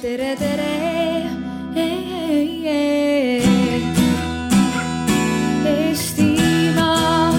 [0.00, 0.68] tere, tere.
[5.70, 7.32] Eestimaa.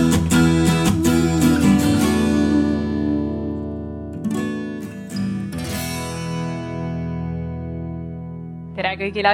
[8.76, 9.34] tere kõigile.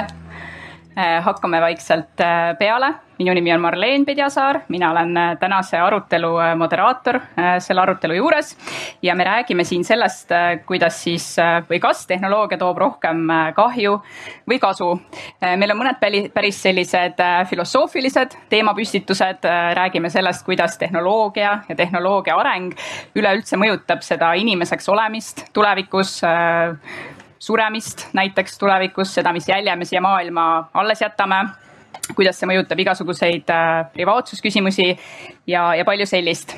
[1.22, 2.94] Hakkame vaikselt äh, peale.
[3.18, 7.18] minu nimi on Marleen Pedjasaar, mina olen äh, tänase arutelu moderaator
[7.58, 8.56] selle arutelu juures
[9.02, 10.30] ja me räägime siin sellest,
[10.66, 11.26] kuidas siis
[11.70, 13.96] või kas tehnoloogia toob rohkem kahju
[14.50, 14.90] või kasu.
[15.56, 22.74] meil on mõned päris sellised filosoofilised teemapüstitused, räägime sellest, kuidas tehnoloogia ja tehnoloogia areng
[23.14, 26.20] üleüldse mõjutab seda inimeseks olemist tulevikus
[27.38, 31.44] suremist näiteks tulevikus, seda, mis jälje me siia maailma alles jätame
[32.16, 34.86] kuidas see mõjutab igasuguseid äh, privaatsusküsimusi
[35.50, 36.54] ja, ja palju sellist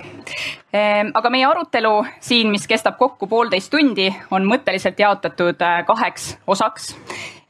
[0.72, 1.10] ehm,.
[1.14, 6.94] aga meie arutelu siin, mis kestab kokku poolteist tundi, on mõtteliselt jaotatud äh, kaheks osaks.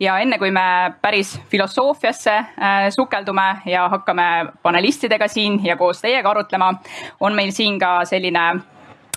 [0.00, 4.28] ja enne kui me päris filosoofiasse äh, sukeldume ja hakkame
[4.62, 6.74] panelistidega siin ja koos teiega arutlema,
[7.20, 8.46] on meil siin ka selline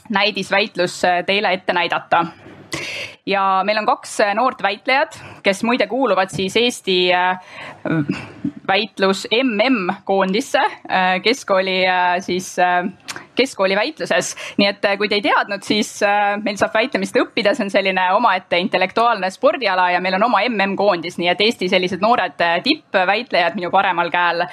[0.10, 2.26] näidisväitlus teile ette näidata
[3.26, 7.40] ja meil on kaks äh, noort väitlejat, kes muide kuuluvad siis Eesti äh,
[8.68, 11.84] väitlus mm koondisse äh, keskkooli
[12.20, 12.56] siis
[13.36, 14.36] keskkooli väitluses.
[14.58, 15.96] nii et kui te ei teadnud, siis
[16.44, 20.76] meil saab väitlemist õppida, see on selline omaette intellektuaalne spordiala ja meil on oma mm
[20.78, 24.46] koondis, nii et Eesti sellised noored tippväitlejad minu paremal käel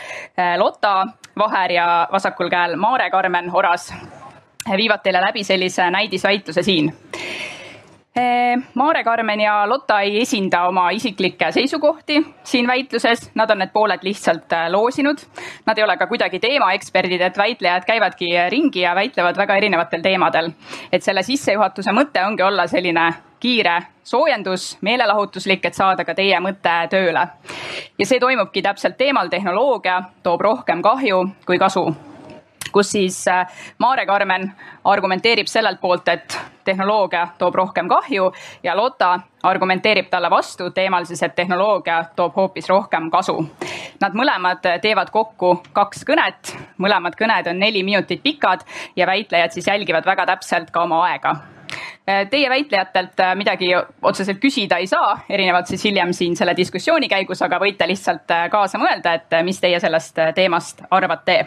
[0.58, 0.94] Lotta
[1.38, 3.92] Vaher ja vasakul käel Maare Karmen Oras
[4.76, 6.92] viivad teile läbi sellise näidisväitluse siin
[8.74, 14.02] Maare Karmen ja Lotta ei esinda oma isiklikke seisukohti siin väitluses, nad on need pooled
[14.02, 15.22] lihtsalt eh, loosinud.
[15.66, 20.50] Nad ei ole ka kuidagi teemaeksperdid, et väitlejad käivadki ringi ja väitlevad väga erinevatel teemadel.
[20.92, 26.76] et selle sissejuhatuse mõte ongi olla selline kiire soojendus, meelelahutuslik, et saada ka teie mõte
[26.90, 27.26] tööle.
[27.98, 32.09] ja see toimubki täpselt teemal tehnoloogia toob rohkem kahju kui kasu
[32.72, 33.46] kus siis äh,
[33.78, 34.52] Maare Karmen
[34.84, 38.32] argumenteerib sellelt poolt, et tehnoloogia toob rohkem kahju
[38.62, 43.38] ja Lotta argumenteerib talle vastu teemal siis, et tehnoloogia toob hoopis rohkem kasu.
[44.00, 48.66] Nad mõlemad teevad kokku kaks kõnet, mõlemad kõned on neli minutit pikad
[48.96, 51.36] ja väitlejad siis jälgivad väga täpselt ka oma aega.
[52.08, 53.72] Äh, Teie väitlejatelt äh, midagi
[54.02, 58.78] otseselt küsida ei saa, erinevalt siis hiljem siin selle diskussiooni käigus, aga võite lihtsalt kaasa
[58.78, 61.44] mõelda, et mis teie sellest teemast arvate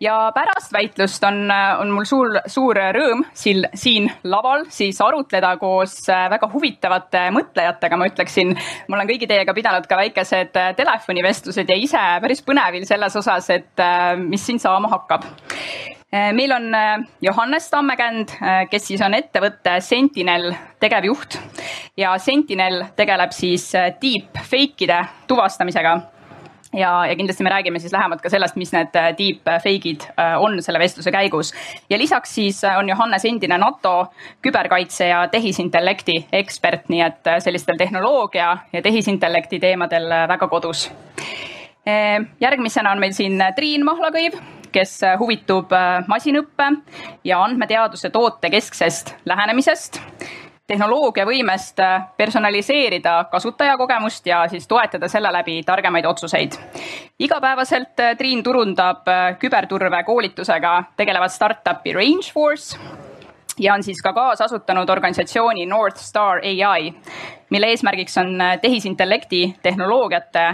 [0.00, 5.98] ja pärast väitlust on, on mul suur, suur rõõm siin, siin laval siis arutleda koos
[6.12, 8.54] äh, väga huvitavate mõtlejatega, ma ütleksin.
[8.88, 13.50] ma olen kõigi teiega pidanud ka väikesed äh, telefonivestlused ja ise päris põnevil selles osas,
[13.54, 15.28] et äh, mis siin saama hakkab.
[16.16, 16.70] Meil on
[17.20, 18.30] Johannes Tammekänd,
[18.70, 20.46] kes siis on ettevõtte Sentinel
[20.80, 21.36] tegevjuht.
[21.98, 23.66] Ja Sentinel tegeleb siis
[24.00, 25.96] deepfake'ide tuvastamisega
[26.76, 30.60] ja, ja kindlasti me räägime siis lähemalt ka sellest, mis need äh, deepfake'id äh, on
[30.62, 31.52] selle vestluse käigus.
[31.90, 37.76] ja lisaks siis äh, on Johannes endine NATO küberkaitse ja tehisintellekti ekspert, nii et sellistel
[37.76, 40.90] tehnoloogia ja tehisintellekti teemadel väga kodus.
[42.40, 44.34] järgmisena on meil siin Triin Mahlakõiv,
[44.72, 45.70] kes huvitub
[46.06, 46.66] masinõppe
[47.24, 50.00] ja andmeteaduse tootekesksest lähenemisest
[50.66, 56.58] tehnoloogia võimest äh, personaliseerida kasutajakogemust ja siis toetada selle läbi targemaid otsuseid.
[57.18, 62.78] igapäevaselt äh, Triin turundab äh, küberturve koolitusega tegelevat startup'i Rangeforce
[63.60, 66.92] ja on siis ka kaasasutanud organisatsiooni North Star ai,
[67.50, 70.44] mille eesmärgiks on äh, tehisintellekti tehnoloogiate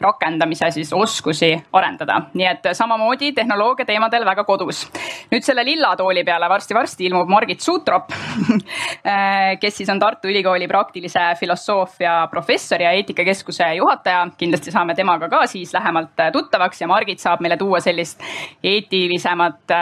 [0.00, 2.20] rakendamise siis oskusi arendada.
[2.34, 4.84] nii et samamoodi tehnoloogia teemadel väga kodus.
[5.30, 10.68] nüüd selle lilla tooli peale varsti-varsti ilmub Margit Sutrop äh, kes siis on Tartu Ülikooli
[10.68, 14.26] praktilise filosoofia professor ja eetikakeskuse juhataja.
[14.38, 18.20] kindlasti saame temaga ka siis lähemalt äh, tuttavaks ja Margit saab meile tuua sellist
[18.62, 19.72] eetilisemat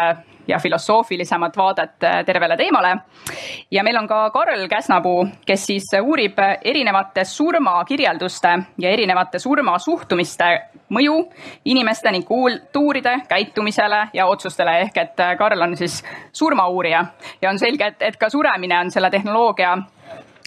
[0.50, 2.96] ja filosoofilisemat vaadet äh, tervele teemale.
[3.70, 10.50] ja meil on ka Karl Käsnapuu, kes siis uurib erinevate surmakirjelduste ja erinevate surmasuhtumiste
[10.90, 11.16] mõju
[11.64, 16.02] inimeste ning kultuuride käitumisele ja otsustele ehk et äh, Karl on siis
[16.32, 17.04] surmauurija
[17.42, 19.78] ja on selge, et, et ka suremine on selle tehnoloogia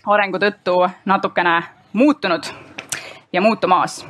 [0.06, 1.62] arengu tõttu natukene
[1.94, 2.52] muutunud
[3.34, 4.06] ja muutumas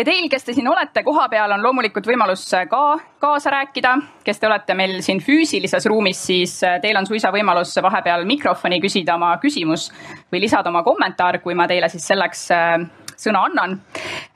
[0.00, 2.82] ja teil, kes te siin olete kohapeal, on loomulikult võimalus ka
[3.20, 3.96] kaasa rääkida.
[4.24, 9.14] kes te olete meil siin füüsilises ruumis, siis teil on suisa võimalus vahepeal mikrofoni küsida
[9.14, 9.90] oma küsimus
[10.32, 12.78] või lisada oma kommentaar, kui ma teile siis selleks äh,
[13.16, 13.80] sõna annan.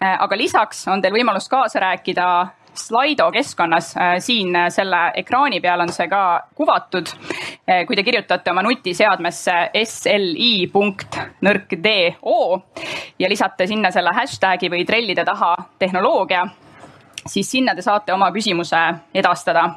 [0.02, 2.28] Äh, aga lisaks on teil võimalus kaasa rääkida
[2.74, 6.22] Slido keskkonnas, siin selle ekraani peal on see ka
[6.54, 7.12] kuvatud.
[7.86, 9.54] kui te kirjutate oma nutiseadmesse
[9.88, 11.16] sli punkt
[11.46, 12.60] nõrk do
[13.18, 16.44] ja lisate sinna selle hashtag'i või trellide taha tehnoloogia
[17.26, 18.80] siis sinna te saate oma küsimuse
[19.14, 19.70] edastada.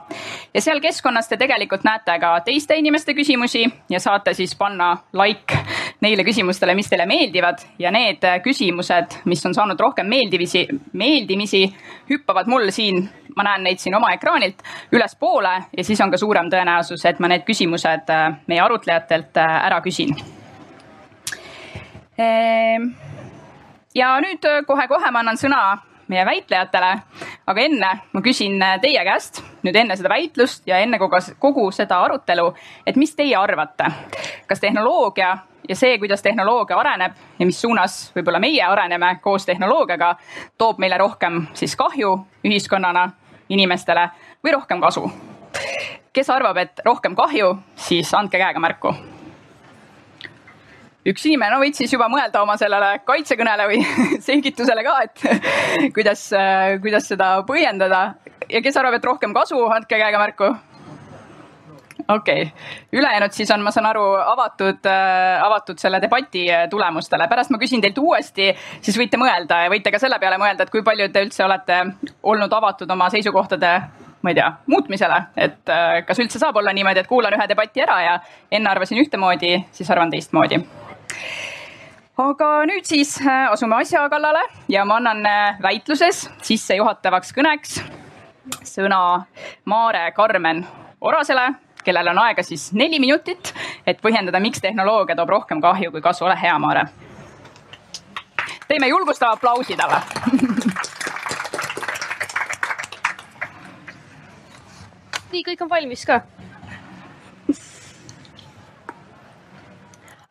[0.53, 5.57] ja seal keskkonnas te tegelikult näete ka teiste inimeste küsimusi ja saate siis panna like
[6.07, 10.65] neile küsimustele, mis teile meeldivad ja need küsimused, mis on saanud rohkem meeldivisi,
[10.97, 11.63] meeldimisi,
[12.09, 13.03] hüppavad mul siin,
[13.35, 14.63] ma näen neid siin oma ekraanilt
[14.95, 18.13] ülespoole ja siis on ka suurem tõenäosus, et ma need küsimused
[18.47, 20.15] meie arutlejatelt ära küsin.
[22.17, 22.89] Ehm,
[23.95, 25.61] ja nüüd kohe-kohe ma annan sõna
[26.07, 26.97] meie väitlejatele.
[27.47, 31.99] aga enne ma küsin teie käest nüüd enne seda väitlust ja enne kogu, kogu seda
[32.05, 32.51] arutelu,
[32.87, 33.89] et mis teie arvate,
[34.47, 35.35] kas tehnoloogia
[35.69, 40.15] ja see, kuidas tehnoloogia areneb ja mis suunas võib-olla meie areneme koos tehnoloogiaga,
[40.57, 42.13] toob meile rohkem siis kahju
[42.47, 43.09] ühiskonnana,
[43.49, 44.09] inimestele
[44.43, 45.07] või rohkem kasu?
[46.13, 48.89] kes arvab, et rohkem kahju, siis andke käega märku.
[51.07, 53.83] Üks inimene no, võiks siis juba mõelda oma sellele kaitsekõnele või
[54.27, 55.21] selgitusele ka, et
[55.95, 56.25] kuidas,
[56.81, 58.01] kuidas seda põhjendada.
[58.49, 60.49] Ja kes arvab, et rohkem kasu, andke käega märku
[62.07, 67.27] okei okay., ülejäänud siis on, ma saan aru, avatud äh,, avatud selle debati tulemustele.
[67.27, 68.49] pärast ma küsin teilt uuesti,
[68.81, 71.79] siis võite mõelda ja võite ka selle peale mõelda, et kui palju te üldse olete
[72.23, 73.73] olnud avatud oma seisukohtade
[74.21, 77.83] ma ei tea, muutmisele, et äh, kas üldse saab olla niimoodi, et kuulan ühe debati
[77.85, 78.15] ära ja
[78.51, 80.63] enne arvasin ühtemoodi, siis arvan teistmoodi
[82.17, 84.41] aga nüüd siis äh, asume asja kallale
[84.73, 87.77] ja ma annan äh, väitluses sissejuhatavaks kõneks
[88.65, 89.01] sõna
[89.69, 90.63] Maare Karmen
[91.01, 91.51] Orasele,
[91.87, 93.53] kellel on aega siis neli minutit,
[93.87, 96.25] et põhjendada, miks tehnoloogia toob rohkem kahju kui kasu.
[96.25, 96.85] ole hea, Maare.
[98.67, 100.01] teeme julgustava aplausi talle
[105.31, 106.21] nii, kõik on valmis ka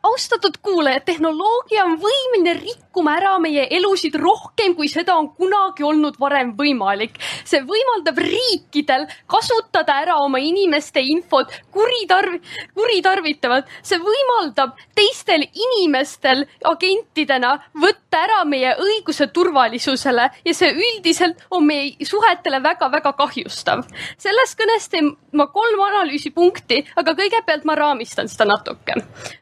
[0.06, 6.16] austatud kuulajad, tehnoloogia on võimeline rikkuma ära meie elusid rohkem, kui seda on kunagi olnud
[6.18, 7.18] varem võimalik.
[7.44, 12.40] see võimaldab riikidel kasutada ära oma inimeste infot kuritarv-,
[12.74, 13.66] kuritarvitavalt.
[13.82, 22.04] see võimaldab teistel inimestel agentidena võtta ära meie õiguse turvalisusele ja see üldiselt on meie
[22.04, 23.84] suhetele väga-väga kahjustav.
[24.18, 28.94] selles kõnes teen ma kolm analüüsipunkti, aga kõigepealt ma raamistan seda natuke.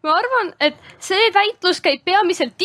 [0.03, 2.57] ma arvan, et see väitlus käib peamiselt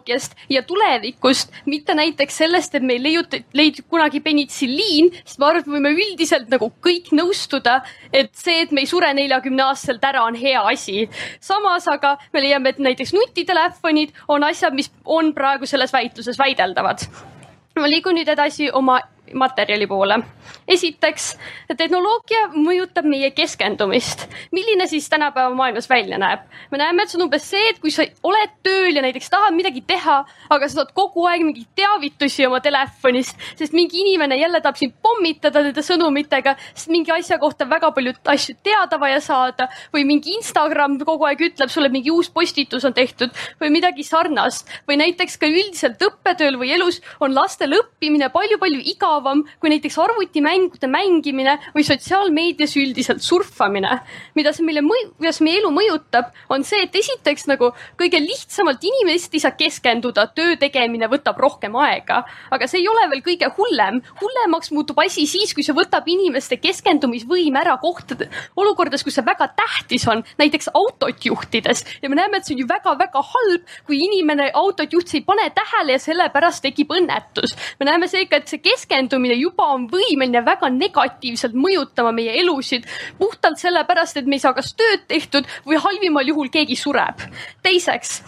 [0.00, 5.62] digitehnoloogiast ja tulevikust, mitte näiteks sellest, et meil leiut-, leidub kunagi penitsilliin, sest ma arvan,
[5.62, 7.80] et võime üldiselt nagu kõik nõustuda,
[8.12, 11.08] et see, et me ei sure neljakümne aastaselt ära, on hea asi.
[11.40, 17.06] samas aga me leiame, et näiteks nutitelefonid on asjad, mis on praegu selles väitluses väideldavad
[17.80, 18.98] ma liigun nüüd edasi oma
[19.34, 20.18] materjali poole.
[20.68, 21.36] esiteks,
[21.76, 24.26] tehnoloogia mõjutab meie keskendumist.
[24.52, 26.40] milline siis tänapäeva maailmas välja näeb?
[26.70, 29.54] me näeme, et see on umbes see, et kui sa oled tööl ja näiteks tahad
[29.54, 34.60] midagi teha, aga sa saad kogu aeg mingeid teavitusi oma telefonist, sest mingi inimene jälle
[34.60, 39.68] tahab sind pommitada nende sõnumitega, sest mingi asja kohta väga palju asju teada vaja saada
[39.94, 43.30] või mingi Instagram kogu aeg ütleb sulle, mingi uus postitus on tehtud
[43.60, 49.19] või midagi sarnast või näiteks ka üldiselt õppetööl või elus on lastel õppimine palju-palju igavam
[49.20, 54.00] mugavam kui näiteks arvutimängude mängimine või sotsiaalmeedias üldiselt surfamine.
[54.34, 54.80] mida see meile,
[55.18, 60.26] kuidas meie elu mõjutab, on see, et esiteks nagu kõige lihtsamalt inimest ei saa keskenduda,
[60.34, 64.00] töö tegemine võtab rohkem aega, aga see ei ole veel kõige hullem.
[64.20, 69.48] hullemaks muutub asi siis, kui see võtab inimeste keskendumisvõime ära kohtade, olukordades, kus see väga
[69.56, 74.00] tähtis on, näiteks autot juhtides ja me näeme, et see on ju väga-väga halb, kui
[74.00, 77.56] inimene autot juhtis ei pane tähele ja sellepärast tekib õnnetus.
[77.78, 82.86] me näeme seega, et see keskendumine keskendumine juba on võimeline väga negatiivselt mõjutama meie elusid
[83.18, 87.20] puhtalt sellepärast, et me ei saa kas tööd tehtud või halvimal juhul keegi sureb.
[87.62, 88.22] teiseks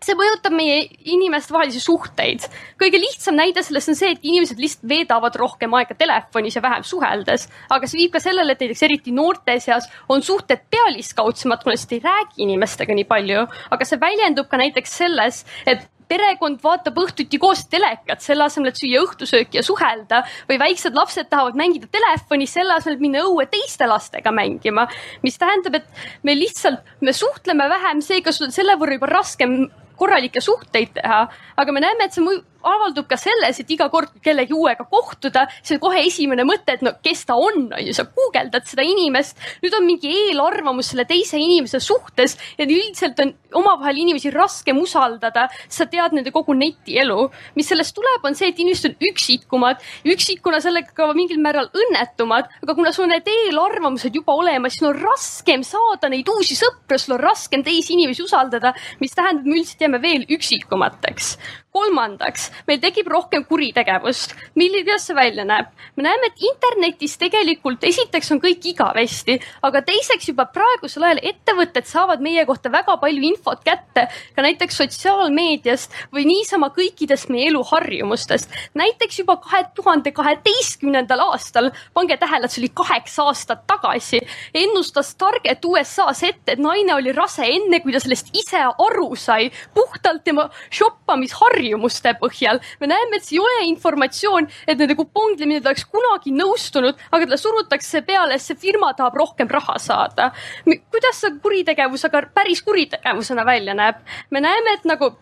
[0.00, 2.40] see mõjutab meie inimestevahelisi suhteid.
[2.80, 6.82] kõige lihtsam näide sellest on see, et inimesed lihtsalt veedavad rohkem aega telefonis ja vähem
[6.82, 11.74] suheldes, aga see viib ka sellele, et näiteks eriti noorte seas on suhted pealiskaudsemad, kuna
[11.74, 16.98] lihtsalt ei räägi inimestega nii palju, aga see väljendub ka näiteks selles, et perekond vaatab
[17.04, 21.90] õhtuti koos telekat, selle asemel, et süüa õhtusööki ja suhelda või väiksed lapsed tahavad mängida
[21.92, 24.88] telefonis selle asemel, et minna õue teiste lastega mängima.
[25.22, 25.86] mis tähendab, et
[26.22, 29.60] me lihtsalt, me suhtleme vähem, seega sul on selle võrra juba raskem
[30.00, 31.26] korralikke suhteid teha,
[31.60, 32.24] aga me näeme, et see
[32.66, 36.76] avaldub ka selles, et iga kord, kui kellegi uuega kohtuda, see on kohe esimene mõte,
[36.76, 39.38] et no kes ta on, on ju, sa guugeldad seda inimest.
[39.64, 45.48] nüüd on mingi eelarvamus selle teise inimese suhtes ja üldiselt on omavahel inimesi raskem usaldada.
[45.68, 50.60] sa tead nende kogu netielu, mis sellest tuleb, on see, et inimesed on üksikumad, üksikuna
[50.60, 54.98] sellega ka mingil määral õnnetumad, aga kuna sul on need eelarvamused juba olemas, siis on
[54.98, 59.86] raskem saada neid uusi sõpru, sul on raskem teisi inimesi usaldada, mis tähendab, me üldiselt
[59.86, 61.36] jääme veel üksikumateks
[61.74, 64.34] kolmandaks, meil tekib rohkem kuritegevust.
[64.58, 65.70] milline, see välja näeb?
[65.96, 71.86] me näeme, et internetis tegelikult esiteks on kõik igavesti, aga teiseks juba praegusel ajal ettevõtted
[71.86, 78.50] saavad meie kohta väga palju infot kätte ka näiteks sotsiaalmeediast või niisama kõikidest meie eluharjumustest.
[78.74, 84.20] näiteks juba kahe tuhande kaheteistkümnendal aastal, pange tähele, et see oli kaheksa aastat tagasi,
[84.54, 89.50] ennustas Target USA-s ette, et naine oli rase enne, kui ta sellest ise aru sai,
[89.74, 92.60] puhtalt tema shoppamisharjumusest harjumuste põhjal.
[92.80, 97.26] me näeme, et see ei ole informatsioon, et nende kuponglemine ta oleks kunagi nõustunud, aga
[97.26, 100.30] talle surutakse peale, sest see firma tahab rohkem raha saada.
[100.64, 104.00] kuidas see kuritegevus aga päris kuritegevusena välja näeb?
[104.30, 105.14] me näeme, et nagu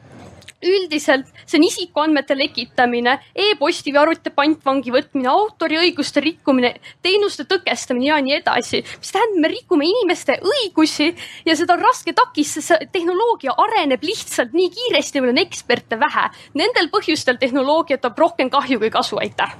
[0.62, 6.72] üldiselt see on isikuandmete lekitamine e, e-posti või arvuti pantvangi võtmine, autoriõiguste rikkumine,
[7.02, 8.82] teenuste tõkestamine ja nii edasi.
[8.82, 11.12] mis tähendab, me rikume inimeste õigusi
[11.46, 16.28] ja seda on raske takistada, tehnoloogia areneb lihtsalt nii kiiresti, meil on eksperte vähe.
[16.58, 19.54] Nendel põhjustel tehnoloogia toob rohkem kahju kui kasu, aitäh.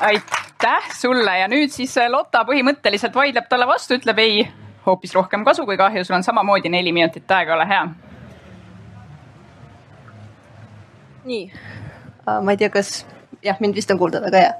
[0.00, 4.46] aitäh sulle ja nüüd siis Lotta põhimõtteliselt vaidleb talle vastu, ütleb ei
[4.88, 7.84] hoopis rohkem kasu kui kahju, sul on samamoodi neli minutit aega, ole hea.
[11.28, 13.04] nii uh,, ma ei tea, kas
[13.44, 14.56] jah, mind vist on kuulda, väga hea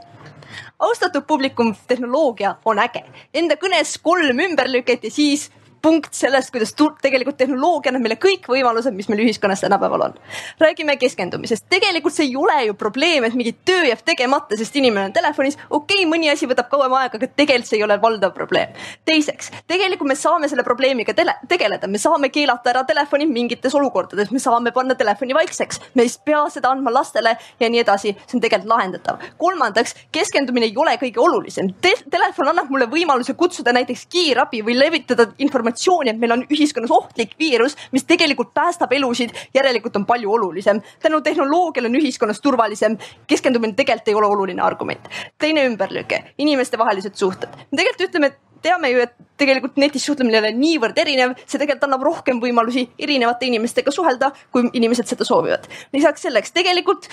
[0.79, 3.03] austatud publikum, tehnoloogia on äge.
[3.35, 5.49] Enda kõnes kolm ümberlüket ja siis
[5.83, 10.15] punkt sellest, kuidas tegelikult tehnoloogia annab meile kõik võimalused, mis meil ühiskonnas tänapäeval on.
[10.61, 15.09] räägime keskendumisest, tegelikult see ei ole ju probleem, et mingi töö jääb tegemata, sest inimene
[15.11, 15.59] on telefonis.
[15.71, 18.75] okei okay,, mõni asi võtab kauem aega, aga tegelikult see ei ole valdav probleem.
[19.05, 24.31] teiseks, tegelikult me saame selle probleemiga tele, tegeleda, me saame keelata ära telefoni mingites olukordades,
[24.31, 28.39] me saame panna telefoni vaikseks, me ei pea seda andma lastele ja nii edasi, see
[28.39, 29.23] on tegelikult lahendatav.
[29.39, 31.93] kolmandaks, keskendumine ei ole kõige olulisem Te.
[32.11, 36.91] Telefon annab mulle võimaluse kutsuda näiteks kiirabi või levitada informatsiooni informatsiooni, et meil on ühiskonnas
[36.91, 40.81] ohtlik viirus, mis tegelikult päästab elusid, järelikult on palju olulisem.
[41.03, 45.09] tänu tehnoloogiale on ühiskonnas turvalisem, keskendumine tegelikult ei ole oluline argument.
[45.39, 47.49] teine ümberlüke, inimestevahelised suhted.
[47.49, 51.59] me tegelikult ütleme, et teame ju, et tegelikult netis suhtlemine ei ole niivõrd erinev, see
[51.59, 55.69] tegelikult annab rohkem võimalusi erinevate inimestega suhelda, kui inimesed seda soovivad.
[55.93, 57.09] lisaks selleks tegelikult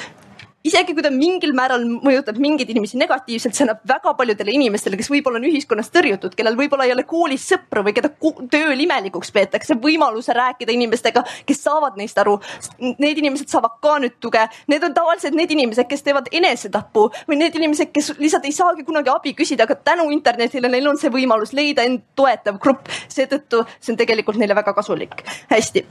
[0.65, 5.09] isegi kui ta mingil määral mõjutab mingeid inimesi negatiivselt, see annab väga paljudele inimestele, kes
[5.11, 8.11] võib-olla on ühiskonnast tõrjutud, kellel võib-olla ei ole koolis sõpru või keda
[8.51, 12.37] tööl imelikuks peetakse, võimaluse rääkida inimestega, kes saavad neist aru.
[12.81, 17.41] Need inimesed saavad ka nüüd tuge, need on tavaliselt need inimesed, kes teevad enesetapu või
[17.41, 21.13] need inimesed, kes lihtsalt ei saagi kunagi abi küsida, aga tänu internetile neil on see
[21.13, 22.89] võimalus leida end toetav grupp.
[23.09, 25.21] seetõttu see on tegelikult neile väga kasulik.
[25.51, 25.85] hästi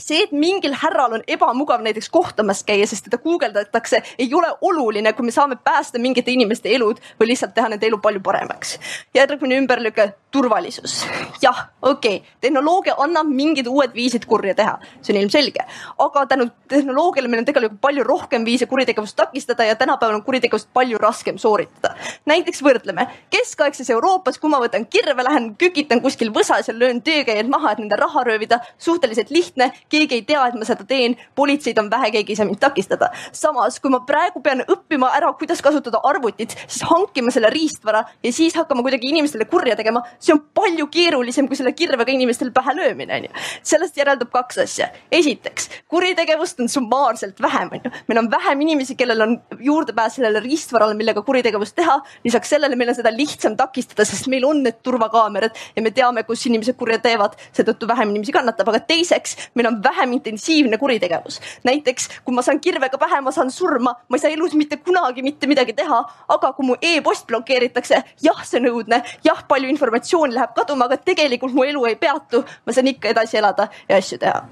[0.00, 5.12] see, et mingil härral on ebamugav näiteks kohtumas käia, sest teda guugeldatakse, ei ole oluline,
[5.12, 8.78] kui me saame päästa mingite inimeste elud või lihtsalt teha nende elu palju paremaks.
[9.14, 11.06] järgmine ümberlüke, turvalisus.
[11.42, 15.64] jah, okei okay., tehnoloogia annab mingid uued viisid kurja teha, see on ilmselge,
[15.98, 20.68] aga tänu tehnoloogiale meil on tegelikult palju rohkem viise kuritegevust takistada ja tänapäeval on kuritegevust
[20.74, 21.94] palju raskem sooritada.
[22.26, 27.48] näiteks võrdleme keskaegses Euroopas, kui ma võtan kirve, lähen kükitan kuskil võsas ja löön töökäijad
[27.50, 31.78] maha, et nende raha röövida, suhteliselt lihtne keegi ei tea, et ma seda teen, politseid
[31.82, 33.10] on vähe, keegi ei saa mind takistada.
[33.32, 38.32] samas, kui ma praegu pean õppima ära, kuidas kasutada arvutit, siis hankima selle riistvara ja
[38.32, 42.74] siis hakkama kuidagi inimestele kurja tegema, see on palju keerulisem kui selle kirvega inimestel pähe
[42.76, 43.46] löömine, onju.
[43.72, 44.90] sellest järeldub kaks asja.
[45.12, 47.92] esiteks, kuritegevust on summaarselt vähem, onju.
[48.08, 52.00] meil on vähem inimesi, kellel on juurdepääs sellele riistvarale, millega kuritegevust teha.
[52.24, 56.24] lisaks sellele meil on seda lihtsam takistada, sest meil on need turvakaamerad ja me teame,
[56.28, 61.40] kus inimesed kurja teevad, seetõttu vähem inimesi kannatab, aga teiseks meil on vähem intensiivne kuritegevus.
[61.64, 65.22] näiteks kui ma saan kirvega pähe, ma saan surma, ma ei saa elus mitte kunagi
[65.22, 70.34] mitte midagi teha, aga kui mu e-post blokeeritakse, jah, see on õudne, jah, palju informatsiooni
[70.36, 74.18] läheb kaduma, aga tegelikult mu elu ei peatu, ma saan ikka edasi elada ja asju
[74.18, 74.42] teha.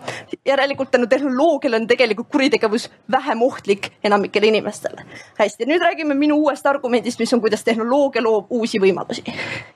[0.46, 5.04] järelikult tänu tehnoloogiale on tegelikult kuritegevus vähem ohtlik enamikele inimestele.
[5.38, 9.24] hästi, nüüd räägime minu uuest argumendist, mis on, kuidas tehnoloogia loob uusi võimalusi.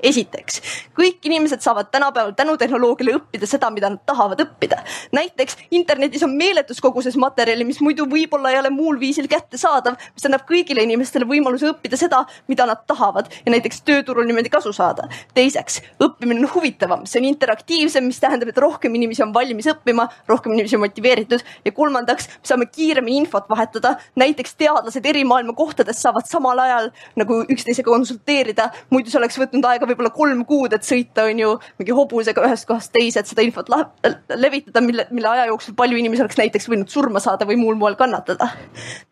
[0.03, 0.63] esiteks,
[0.99, 4.83] kõik inimesed saavad tänapäeval tänu tehnoloogiale õppida seda, mida nad tahavad õppida.
[5.13, 9.97] näiteks näiteks internetis on meeletus koguses materjali, mis muidu võib-olla ei ole muul viisil kättesaadav,
[10.15, 14.73] mis annab kõigile inimestele võimaluse õppida seda, mida nad tahavad ja näiteks tööturul niimoodi kasu
[14.73, 15.09] saada.
[15.35, 20.09] teiseks, õppimine on huvitavam, see on interaktiivsem, mis tähendab, et rohkem inimesi on valmis õppima,
[20.29, 23.97] rohkem inimesi on motiveeritud ja kolmandaks, me saame kiiremini infot vahetada.
[24.17, 29.67] näiteks teadlased eri maailma kohtades saavad samal ajal nagu üksteisega konsulteerida, muidu see oleks võtnud
[29.67, 33.43] aega võib-olla kolm kuud, et sõita on ju mingi hobusega ühest kohast teise, et seda
[33.43, 33.69] infot
[34.37, 37.97] levitada, mille, mille aja jooksul palju inimesi oleks näiteks võinud surma saada või muul moel
[38.01, 38.49] kannatada.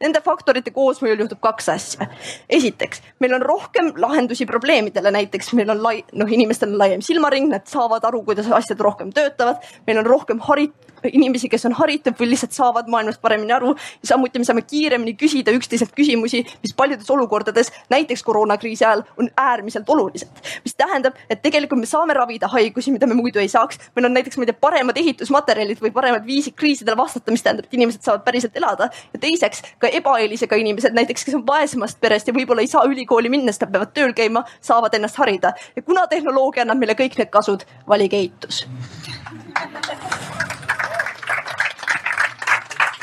[0.02, 2.10] Nende faktorite koosmõjul juhtub kaks asja.
[2.48, 7.50] esiteks, meil on rohkem lahendusi probleemidele, näiteks meil on lai, noh, inimestel on laiem silmaring,
[7.50, 12.16] nad saavad aru, kuidas asjad rohkem töötavad, meil on rohkem harit-, inimesi, kes on haritud
[12.18, 13.74] või lihtsalt saavad maailmast paremini aru.
[14.04, 19.88] samuti me saame kiiremini küsida üksteiselt küsimusi, mis paljudes olukordades, näiteks koroonakriisi ajal, on äärmiselt
[19.88, 20.28] olulised.
[20.64, 23.78] mis tähendab, et tegelikult me saame ravida haigusi, mida me muidu ei saaks.
[23.96, 27.68] meil on näiteks, ma ei tea, paremad ehitusmaterjalid või paremad viisid kriisidele vastata, mis tähendab,
[27.68, 28.90] et inimesed saavad päriselt elada.
[29.12, 33.32] ja teiseks ka ebaeelisega inimesed, näiteks kes on vaesemast perest ja võib-olla ei saa ülikooli
[33.32, 35.52] minna, sest nad peavad tööl käima, saavad ennast harida.
[35.76, 38.66] ja kuna tehnoloogia annab meile kõik need kasud, valige eitus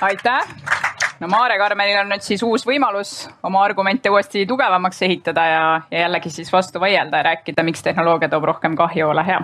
[0.02, 0.48] aitäh.
[1.20, 6.06] no Maare Karmenil on nüüd siis uus võimalus oma argumente uuesti tugevamaks ehitada ja, ja
[6.06, 9.42] jällegi siis vastu vaielda ja rääkida, miks tehnoloogia toob rohkem kahju, ole hea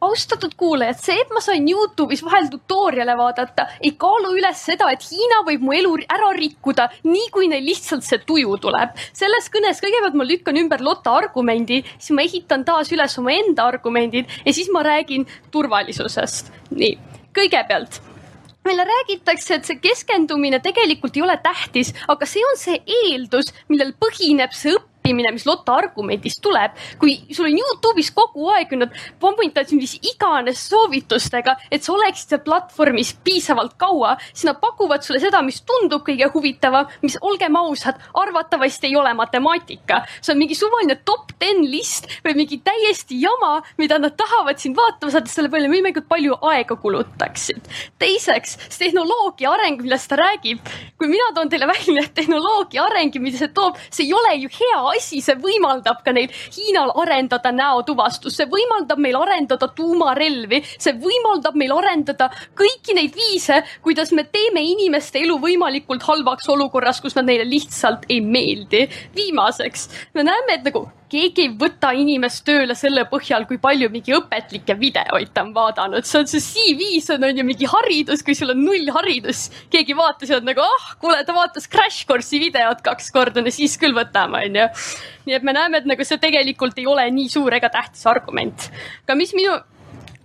[0.00, 5.04] austatud kuulajad, see, et ma sain Youtube'is vahel tutorial'e vaadata, ei kaalu üles seda, et
[5.08, 8.94] Hiina võib mu elu ära rikkuda, nii kui neil lihtsalt see tuju tuleb.
[9.12, 14.30] selles kõnes kõigepealt ma lükkan ümber Lotta argumendi, siis ma ehitan taas üles omaenda argumendid
[14.44, 16.52] ja siis ma räägin turvalisusest.
[16.70, 16.98] nii,
[17.34, 18.02] kõigepealt
[18.68, 23.94] meile räägitakse, et see keskendumine tegelikult ei ole tähtis, aga see on see eeldus, millel
[23.96, 26.76] põhineb see õppimine õppimine, mis Lotta argumendist tuleb.
[26.98, 32.42] kui sul on Youtube'is kogu aeg nad pommutavad mis iganes soovitustega, et sa oleksid seal
[32.44, 37.98] platvormis piisavalt kaua, siis nad pakuvad sulle seda, mis tundub kõige huvitavam, mis olgem ausad,
[38.14, 40.04] arvatavasti ei ole matemaatika.
[40.20, 44.76] see on mingi suvaline top ten list või mingi täiesti jama, mida nad tahavad sind
[44.76, 47.62] vaatama saada, selle peale võimalikult palju aega kulutaksid.
[47.98, 50.60] teiseks, see tehnoloogia areng, millest ta räägib,
[50.98, 54.80] kui mina toon teile välja tehnoloogia areng, mida see toob, see ei ole ju hea
[54.98, 61.56] asi, see võimaldab ka neil Hiinal arendada näotuvastust, see võimaldab meil arendada tuumarelvi, see võimaldab
[61.58, 67.28] meil arendada kõiki neid viise, kuidas me teeme inimeste elu võimalikult halvaks olukorras, kus nad
[67.28, 68.86] neile lihtsalt ei meeldi.
[69.14, 74.14] viimaseks, me näeme, et nagu keegi ei võta inimest tööle selle põhjal, kui palju mingi
[74.16, 78.36] õpetlikke videoid ta on vaadanud, see on see CV-s on, on ju mingi haridus, kui
[78.38, 79.48] sul on null haridus.
[79.72, 83.54] keegi vaatas ja on nagu, ah, kuule, ta vaatas Crash Course'i videot kaks korda, no
[83.54, 84.68] siis küll võtame, on ju.
[85.28, 88.70] nii et me näeme, et nagu see tegelikult ei ole nii suur ega tähtis argument.
[89.06, 89.56] aga mis minu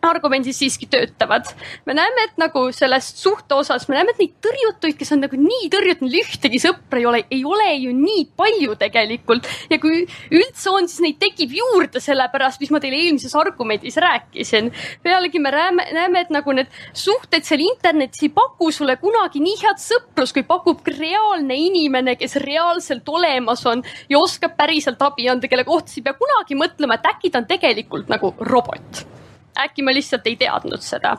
[0.04, 1.48] argumendid siiski töötavad.
[1.86, 5.40] me näeme, et nagu sellest suhte osas, me näeme, et neid tõrjutuid, kes on nagu
[5.40, 9.48] nii tõrjutud, ühtegi sõpra ei ole, ei ole ju nii palju tegelikult.
[9.70, 14.72] ja kui üldse on, siis neid tekib juurde sellepärast, mis ma teile eelmises argumendis rääkisin.
[15.04, 19.58] pealegi me näeme, näeme, et nagu need suhted seal internetis ei paku sulle kunagi nii
[19.64, 25.48] head sõprust, kui pakub reaalne inimene, kes reaalselt olemas on ja oskab päriselt abi anda,
[25.48, 29.23] kelle kohta sa ei pea kunagi mõtlema, et äkki ta on tegelikult nagu robot
[29.60, 31.16] äkki ma lihtsalt ei teadnud seda.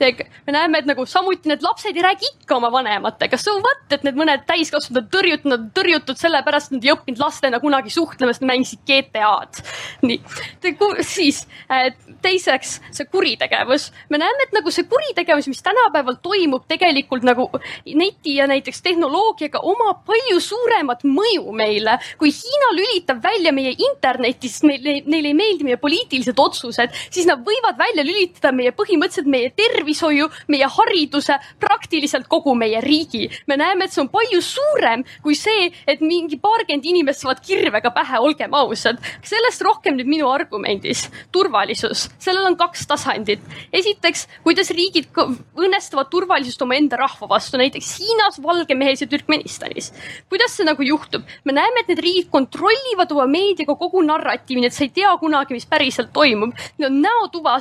[0.00, 4.04] me näeme, et nagu samuti need lapsed ei räägi ikka oma vanematega, so what, et
[4.04, 7.92] need mõned täiskasvanud on tõrjutud, nad on tõrjutud sellepärast, et nad ei õppinud lastena kunagi
[7.94, 9.62] suhtlema, sest nad mängisid GTA-d.
[10.06, 10.20] nii,
[11.06, 11.44] siis
[12.22, 13.90] teiseks see kuritegevus.
[14.10, 17.48] me näeme, et nagu see kuritegevus, mis tänapäeval toimub tegelikult nagu
[17.86, 24.64] neti ja näiteks tehnoloogiaga omab palju suuremat mõju meile, kui Hiina lülitab välja meie internetist,
[24.66, 29.28] neile, neile ei meeldi meie poliitilised otsused, siis nad võivad saavad välja lülitada meie põhimõtteliselt
[29.28, 33.28] meie tervishoiu, meie hariduse, praktiliselt kogu meie riigi.
[33.46, 37.90] me näeme, et see on palju suurem kui see, et mingi paarkümmend inimest saavad kirvega
[37.90, 38.98] pähe, olgem ausad.
[39.22, 41.10] sellest rohkem nüüd minu argumendis.
[41.32, 43.40] turvalisus, sellel on kaks tasandit.
[43.72, 45.08] esiteks, kuidas riigid
[45.56, 49.92] õnnestuvad turvalisust omaenda rahva vastu, näiteks Hiinas, Valgemehes ja Türkmenistanis.
[50.28, 51.22] kuidas see nagu juhtub?
[51.44, 55.16] me näeme, et need riigid kontrollivad oma meediaga kogu narratiivi, nii et sa ei tea
[55.18, 56.54] kunagi, mis päriselt toimub.
[56.78, 57.00] Need on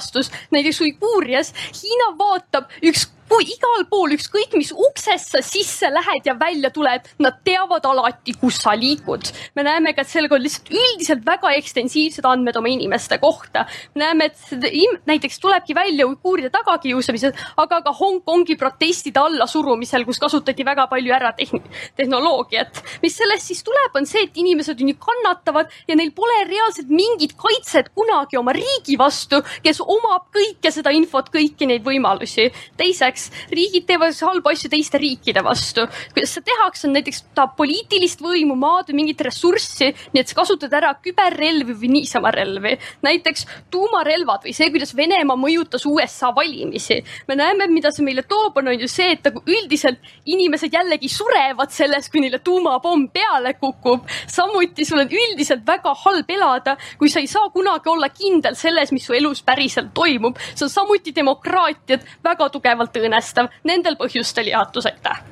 [0.05, 6.27] näotuvastus, näiteks Uiguurias Hiina vaatab üks kui igal pool ükskõik mis uksest sa sisse lähed
[6.27, 9.31] ja välja tuled, nad teavad alati, kus sa liigud.
[9.55, 13.65] me näeme ka, et sellega on lihtsalt üldiselt väga ekstensiivsed andmed oma inimeste kohta.
[13.95, 20.65] me näeme, et näiteks tulebki välja uiguuride tagakiusamised, aga ka Hongkongi protestide allasurumisel, kus kasutati
[20.65, 21.63] väga palju ära tehn
[21.95, 22.83] tehnoloogiat.
[23.01, 27.33] mis sellest siis tuleb, on see, et inimesed ju kannatavad ja neil pole reaalselt mingit
[27.37, 32.51] kaitset kunagi oma riigi vastu, kes omab kõike seda infot, kõiki neid võimalusi.
[32.77, 33.14] teiseks,
[33.51, 35.87] riigid teevad halbu asju teiste riikide vastu.
[36.13, 40.39] kuidas seda tehakse, on näiteks tahab poliitilist võimu, maad või mingit ressurssi, nii et sa
[40.41, 42.75] kasutad ära küberrelvi või niisama relvi.
[43.05, 47.01] näiteks tuumarelvad või see, kuidas Venemaa mõjutas USA valimisi.
[47.27, 51.71] me näeme, mida see meile toob, on ju see, et nagu üldiselt inimesed jällegi surevad
[51.71, 54.07] selles, kui neile tuumapomm peale kukub.
[54.27, 58.91] samuti sul on üldiselt väga halb elada, kui sa ei saa kunagi olla kindel selles,
[58.91, 60.37] mis su elus päriselt toimub.
[60.55, 63.51] see on samuti demokraatiat väga tugevalt õõnestav.
[63.63, 65.23] Nendel põhjustel jaatus, aitäh.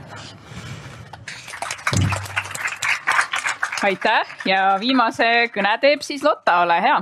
[3.83, 7.01] aitäh ja viimase kõne teeb siis Lotta, ole hea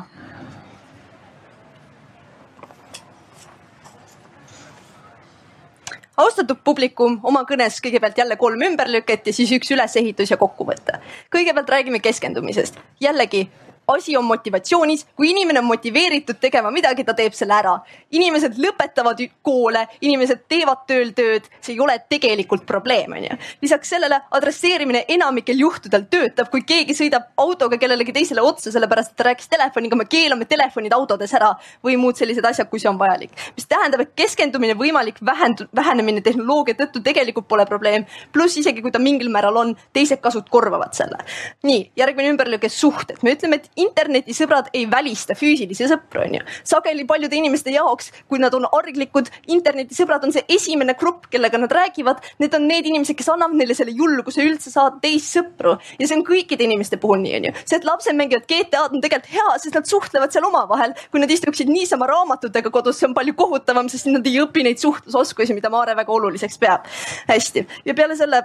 [6.21, 10.99] austatud publikum, oma kõnes kõigepealt jälle kolm ümberlüket ja siis üks ülesehitus ja kokkuvõte.
[11.33, 12.79] kõigepealt räägime keskendumisest.
[12.99, 13.49] jällegi
[13.95, 17.77] asi on motivatsioonis, kui inimene on motiveeritud tegema midagi, ta teeb selle ära.
[18.11, 23.37] inimesed lõpetavad koole, inimesed teevad tööl tööd, see ei ole tegelikult probleem, onju.
[23.61, 29.17] lisaks sellele adresseerimine enamikel juhtudel töötab, kui keegi sõidab autoga kellelegi teisele otsa, sellepärast et
[29.17, 31.53] ta rääkis telefoniga, me keelame telefonid autodes ära
[31.85, 33.31] või muud sellised asjad, kui see on vajalik.
[33.55, 38.05] mis tähendab, et keskendumine võimalik vähend-, vähenemine tehnoloogia tõttu tegelikult pole probleem.
[38.31, 41.17] pluss isegi kui ta mingil määral on, teised kasud korvavad selle.
[41.63, 46.41] nii, järgmine ümberlõige suhted, me ütleme, et internetisõbrad ei välista füüsilisi sõpru, onju.
[46.67, 51.71] sageli paljude inimeste jaoks, kui nad on arglikud, internetisõbrad on see esimene grupp, kellega nad
[51.71, 52.21] räägivad.
[52.41, 56.17] Need on need inimesed, kes annavad neile selle julguse üldse saada teist sõpru ja see
[56.17, 57.53] on kõikide inimeste puhul nii, onju.
[57.65, 60.95] see, et lapsed mängivad GTA-d on tegelikult hea, sest nad suhtlevad seal omavahel.
[61.11, 64.81] kui nad istuksid niisama raamatutega kodus, see on palju kohutavam, sest nad ei õpi neid
[64.81, 66.87] suhtlusoskusi, mida Maare väga oluliseks peab.
[67.27, 68.43] hästi ja peale selle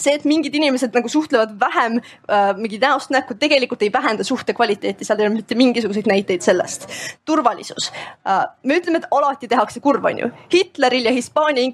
[0.00, 4.54] see, et mingid inimesed nagu suhtlevad vähem äh, mingi näost näkku, tegelikult ei vähenda suhte
[4.56, 6.88] kvaliteeti, seal ei ole mitte mingisuguseid näiteid sellest.
[7.24, 7.92] turvalisus
[8.26, 8.44] äh,.
[8.62, 10.30] me ütleme, et alati tehakse kurva, onju.
[10.52, 11.64] Hitleril ja Hispaania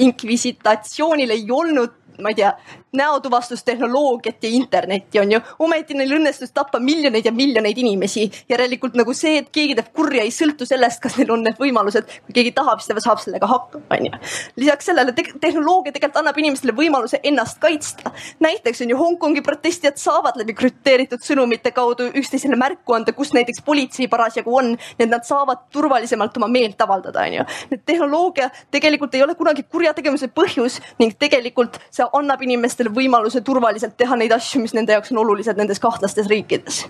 [0.00, 2.52] inkvisitatsioonil ei olnud ma ei tea,
[2.92, 5.40] näotuvastustehnoloogiat ja internetti on ju.
[5.58, 8.30] ometi neil õnnestus tappa miljoneid ja miljoneid inimesi.
[8.48, 12.06] järelikult nagu see, et keegi teeb kurja, ei sõltu sellest, kas neil on need võimalused.
[12.26, 14.12] kui keegi tahab, siis ta saab sellega hakkama, on ju.
[14.56, 18.10] lisaks sellele te tehnoloogia tegelikult annab inimestele võimaluse ennast kaitsta.
[18.40, 23.62] näiteks on ju Hongkongi protestijad saavad läbi krüpteeritud sõnumite kaudu üksteisele märku anda, kus näiteks
[23.64, 24.74] politsei parasjagu on.
[24.74, 27.44] nii et nad saavad turvalisemalt oma meelt avaldada, on ju.
[27.70, 33.96] et tehnoloogia tegelikult ei ole kunagi kurjategemise põhjus ning tegelikult see annab inimestele võimaluse turvaliselt
[33.96, 36.86] teha neid asju, mis nende jaoks on olulised nendes kahtlastes riikides.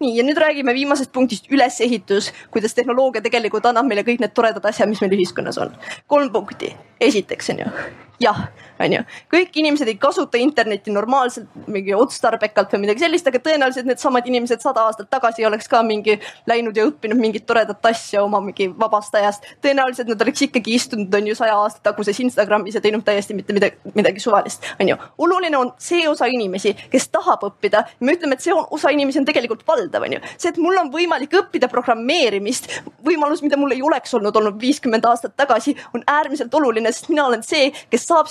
[0.00, 4.64] nii ja nüüd räägime viimasest punktist ülesehitus, kuidas tehnoloogia tegelikult annab meile kõik need toredad
[4.64, 5.74] asjad, mis meil ühiskonnas on.
[6.06, 6.74] kolm punkti.
[7.00, 7.72] Esiteks on ju
[8.20, 8.38] jah,
[8.82, 13.86] on ju, kõik inimesed ei kasuta internetti normaalselt, mingi otstarbekalt või midagi sellist, aga tõenäoliselt
[13.88, 16.18] needsamad inimesed sada aastat tagasi oleks ka mingi
[16.50, 19.46] läinud ja õppinud mingit toredat asja oma mingi vabast ajast.
[19.62, 23.54] tõenäoliselt nad oleks ikkagi istunud, on ju, saja aasta taguses Instagramis ja teinud täiesti mitte
[23.54, 24.98] midagi, midagi suvalist, on ju.
[25.18, 27.84] oluline on see osa inimesi, kes tahab õppida.
[28.00, 30.22] me ütleme, et see osa inimesi on tegelikult valdav, on ju.
[30.36, 32.70] see, et mul on võimalik õppida programmeerimist,
[33.06, 37.26] võimalus, mida mul ei oleks olnud olnud viiskümmend aastat tagasi, on äärmiselt oluline, sest mina
[37.28, 38.30] olen see, kes saab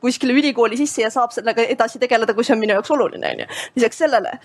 [0.00, 3.48] kuskile ülikooli sisse ja saab sellega edasi tegeleda, kui see on minu jaoks oluline, onju.
[3.76, 4.38] lisaks sellele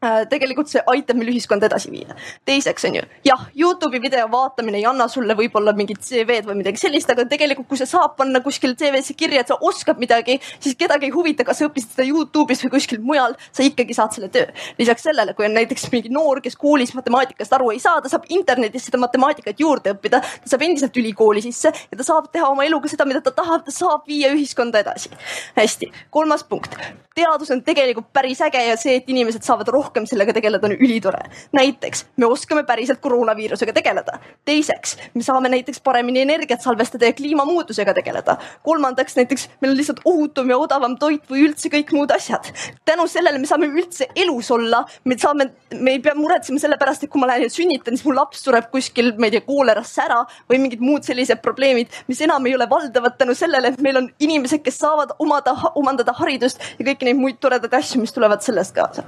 [0.00, 2.14] tegelikult see aitab meil ühiskonda edasi viia.
[2.48, 6.80] teiseks on ju, jah, Youtube'i video vaatamine ei anna sulle võib-olla mingit CV-d või midagi
[6.80, 10.78] sellist, aga tegelikult, kui sa saad panna kuskil CV-sse kirja, et sa oskad midagi, siis
[10.80, 14.30] kedagi ei huvita, kas sa õppisid seda Youtube'is või kuskil mujal, sa ikkagi saad selle
[14.32, 14.46] töö.
[14.78, 18.24] lisaks sellele, kui on näiteks mingi noor, kes koolis matemaatikast aru ei saa, ta saab
[18.32, 22.64] internetis seda matemaatikat juurde õppida, ta saab endiselt ülikooli sisse ja ta saab teha oma
[22.64, 25.12] eluga seda, mida ta tahab, ta saab viia ühiskonda edasi.
[25.60, 26.72] hästi, kolmas punkt.
[27.14, 30.76] teadus on tegelikult päris äge ja see, et inimesed saavad rohkem rohkem sellega tegeleda, on
[30.78, 31.22] ülitore.
[31.52, 34.18] näiteks me oskame päriselt koroonaviirusega tegeleda.
[34.44, 38.36] teiseks, me saame näiteks paremini energiat salvestada ja kliimamuutusega tegeleda.
[38.62, 42.52] kolmandaks näiteks meil on lihtsalt ohutum ja odavam toit või üldse kõik muud asjad.
[42.84, 47.04] tänu sellele me saame üldse elus olla, me saame, me ei pea muretsema selle pärast,
[47.04, 50.02] et kui ma lähen ja sünnitan, siis mu laps sureb kuskil, ma ei tea, koolerasse
[50.02, 53.96] ära või mingid muud sellised probleemid, mis enam ei ole valdavad tänu sellele, et meil
[53.96, 58.44] on inimesed, kes saavad omada, omandada haridust ja kõiki neid muid toredaid asju, mis tulevad
[58.44, 59.02] sellest kaasa.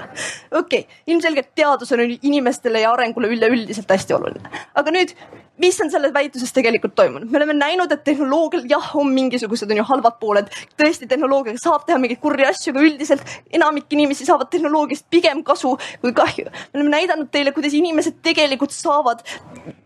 [0.51, 5.16] okei okei okay,, ilmselgelt teadus on inimestele ja arengule üleüldiselt hästi oluline, aga nüüd
[5.62, 9.78] mis on selles väitluses tegelikult toimunud, me oleme näinud, et tehnoloogial jah, on mingisugused on
[9.78, 10.48] ju halvad pooled,
[10.80, 15.74] tõesti tehnoloogiaga saab teha mingeid kurji asju, aga üldiselt enamik inimesi saavad tehnoloogiast pigem kasu
[16.02, 16.48] kui kahju.
[16.50, 19.22] me oleme näidanud teile, kuidas inimesed tegelikult saavad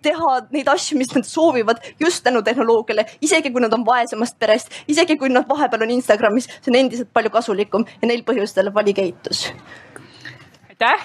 [0.06, 4.70] teha neid asju, mis nad soovivad just tänu tehnoloogiale, isegi kui nad on vaesemast perest,
[4.88, 9.48] isegi kui nad vahepeal on Instagramis, see on endiselt palju kasulikum ja neil põhjustel valikeitus.
[10.80, 11.00] Aitäh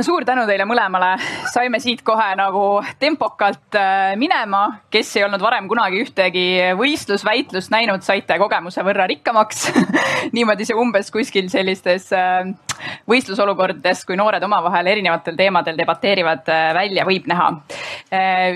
[0.00, 1.10] no suur tänu teile mõlemale,
[1.52, 2.62] saime siit kohe nagu
[3.02, 6.44] tempokalt äh, minema, kes ei olnud varem kunagi ühtegi
[6.78, 9.66] võistlusväitlust näinud, saite kogemuse võrra rikkamaks.
[10.36, 12.48] Niimoodi see umbes kuskil sellistes äh,
[13.10, 17.50] võistlusolukordades, kui noored omavahel erinevatel teemadel debateerivad, äh, välja võib näha.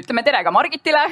[0.00, 1.04] ütleme tere ka Margitile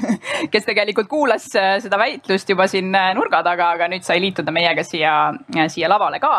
[0.52, 5.16] kes tegelikult kuulas seda väitlust juba siin nurga taga, aga nüüd sai liituda meiega siia,
[5.66, 6.32] siia lavale ka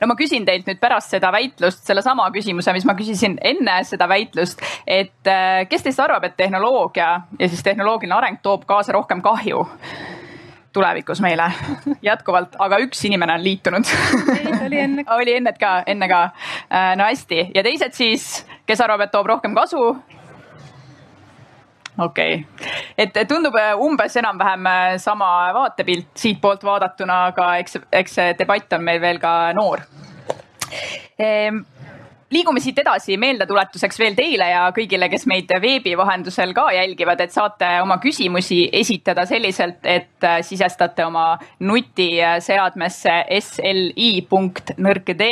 [0.00, 4.08] no ma küsin teilt nüüd pärast seda väitlust sellesama küsimuse, mis ma küsisin enne seda
[4.10, 9.22] väitlust, et äh, kes teist arvab, et tehnoloogia ja siis tehnoloogiline areng toob kaasa rohkem
[9.22, 9.66] kahju?
[10.72, 11.48] tulevikus meile
[12.02, 13.90] jätkuvalt, aga üks inimene on liitunud
[14.66, 16.22] oli enne oli enne ka, enne ka.
[16.70, 18.30] Äh, no hästi ja teised siis,
[18.66, 19.82] kes arvab, et toob rohkem kasu?
[22.04, 28.16] Okei okay., et tundub äh, umbes enam-vähem äh, sama vaatepilt siitpoolt vaadatuna, aga eks, eks
[28.20, 29.84] see debatt on meil veel ka noor
[31.18, 31.64] ehm,
[32.30, 37.32] liigume siit edasi meeldetuletuseks veel teile ja kõigile, kes meid veebi vahendusel ka jälgivad, et
[37.34, 45.30] saate oma küsimusi esitada selliselt, et äh, sisestate oma nutiseadmesse sli.nõrk.do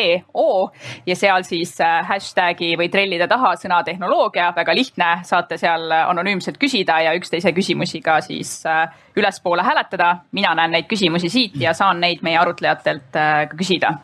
[1.06, 6.58] ja seal siis äh, hashtag'i või trellide taha sõna tehnoloogia, väga lihtne, saate seal anonüümselt
[6.58, 10.16] küsida ja üksteise küsimusi ka siis äh, ülespoole hääletada.
[10.32, 13.94] mina näen neid küsimusi siit ja saan neid meie arutlejatelt ka küsida.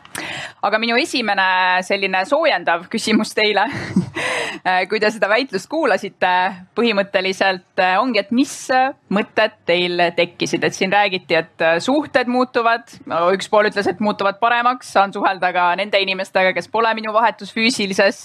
[0.61, 3.67] aga minu esimene selline soojendav küsimus teile
[4.89, 6.31] kui te seda väitlust kuulasite,
[6.77, 12.29] põhimõtteliselt äh, ongi, et mis äh, mõtted teil tekkisid, et siin räägiti, et äh, suhted
[12.31, 12.89] muutuvad.
[13.35, 17.53] üks pool ütles, et muutuvad paremaks, saan suhelda ka nende inimestega, kes pole minu vahetus
[17.55, 18.19] füüsilises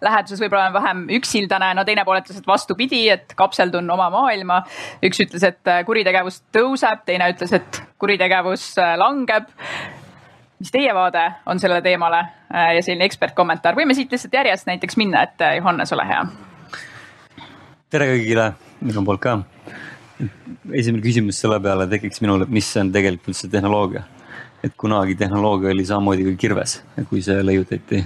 [0.00, 1.72] läheduses, võib-olla olen vähem üksildane.
[1.74, 4.62] no teine pool ütles, et vastupidi, et kapseldun oma maailma.
[5.06, 6.19] üks ütles, et kuritegevus
[6.52, 9.48] tõuseb, teine ütles, et kuritegevus langeb
[10.60, 14.98] mis teie vaade on sellele teemale äh, ja selline ekspertkommentaar, võime siit lihtsalt järjest näiteks
[15.00, 16.22] minna, et äh, Johannes, ole hea.
[17.90, 18.52] tere kõigile
[18.84, 19.38] minu poolt ka.
[20.76, 24.04] esimene küsimus selle peale tekiks minul, et mis on tegelikult see tehnoloogia.
[24.62, 28.04] et kunagi tehnoloogia oli samamoodi kui kirves, kui see leiutati.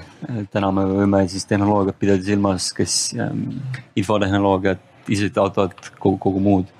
[0.50, 3.48] täna me võime siis tehnoloogiat pidada silmas, kes ähm,
[3.96, 6.70] infotehnoloogiat, iseseisvat autot, kogu, kogu muud.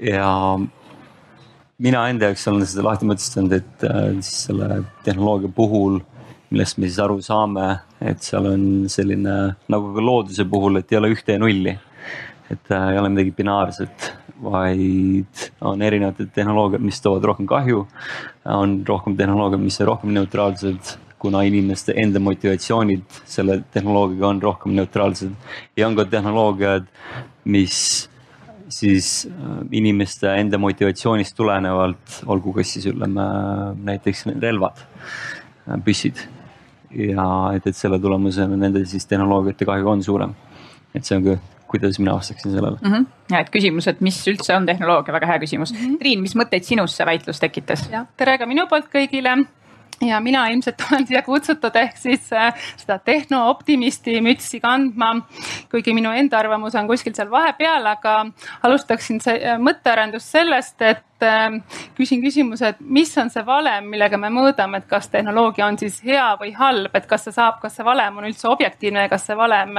[0.00, 0.30] Ja
[1.78, 6.00] mina enda jaoks olen seda lahti mõtestanud, et äh, siis selle tehnoloogia puhul,
[6.54, 7.68] millest me siis aru saame,
[8.04, 9.36] et seal on selline
[9.72, 11.78] nagu ka looduse puhul, et ei ole ühte ja nulli.
[12.52, 14.10] et äh, ei ole midagi binaarset,
[14.44, 17.86] vaid on erinevad tehnoloogiad, mis toovad rohkem kahju.
[18.44, 24.74] on rohkem tehnoloogiad, mis on rohkem neutraalsed kuna inimeste enda motivatsioonid selle tehnoloogiaga on rohkem
[24.76, 25.30] neutraalsed
[25.76, 26.90] ja on ka tehnoloogiad,
[27.48, 27.78] mis
[28.84, 33.24] siis äh, inimeste enda motivatsioonist tulenevalt, olgu kas siis ütleme
[33.88, 34.84] näiteks relvad,
[35.68, 36.26] äh, püssid.
[36.94, 37.24] ja
[37.56, 40.34] et, et selle tulemusena nende siis tehnoloogiate kahju on suurem.
[40.94, 42.92] et see on ka, kuidas mina vastaksin sellele mm.
[42.92, 43.06] -hmm.
[43.30, 45.78] ja et küsimus, et mis üldse on tehnoloogia, väga hea küsimus mm.
[45.78, 45.98] -hmm.
[45.98, 47.90] Triin, mis mõtteid sinus see väitlus tekitas?
[48.16, 49.44] tere ka minu poolt kõigile
[50.02, 55.14] ja mina ilmselt olen siia kutsutud ehk siis äh, seda tehnooptimisti mütsi kandma,
[55.70, 58.16] kuigi minu enda arvamus on kuskil seal vahepeal, aga
[58.66, 61.60] alustaksin äh, mõttearendust sellest, et Ähm,
[61.96, 66.00] küsin küsimuse, et mis on see valem, millega me mõõdame, et kas tehnoloogia on siis
[66.04, 69.28] hea või halb, et kas see saab, kas see valem on üldse objektiivne ja kas
[69.28, 69.78] see valem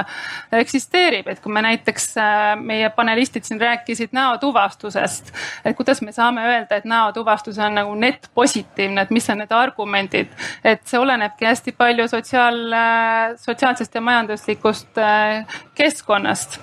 [0.56, 5.34] eksisteerib, et kui me näiteks, äh, meie panelistid siin rääkisid näotuvastusest,
[5.66, 9.52] et kuidas me saame öelda, et näotuvastus on nagu net positiivne, et mis on need
[9.52, 10.32] argumendid,
[10.64, 16.62] et see olenebki hästi palju sotsiaal, äh, sotsiaalsest ja majanduslikust äh, keskkonnast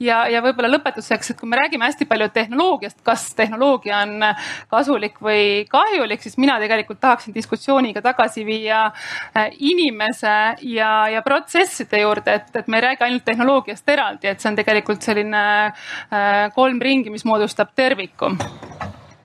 [0.00, 4.26] ja, ja võib-olla lõpetuseks, et kui me räägime hästi palju tehnoloogiast, kas tehnoloogia on
[4.70, 10.36] kasulik või kahjulik, siis mina tegelikult tahaksin diskussiooniga tagasi viia äh, inimese
[10.74, 14.58] ja, ja protsesside juurde, et, et me ei räägi ainult tehnoloogiast eraldi, et see on
[14.58, 18.30] tegelikult selline äh, kolm ringi, mis moodustab terviku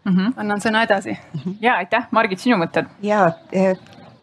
[0.06, 0.16] mm.
[0.18, 0.34] -hmm.
[0.38, 1.18] annan sõna edasi.
[1.62, 2.90] ja aitäh, Margit, sinu mõtted?
[3.02, 3.32] ja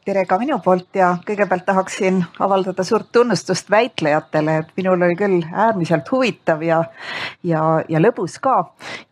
[0.02, 5.44] tere ka minu poolt ja kõigepealt tahaksin avaldada suurt tunnustust väitlejatele, et minul oli küll
[5.46, 6.80] äärmiselt huvitav ja,
[7.46, 8.56] ja, ja lõbus ka.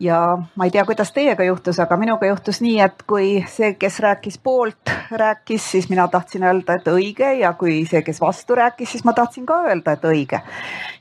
[0.03, 0.19] ja
[0.55, 4.37] ma ei tea, kuidas teiega juhtus, aga minuga juhtus nii, et kui see, kes rääkis
[4.43, 9.07] poolt, rääkis, siis mina tahtsin öelda, et õige ja kui see, kes vastu rääkis, siis
[9.07, 10.41] ma tahtsin ka öelda, et õige.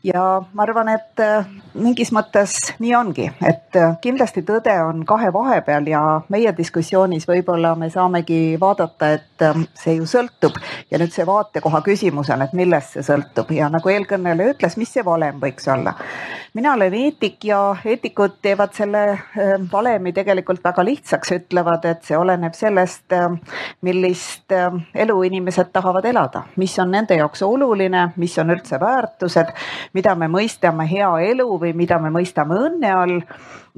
[0.06, 1.26] ja ma arvan, et
[1.74, 6.02] mingis mõttes nii ongi, et äh, kindlasti tõde on kahe vahepeal ja
[6.32, 10.58] meie diskussioonis võib-olla me saamegi vaadata, et ähm, see ju sõltub.
[10.90, 13.52] Ja nüüd see vaatekoha küsimus on, et millest see sõltub.
[13.54, 15.94] Ja nagu eelkõneleja ütles, mis see valem võiks olla.
[16.54, 22.18] mina olen eetik ja eetikud teevad selle ähm, valemi tegelikult väga lihtsaks, ütlevad, et see
[22.18, 23.14] oleneb sellest,
[23.86, 24.50] millist
[24.94, 29.54] elu inimesed tahavad elada, mis on nende jaoks oluline, mis on üldse väärtused,
[29.94, 33.18] mida me mõistame hea elu või mida me mõistame õnne all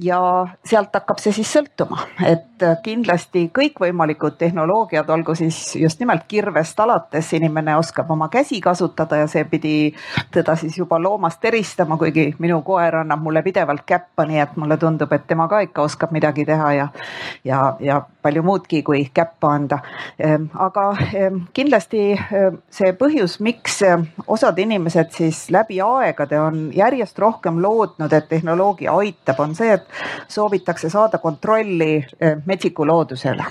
[0.01, 6.81] ja sealt hakkab see siis sõltuma, et kindlasti kõikvõimalikud tehnoloogiad, olgu siis just nimelt kirvest
[6.81, 9.75] alates, inimene oskab oma käsi kasutada ja see pidi
[10.33, 14.77] teda siis juba loomast eristama, kuigi minu koer annab mulle pidevalt käppa, nii et mulle
[14.81, 16.89] tundub, et tema ka ikka oskab midagi teha ja
[17.45, 19.79] ja, ja palju muudki kui käppa anda.
[20.19, 23.81] Ehm, aga ehm, kindlasti ehm, see põhjus, miks
[24.27, 29.82] osad inimesed siis läbi aegade on järjest rohkem lootnud, et tehnoloogia aitab, on see, et
[30.29, 33.45] soovitakse saada kontrolli eh, metsiku looduse üle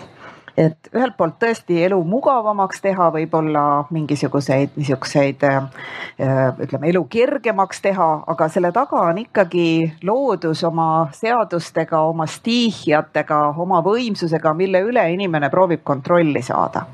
[0.61, 5.63] et ühelt poolt tõesti elu mugavamaks teha, võib-olla mingisuguseid niisuguseid äh,
[6.61, 9.65] ütleme, elu kergemaks teha, aga selle taga on ikkagi
[10.07, 16.85] loodus oma seadustega, oma stiihiatega, oma võimsusega, mille üle inimene proovib kontrolli saada.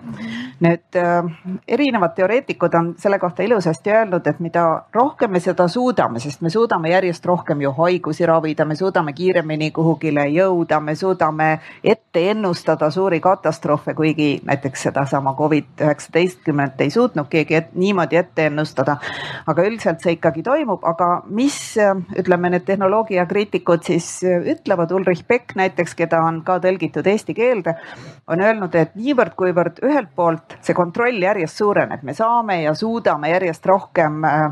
[0.63, 1.27] nüüd äh,
[1.67, 6.49] erinevad teoreetikud on selle kohta ilusasti öelnud, et mida rohkem me seda suudame, sest me
[6.49, 11.51] suudame järjest rohkem ju haigusi ravida, me suudame kiiremini kuhugile jõuda, me suudame
[11.83, 18.15] ette ennustada suuri katastroofe katastroofe, kuigi näiteks sedasama Covid üheksateistkümnendat ei suutnud keegi et, niimoodi
[18.15, 18.97] ette ennustada.
[19.47, 21.77] aga üldiselt see ikkagi toimub, aga mis
[22.19, 27.75] ütleme, need tehnoloogiakriitikud siis ütlevad, Ulrich Beck näiteks, keda on ka tõlgitud eesti keelde,
[28.27, 33.65] on öelnud, et niivõrd-kuivõrd ühelt poolt see kontroll järjest suureneb, me saame ja suudame järjest
[33.65, 34.51] rohkem äh,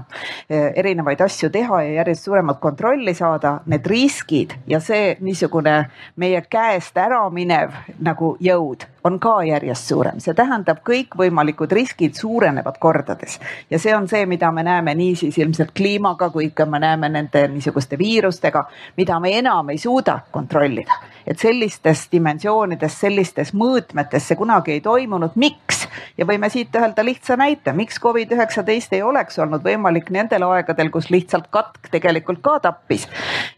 [0.50, 5.78] erinevaid asju teha ja järjest suuremat kontrolli saada, need riskid ja see niisugune
[6.16, 12.80] meie käest ära minev nagu jõud on ka järjest suurem, see tähendab, kõikvõimalikud riskid suurenevad
[12.82, 13.38] kordades
[13.70, 17.46] ja see on see, mida me näeme niisiis ilmselt kliimaga kui ka me näeme nende
[17.54, 18.66] niisuguste viirustega,
[18.98, 20.98] mida me enam ei suuda kontrollida.
[21.28, 25.86] et sellistes dimensioonides, sellistes mõõtmetes see kunagi ei toimunud, miks?
[26.18, 30.90] ja võime siit öelda lihtsa näite, miks Covid üheksateist ei oleks olnud võimalik nendel aegadel,
[30.94, 33.08] kus lihtsalt katk tegelikult ka tappis.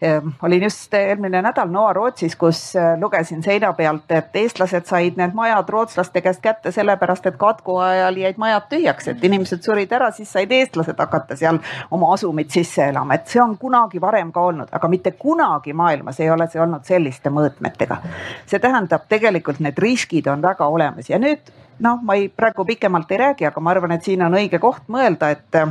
[0.01, 5.19] Ehm, olin just eelmine nädal Noa Rootsis, kus äh, lugesin seina pealt, et eestlased said
[5.19, 9.93] need majad rootslaste käest kätte sellepärast, et katku ajal jäid majad tühjaks, et inimesed surid
[9.93, 14.31] ära, siis said eestlased hakata seal oma asumit sisse elama, et see on kunagi varem
[14.35, 18.01] ka olnud, aga mitte kunagi maailmas ei ole see olnud selliste mõõtmetega.
[18.45, 23.11] see tähendab, tegelikult need riskid on väga olemas ja nüüd noh, ma ei, praegu pikemalt
[23.11, 25.61] ei räägi, aga ma arvan, et siin on õige koht mõelda, et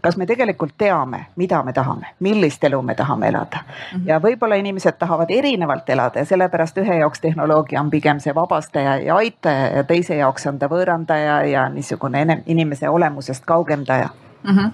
[0.00, 3.98] kas me tegelikult teame, mida me tahame, millist elu me tahame elada mm.
[3.98, 4.06] -hmm.
[4.06, 8.96] ja võib-olla inimesed tahavad erinevalt elada ja sellepärast ühe jaoks tehnoloogia on pigem see vabastaja
[8.96, 14.08] ja aitaja ja teise jaoks on ta võõrandaja ja niisugune inimese olemusest kaugendaja
[14.42, 14.56] mm.
[14.56, 14.72] -hmm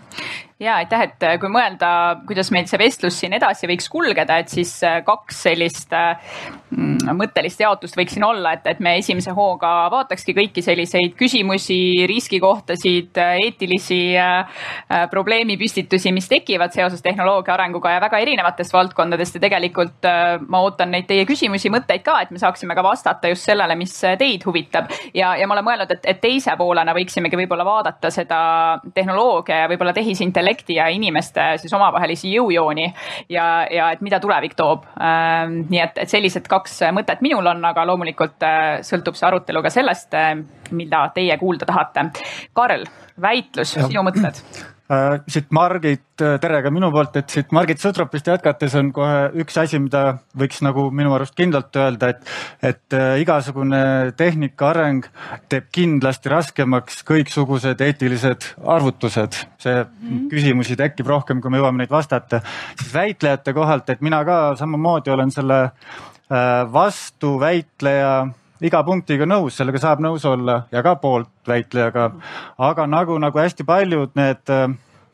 [0.60, 1.88] ja aitäh, et äh, kui mõelda,
[2.28, 6.20] kuidas meil see vestlus siin edasi võiks kulgeda, et siis äh, kaks sellist äh,
[6.70, 11.78] mm, mõttelist jaotust võiks siin olla, et, et me esimese hooga vaatakski kõiki selliseid küsimusi,
[12.08, 13.98] riskikohtasid, eetilisi
[15.10, 20.06] probleemipüstitusi, mis tekivad seoses tehnoloogia arenguga ja väga erinevatest valdkondadest ja tegelikult
[20.48, 23.94] ma ootan neid teie küsimusi, mõtteid ka, et me saaksime ka vastata just sellele, mis
[24.20, 24.90] teid huvitab.
[25.14, 28.40] ja, ja ma olen mõelnud, et, et teise poolena võiksimegi võib-olla vaadata seda
[28.94, 32.87] tehnoloogia ja võib-olla tehisintellekti intellekti ja inimeste siis omavahelisi jõujooni
[33.28, 34.85] ja, ja et mida tulevik toob.
[35.00, 39.62] Ähm, nii et, et sellised kaks mõtet minul on, aga loomulikult äh, sõltub see arutelu
[39.64, 40.37] ka sellest, äh,
[40.72, 42.09] mida teie kuulda tahate.
[42.54, 42.87] Karel,
[43.20, 44.42] väitlus, sinu mõtted
[45.30, 49.57] siit Margit, äh, tere ka minu poolt, et siit Margit Sutropist jätkates on kohe üks
[49.61, 55.09] asi, mida võiks nagu minu arust kindlalt öelda, et, et äh, igasugune tehnika areng
[55.52, 59.40] teeb kindlasti raskemaks kõiksugused eetilised arvutused.
[59.59, 60.28] see mm -hmm.
[60.30, 62.40] küsimusi tekib rohkem, kui me jõuame neid vastata.
[62.80, 65.70] siis väitlejate kohalt, et mina ka samamoodi olen selle
[66.72, 68.26] vastuväitleja
[68.64, 72.11] iga punktiga nõus, sellega saab nõus olla ja ka pooltväitlejaga.
[72.59, 74.68] aga nagu, nagu hästi paljud need äh,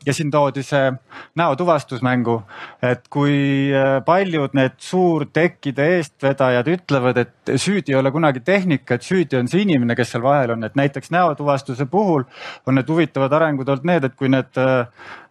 [0.05, 0.91] ja siin toodi see
[1.37, 2.41] näotuvastus mängu,
[2.83, 9.05] et kui äh, paljud need suurtekkide eestvedajad ütlevad, et süüdi ei ole kunagi tehnika, et
[9.05, 12.25] süüdi on see inimene, kes seal vahel on, et näiteks näotuvastuse puhul
[12.65, 14.85] on need huvitavad arengud olnud need, et kui need äh,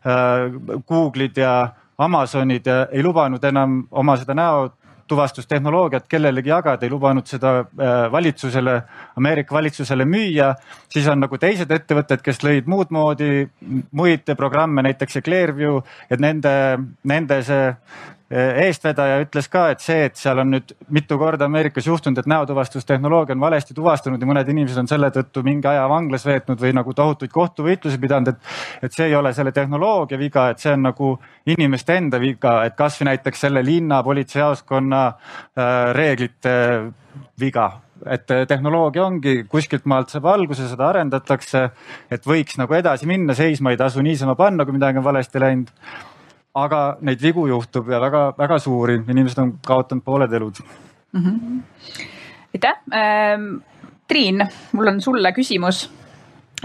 [0.06, 1.54] äh Google'id ja
[2.00, 4.70] Amazonid ei lubanud enam oma seda näo
[5.10, 8.76] tuvastustehnoloogiat kellelegi jagada, ei lubanud seda äh, valitsusele,
[9.18, 10.54] Ameerika valitsusele müüa.
[10.88, 13.48] siis on nagu teised ettevõtted, kes lõid muud moodi
[13.90, 16.54] muid programme, näiteks see Clearview, et nende,
[17.04, 17.74] nende see
[18.30, 23.34] eestvedaja ütles ka, et see, et seal on nüüd mitu korda Ameerikas juhtunud, et näotuvastustehnoloogia
[23.34, 26.94] on valesti tuvastanud ja mõned inimesed on selle tõttu mingi aja vanglas veetnud või nagu
[26.94, 28.54] tohutuid kohtuvõitlusi pidanud, et.
[28.86, 31.12] et see ei ole selle tehnoloogia viga, et see on nagu
[31.50, 36.54] inimeste enda viga, et kasvõi näiteks selle linna politseijaoskonna äh, reeglite
[37.40, 37.70] viga
[38.06, 41.66] et äh, tehnoloogia ongi kuskilt maalt saab alguse, seda arendatakse,
[42.10, 45.74] et võiks nagu edasi minna, seisma ei tasu niisama panna, kui midagi on valesti läinud
[46.64, 50.62] aga neid vigu juhtub ja väga-väga suuri, inimesed on kaotanud pooled elud.
[51.12, 51.62] Mm -hmm..
[52.54, 52.78] aitäh.
[52.92, 53.50] Ähm,.
[54.10, 54.42] Triin,
[54.72, 55.84] mul on sulle küsimus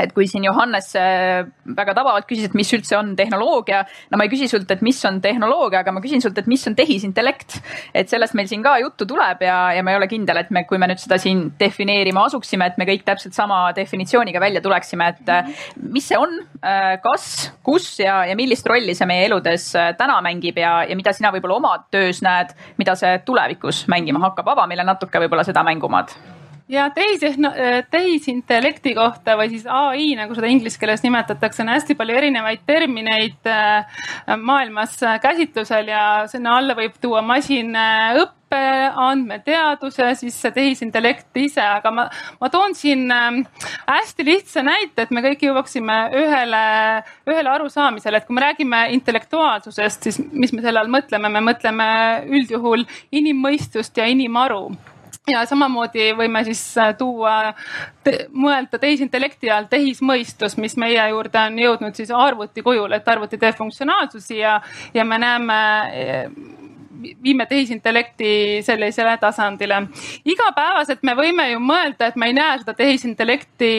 [0.01, 1.45] et kui siin Johannes äh,
[1.77, 4.99] väga tabavalt küsis, et mis üldse on tehnoloogia, no ma ei küsi sult, et mis
[5.07, 7.59] on tehnoloogia, aga ma küsin sult, et mis on tehisintellekt.
[7.95, 10.65] et sellest meil siin ka juttu tuleb ja, ja ma ei ole kindel, et me,
[10.67, 15.09] kui me nüüd seda siin defineerima asuksime, et me kõik täpselt sama definitsiooniga välja tuleksime,
[15.15, 19.71] et äh, mis see on, äh, kas, kus ja, ja millist rolli see meie eludes
[19.97, 24.55] täna mängib ja, ja mida sina võib-olla oma töös näed, mida see tulevikus mängima hakkab,
[24.55, 26.15] ava meile natuke võib-olla seda mängumaad
[26.69, 27.21] ja tehis,
[27.91, 33.49] tehisintellekti kohta või siis ai, nagu seda inglise keeles nimetatakse, on hästi palju erinevaid termineid
[33.49, 33.99] äh,
[34.41, 38.61] maailmas käsitlusel ja sinna alla võib tuua masinõppe,
[39.05, 42.07] andmeteaduse, siis tehisintellekt ise, aga ma,
[42.41, 46.63] ma toon siin hästi lihtsa näite, et me kõik jõuaksime ühele,
[47.29, 51.87] ühele arusaamisele, et kui me räägime intellektuaalsusest, siis mis me selle all mõtleme, me mõtleme
[52.31, 52.87] üldjuhul
[53.21, 54.69] inimmõistust ja inimaru
[55.31, 57.53] ja samamoodi võime siis äh, tuua
[58.03, 63.39] te,, mõelda tehisintellekti all tehismõistus, mis meie juurde on jõudnud siis arvuti kujul, et arvuti
[63.41, 64.59] teeb funktsionaalsusi ja,
[64.93, 65.59] ja me näeme
[67.23, 69.81] viime tehisintellekti sellisele tasandile.
[70.25, 73.71] igapäevaselt me võime ju mõelda, et me ei näe seda tehisintellekti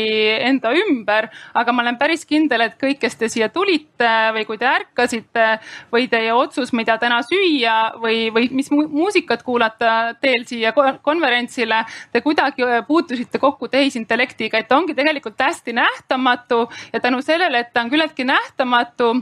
[0.48, 4.58] enda ümber, aga ma olen päris kindel, et kõik, kes te siia tulite või kui
[4.58, 5.46] te ärkasite
[5.92, 12.20] või teie otsus, mida täna süüa või, või mis muusikat kuulata teel siia konverentsile, te
[12.24, 17.84] kuidagi puutusite kokku tehisintellektiga, et ta ongi tegelikult hästi nähtamatu ja tänu sellele, et ta
[17.84, 19.14] on küllaltki nähtamatu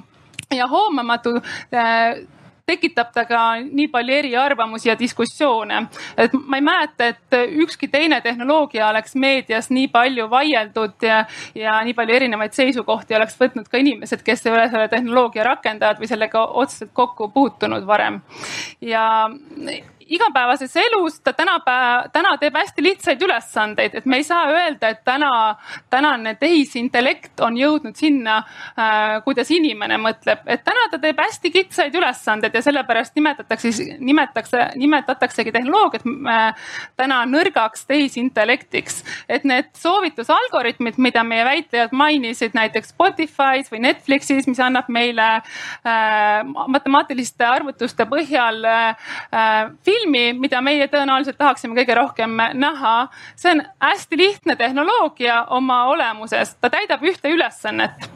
[0.54, 1.30] ja hoomamatu
[2.66, 5.86] tekitab ta ka nii palju eriarvamusi ja diskussioone.
[6.16, 11.80] et ma ei mäleta, et ükski teine tehnoloogia oleks meedias nii palju vaieldud ja, ja
[11.84, 16.08] nii palju erinevaid seisukohti oleks võtnud ka inimesed, kes ei ole selle tehnoloogia rakendajad või
[16.08, 18.20] sellega otseselt kokku puutunud varem.
[18.80, 19.28] ja
[20.06, 25.04] igapäevases elus ta tänapäeva, täna teeb hästi lihtsaid ülesandeid, et me ei saa öelda, et
[25.04, 25.56] täna,
[25.90, 31.94] tänane tehisintellekt on jõudnud sinna äh,, kuidas inimene mõtleb, et täna ta teeb hästi kitsaid
[31.94, 39.02] ülesandeid ja sellepärast nimetatakse, nimetatakse, nimetataksegi tehnoloogiat äh, täna nõrgaks tehisintellektiks.
[39.28, 46.44] et need soovitusalgoritmid, mida meie väitlejad mainisid näiteks Spotify's või Netflixis, mis annab meile äh,
[46.44, 49.08] matemaatiliste arvutuste põhjal äh,
[49.84, 53.08] filmi, mida meie tõenäoliselt tahaksime kõige rohkem näha.
[53.36, 58.10] see on hästi lihtne tehnoloogia oma olemuses, ta täidab ühte ülesannet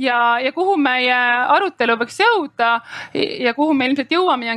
[0.00, 1.14] ja, ja kuhu meie
[1.54, 2.70] arutelu võiks jõuda
[3.14, 4.56] ja kuhu me ilmselt jõuame,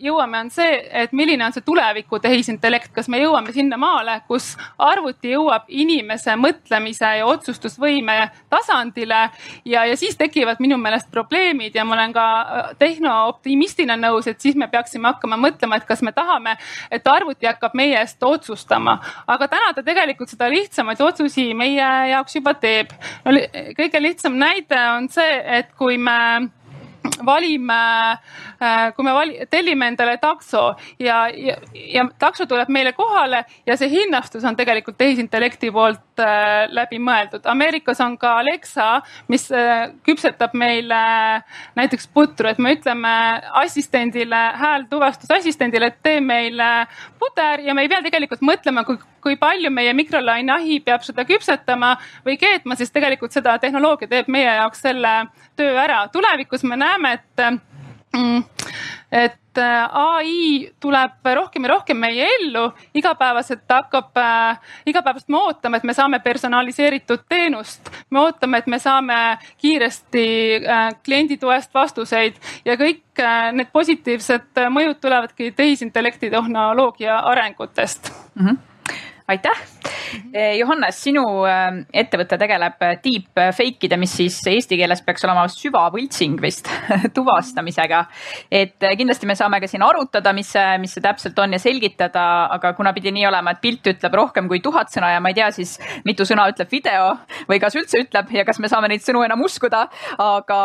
[0.00, 5.34] jõuame, on see, et milline on see tuleviku tehisintellekt, kas me jõuame sinnamaale, kus arvuti
[5.34, 8.16] jõuab inimese mõtlemise ja otsustusvõime
[8.52, 9.22] tasandile?
[9.64, 14.40] Ja, ja siis tekivad minu meelest probleemid ja ma olen ka äh, tehnooptimistina nõus, et
[14.40, 16.56] siis me peaksime hakkama mõtlema, et kas me tahame,
[16.90, 18.98] et arvuti hakkab meie eest otsustama,
[19.30, 22.92] aga täna ta tegelikult seda lihtsamaid otsusi meie jaoks juba teeb.
[23.24, 23.36] No,.
[23.76, 26.50] kõige lihtsam lihtsam näide on see, et kui me
[27.24, 27.74] valime,
[28.12, 28.18] äh,
[28.96, 33.88] kui me vali, tellime endale takso ja, ja, ja takso tuleb meile kohale ja see
[33.88, 37.46] hinnastus on tegelikult tehisintellekti poolt äh, läbi mõeldud.
[37.48, 38.88] Ameerikas on ka Alexa,
[39.32, 41.00] mis äh, küpsetab meile
[41.78, 43.14] näiteks putru, et me ütleme
[43.62, 46.70] assistendile, häältuvastusassistendile, et tee meile
[47.18, 51.94] puder ja me ei pea tegelikult mõtlema, kui, kui palju meie mikrolaineahi peab seda küpsetama
[52.26, 55.16] või keetma, siis tegelikult seda tehnoloogia teeb meie jaoks selle
[55.56, 56.04] töö ära.
[56.12, 57.69] tulevikus me näeme, et
[59.12, 65.80] et äh, ai tuleb rohkem ja rohkem meie ellu, igapäevaselt hakkab äh,, igapäevaselt me ootame,
[65.80, 67.90] et me saame personaliseeritud teenust.
[68.10, 70.24] me ootame, et me saame kiiresti
[70.62, 73.02] äh, kliendi toest vastuseid ja kõik
[73.52, 78.46] need positiivsed mõjud tulevadki tehisintellekti tehnoloogia arengutest mm.
[78.46, 78.69] -hmm
[79.30, 79.66] aitäh.
[80.32, 86.40] Eh, Johannes, sinu eh, ettevõte tegeleb eh, deepfake'ide, mis siis eesti keeles peaks olema süvavõltsing
[86.42, 86.66] vist
[87.16, 88.00] tuvastamisega.
[88.50, 92.24] et kindlasti me saame ka siin arutada, mis see, mis see täpselt on ja selgitada,
[92.56, 95.38] aga kuna pidi nii olema, et pilt ütleb rohkem kui tuhat sõna ja ma ei
[95.38, 95.76] tea siis,
[96.06, 97.12] mitu sõna ütleb video
[97.50, 99.86] või kas üldse ütleb ja kas me saame neid sõnu enam uskuda.
[100.18, 100.60] aga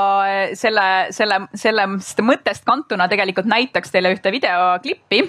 [0.57, 5.21] selle, selle, sellest mõttest kantuna tegelikult näitaks teile ühte videoklippi,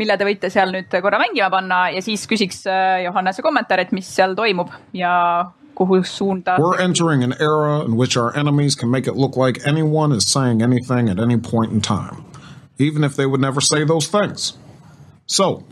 [0.00, 3.92] mille te võite seal nüüd korra mängima panna ja siis küsiks äh, Johannese kommentaar, et
[3.92, 6.58] mis seal toimub ja kuhu suunda.
[6.58, 10.26] We're entering an era in which our enemies can make it look like anyone is
[10.26, 12.24] saying anything at any point in time,
[12.78, 14.58] even if they would never say those things.
[15.26, 15.64] So,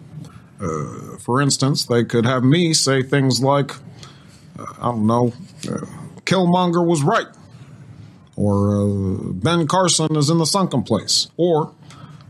[0.60, 3.72] uh, for instance, they could have me say things like,
[4.58, 5.32] uh, I don't know,
[5.68, 5.86] uh,
[6.24, 7.26] Killmonger was right,
[8.36, 11.72] or uh, Ben Carson is in the sunken place, or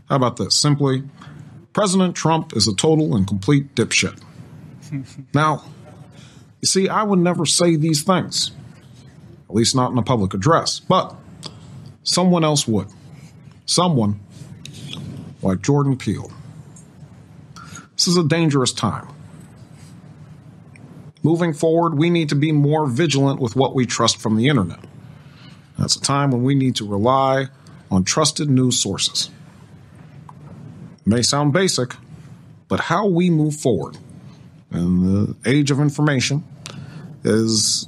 [0.09, 0.55] how about this?
[0.55, 1.03] Simply,
[1.73, 4.19] President Trump is a total and complete dipshit.
[5.33, 5.63] now,
[6.61, 8.51] you see, I would never say these things,
[9.49, 11.15] at least not in a public address, but
[12.03, 12.87] someone else would.
[13.65, 14.19] Someone
[15.41, 16.31] like Jordan Peele.
[17.95, 19.07] This is a dangerous time.
[21.21, 24.79] Moving forward, we need to be more vigilant with what we trust from the internet.
[25.77, 27.47] That's a time when we need to rely
[27.91, 29.29] on trusted news sources
[31.09, 31.95] may sound basic,
[32.67, 33.97] but how we move forward
[34.71, 36.43] in the age of information
[37.23, 37.87] is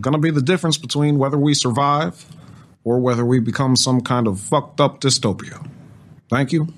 [0.00, 2.26] going to be the difference between whether we survive
[2.84, 5.66] or whether we become some kind of fucked up dystopia.
[6.28, 6.68] Thank you.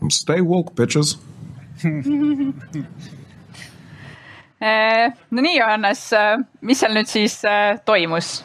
[0.00, 1.16] And stay woke, bitches.
[4.62, 8.44] Eh, no nii, Johannes, eh, mis seal nüüd siis eh, toimus?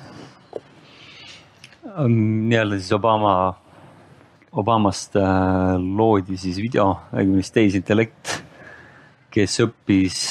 [1.86, 3.34] nii-öelda siis Obama
[4.58, 8.32] Obamast äh, loodi siis video, õigemini tehisintellekt,
[9.34, 10.22] kes õppis,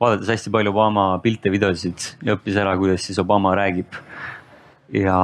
[0.00, 3.94] vaadates hästi palju Obama pilte, videosid ja õppis ära, kuidas siis Obama räägib.
[4.90, 5.16] ja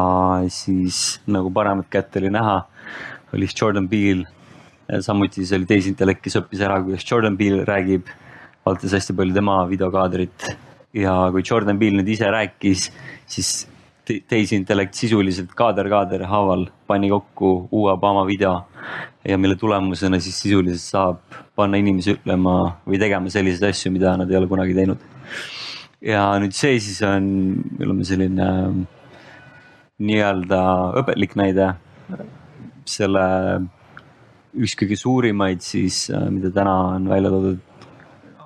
[0.52, 2.60] siis nagu paremat kätt oli näha,
[3.34, 4.26] oli siis Jordan Peele.
[5.00, 8.06] samuti siis oli tehisintellekt, kes õppis ära, kuidas Jordan Peele räägib,
[8.62, 10.52] vaadates hästi palju tema videokaadrit
[10.94, 12.92] ja kui Jordan Peele nüüd ise rääkis,
[13.26, 13.66] siis
[14.06, 18.54] tehisintellekt sisuliselt kaader-kaader haaval pani kokku uue Obama video
[19.26, 24.30] ja mille tulemusena siis sisuliselt saab panna inimesi ütlema või tegema selliseid asju, mida nad
[24.30, 25.02] ei ole kunagi teinud.
[26.00, 27.28] ja nüüd see siis on,
[27.80, 28.48] ütleme selline
[29.98, 30.60] nii-öelda
[31.02, 31.72] õpetlik näide
[32.86, 33.24] selle
[34.56, 37.88] üks kõige suurimaid siis, mida täna on välja toodud,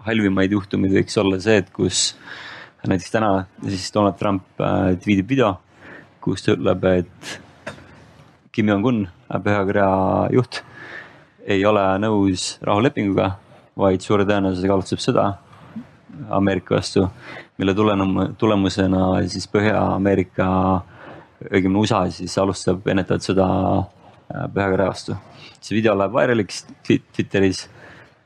[0.06, 2.49] halvimaid juhtumeid võiks olla see, et kus äh,
[2.88, 5.54] näiteks täna siis Donald Trump äh, tweetib video,
[6.20, 7.40] kus ta ütleb, et
[8.52, 10.62] Kim Jong-un, Püha-Korea juht,
[11.46, 13.30] ei ole nõus rahulepinguga,
[13.78, 15.26] vaid suure tõenäosusega alustab sõda
[16.36, 17.06] Ameerika vastu,
[17.60, 20.48] mille tulenum-, tulemusena siis Põhja-Ameerika,
[21.50, 23.50] õigemini USA siis alustab ennetavat sõda
[23.80, 25.16] äh, Püha-Korea vastu.
[25.60, 27.66] see video läheb vairaliks Twitteris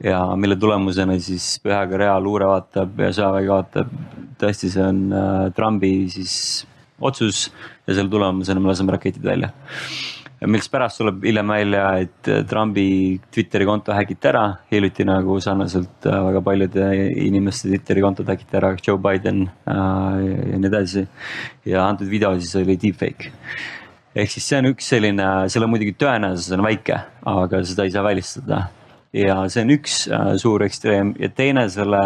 [0.04, 3.92] ja mille tulemusena siis Püha-Korea luure vaatab ja sõjavägi vaatab,
[4.40, 6.34] tõesti, see on äh, Trumpi siis
[7.00, 7.46] otsus
[7.86, 9.50] ja selle tulemusena me laseme raketid välja.
[10.44, 16.10] millest pärast tuleb hiljem välja, et äh, Trumpi Twitteri konto häkiti ära, hiljuti nagu sarnaselt
[16.10, 16.90] äh, väga paljude
[17.24, 20.20] inimeste Twitteri kontod häkiti ära, Joe Biden äh,
[20.52, 21.06] ja nii edasi.
[21.64, 23.32] ja antud video siis oli deepfake
[24.14, 28.04] ehk siis see on üks selline, selle muidugi tõenäosus on väike, aga seda ei saa
[28.04, 28.66] välistada
[29.14, 32.02] ja see on üks äh, suur ekstreem ja teine selle,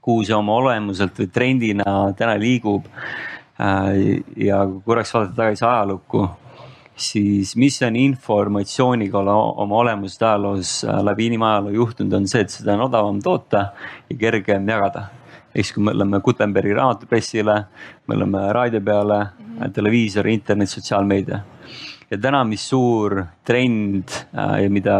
[0.00, 2.86] kuhu see oma olemuselt või trendina täna liigub.
[3.60, 6.24] Äh, ja kui korraks vaadata tagasi ajalukku,
[7.00, 12.76] siis mis on informatsiooniga oma olemuselt ajaloos äh, läbi inimajaloo juhtunud, on see, et seda
[12.78, 13.70] on odavam toota
[14.08, 15.08] ja kergem jagada
[15.50, 17.56] siis, kui mõtleme Gutenbergi raamatupressile,
[18.08, 19.72] mõtleme raadio peale mm, -hmm.
[19.74, 21.40] televiisor, internet, sotsiaalmeedia
[22.10, 24.96] ja täna, mis suur trend äh, ja mida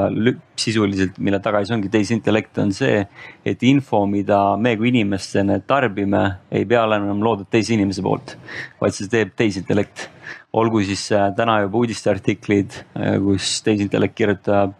[0.60, 3.00] sisuliselt, mille taga siis ongi tehisintellekt, on see,
[3.46, 6.22] et info, mida me kui inimestena tarbime,
[6.54, 8.36] ei pea olema enam loodud teise inimese poolt,
[8.80, 10.08] vaid seda teeb tehisintellekt.
[10.52, 14.76] olgu siis äh, täna juba uudisteartiklid, äh, kus tehisintellekt kirjutab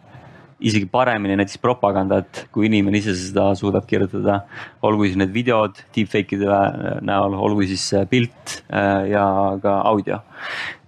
[0.61, 4.43] isegi paremini näiteks propagandat, kui inimene ise seda suudab kirjutada.
[4.81, 8.61] olgu siis need videod deepfake'ide näol, olgu siis pilt
[9.09, 9.25] ja
[9.63, 10.19] ka audio.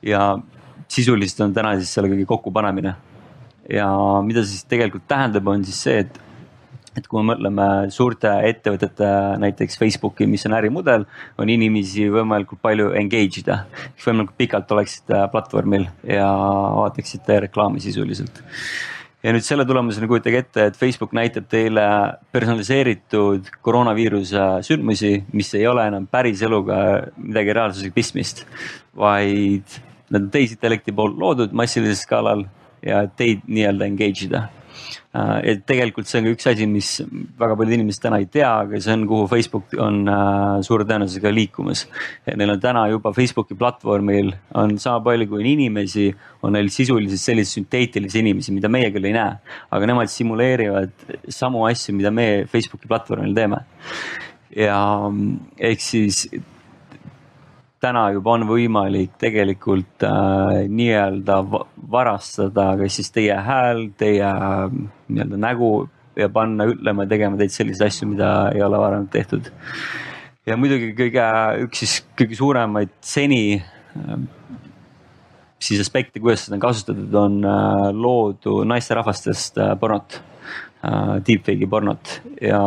[0.05, 0.37] ja
[0.93, 2.95] sisuliselt on täna siis selle kõige kokkupanemine.
[3.71, 3.87] ja
[4.25, 6.21] mida see siis tegelikult tähendab, on siis see, et
[6.93, 9.07] et kui me mõtleme suurte ettevõtete
[9.41, 11.07] näiteks Facebooki, mis on ärimudel,
[11.41, 13.63] on inimesi võimalikult palju engage ida.
[14.03, 16.27] võimalikult pikalt oleksite platvormil ja
[16.83, 18.43] vaataksite reklaami sisuliselt
[19.23, 21.85] ja nüüd selle tulemusena kujutage ette, et Facebook näitab teile
[22.35, 26.77] personaliseeritud koroonaviiruse sündmusi, mis ei ole enam päris eluga
[27.15, 28.43] midagi reaalsusega pistmist,
[28.99, 29.79] vaid
[30.13, 32.45] nad tehisintellekti poolt loodud massilisel skaalal
[32.85, 34.47] ja teid nii-öelda engage ida
[35.13, 36.89] Äh, et tegelikult see on ka üks asi, mis
[37.39, 41.31] väga paljud inimesed täna ei tea, aga see on, kuhu Facebook on äh, suure tõenäosusega
[41.33, 41.85] liikumas.
[42.25, 46.07] neil on täna juba Facebooki platvormil on sama palju kui on inimesi,
[46.41, 49.37] on neil sisuliselt selliseid sünteetilisi inimesi, mida meie küll ei näe.
[49.69, 53.61] aga nemad simuleerivad samu asju, mida meie Facebooki platvormil teeme.
[54.57, 54.79] ja
[55.57, 56.25] ehk siis
[57.83, 61.41] täna juba on võimalik tegelikult äh, nii-öelda
[61.91, 64.63] varastada kas siis teie hääl, teie äh,
[65.09, 65.73] nii-öelda nägu
[66.19, 69.51] ja panna ütlema ja tegema teid selliseid asju, mida ei ole varem tehtud.
[70.45, 71.27] ja muidugi kõige,
[71.67, 74.17] üks siis kõige suuremaid seni äh,
[75.63, 80.19] siis aspekte, kuidas seda on kasutatud, on äh, loodu naisterahvastest äh, pornot
[80.83, 82.09] deepfake'i pornot
[82.43, 82.59] ja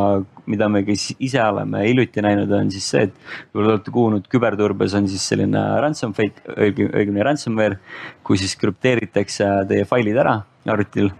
[0.49, 3.17] mida me ka ise oleme hiljuti näinud, on siis see, et
[3.51, 7.81] võib-olla olete kuulnud, küberturbes on siis selline ransom fake, õigemini ransomware,
[8.25, 11.11] kus siis krüpteeritakse teie failid ära arvutil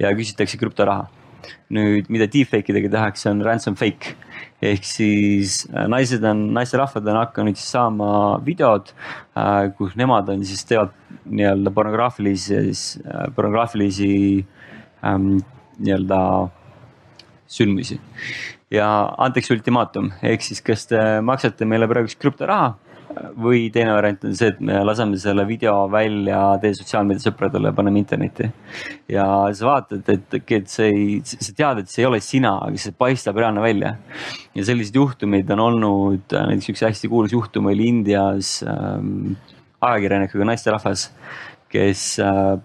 [0.00, 1.10] ja küsitakse krüptoraha.
[1.70, 4.14] nüüd, mida deepfake idega tehakse, on ransom fake
[4.62, 8.08] ehk siis äh, naised on, naisterahvad on hakanud siis saama
[8.46, 8.90] videod,
[9.36, 10.94] äh, kus nemad on siis teevad
[11.26, 14.10] nii-öelda pornograafilisi, äh, pornograafilisi
[15.04, 15.36] ähm,
[15.78, 16.20] nii-öelda
[17.46, 18.00] sündmusi.
[18.70, 22.74] ja antakse ultimaatum, ehk siis kas te maksate meile praegu krüptoraha
[23.40, 27.76] või teine variant on see, et me laseme selle video välja teie sotsiaalmeedia sõpradele ja
[27.76, 28.48] paneme internetti.
[29.08, 32.80] ja sa vaatad, et, et see ei, sa tead, et see ei ole sina, aga
[32.80, 33.96] see paistab reaalne välja.
[34.54, 39.36] ja selliseid juhtumeid on olnud, näiteks üks hästi kuulus juhtum oli Indias ähm,
[39.80, 41.10] ajakirjanikuga naisterahvas,
[41.72, 42.56] kes äh,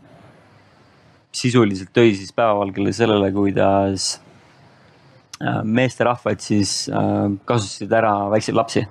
[1.32, 4.13] sisuliselt tõi siis päevavalgele sellele, kuidas
[5.41, 8.84] äh, meesterahvad siis äh, kasutasid ära väikseid lapsi.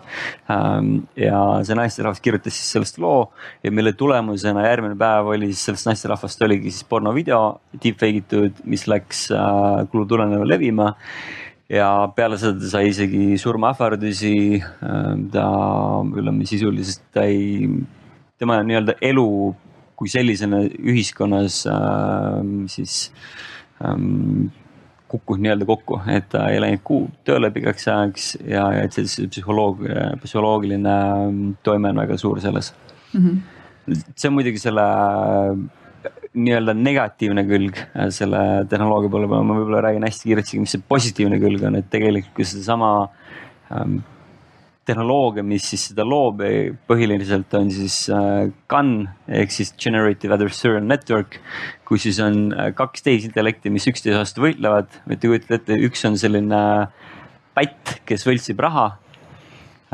[0.52, 3.28] Ähm, ja see naisterahvas kirjutas siis sellest loo
[3.64, 7.44] ja mille tulemusena järgmine päev oli siis sellest naisterahvast oligi siis pornovideo
[7.76, 10.94] deepfake itud, mis läks äh, kulu tuleneva levima
[11.70, 14.36] ja peale seda ta sai isegi surmaähvardusi.
[15.30, 15.46] ta,
[16.02, 17.68] ütleme sisuliselt ta ei,
[18.40, 19.28] tema nii-öelda elu
[20.00, 22.40] kui sellisena ühiskonnas äh,
[22.72, 23.12] siis
[23.84, 24.48] ähm,
[25.10, 29.26] kukkus nii-öelda kokku, et ta ei läinud kuu tööle pikaks ajaks ja, ja et see
[29.28, 29.82] psühholoog,
[30.22, 32.72] psühholoogiline ähm, toime on väga suur selles
[33.12, 33.20] mm.
[33.20, 34.00] -hmm.
[34.14, 34.86] see on muidugi selle
[36.30, 38.40] nii-öelda negatiivne külg äh, selle
[38.70, 42.36] tehnoloogia poole peal, ma võib-olla räägin hästi kiiresti, mis see positiivne külg on, et tegelikult
[42.38, 42.92] kui sedasama
[43.74, 44.00] ähm,
[44.88, 46.40] tehnoloogia, mis siis seda loob,
[46.88, 48.02] põhiliselt on siis
[48.70, 51.38] GAN äh, ehk siis Generative Adversarial Network,
[51.88, 56.18] kus siis on äh, kaks tehisintellekti, mis üksteise vastu võitlevad, võite kujutada ette, üks on
[56.20, 56.62] selline
[57.56, 58.88] pätt, kes võltsib raha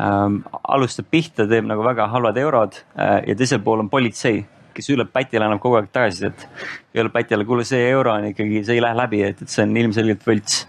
[0.01, 0.43] ähm,.
[0.63, 4.45] alustab pihta, teeb nagu väga halvad eurod äh, ja teisel pool on politsei
[4.77, 6.43] kes ütleb pätile, annab kogu aeg tagasisidet.
[6.93, 9.73] ütleb pätile, kuule, see euro on ikkagi, see ei lähe läbi, et, et see on
[9.81, 10.67] ilmselgelt võlts.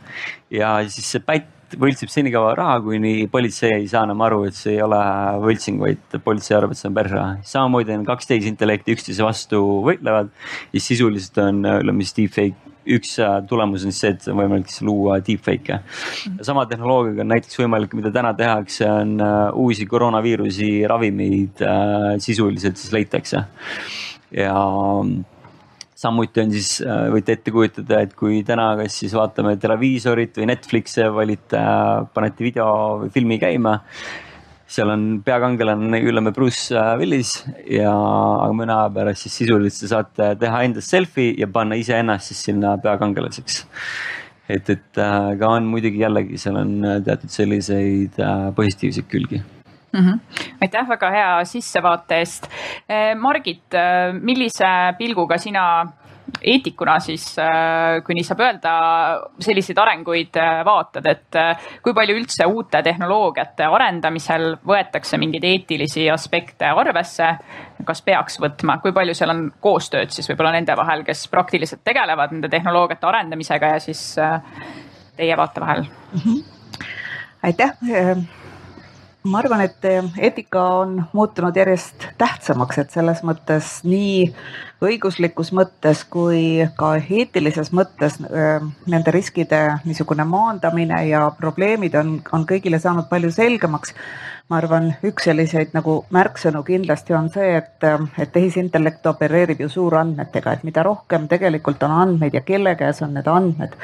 [0.53, 4.77] ja siis see pätt võltsib senikaua raha, kuni politsei ei saa enam aru, et see
[4.77, 5.01] ei ole
[5.43, 7.35] võltsing, vaid politsei arvab, et see on pärsraha.
[7.47, 10.31] samamoodi on kaks tehisintellekti üksteise vastu võitlevad
[10.73, 14.69] ja sisuliselt on, ütleme siis deepfake üks äh, tulemus on siis see, et on võimalik
[14.71, 15.79] siis luua deepfake'e.
[16.47, 22.79] sama tehnoloogiaga on näiteks võimalik, mida täna tehakse, on uh, uusi koroonaviirusi ravimeid uh, sisuliselt
[22.79, 23.43] siis leitakse
[24.31, 24.55] ja
[25.97, 30.51] samuti on siis, äh, võite ette kujutada, et kui täna kas siis vaatame televiisorit või
[30.51, 32.69] Netflixi, valite, äh, panete video
[33.03, 33.79] või filmi käima.
[34.67, 37.93] seal on peakangelane, ütleme Bruce äh, Willis ja
[38.51, 42.77] mõne aja pärast siis sisuliselt te saate teha endast selfie ja panna iseennast siis sinna
[42.83, 43.63] peakangelaseks
[44.49, 44.99] et, et
[45.39, 48.19] ka on muidugi jällegi, seal on teatud selliseid
[48.59, 49.39] positiivseid külgi
[49.97, 50.09] mm.
[50.09, 50.19] -hmm.
[50.61, 52.49] aitäh väga hea sissevaate eest.
[52.89, 55.87] Eh, Margit, eh, millise pilguga sina
[56.41, 58.71] eetikuna siis, eh, kui nii saab öelda,
[59.39, 60.35] selliseid arenguid
[60.65, 61.37] vaatad, et
[61.83, 67.37] kui palju üldse uute tehnoloogiate arendamisel võetakse mingeid eetilisi aspekte arvesse?
[67.87, 72.31] kas peaks võtma, kui palju seal on koostööd siis võib-olla nende vahel, kes praktiliselt tegelevad
[72.31, 74.01] nende tehnoloogiate arendamisega ja siis
[75.15, 76.19] teie vaate vahel mm?
[76.19, 76.43] -hmm.
[77.43, 78.46] aitäh
[79.27, 79.85] ma arvan, et
[80.17, 84.29] eetika on muutunud järjest tähtsamaks, et selles mõttes nii
[84.83, 92.79] õiguslikus mõttes kui ka eetilises mõttes nende riskide niisugune maandamine ja probleemid on, on kõigile
[92.81, 93.95] saanud palju selgemaks
[94.47, 97.83] ma arvan, üks selliseid nagu märksõnu kindlasti on see, et,
[98.15, 103.11] et tehisintellekt opereerib ju suurandmetega, et mida rohkem tegelikult on andmeid ja kelle käes on
[103.17, 103.75] need andmed,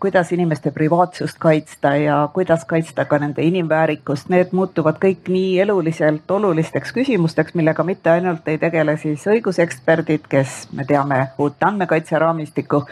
[0.00, 6.30] kuidas inimeste privaatsust kaitsta ja kuidas kaitsta ka nende inimväärikust, need muutuvad kõik nii eluliselt
[6.30, 12.82] olulisteks küsimusteks, millega mitte ainult ei tegele siis õiguseksperdid, kes me teame uut andmekaitseraamistikku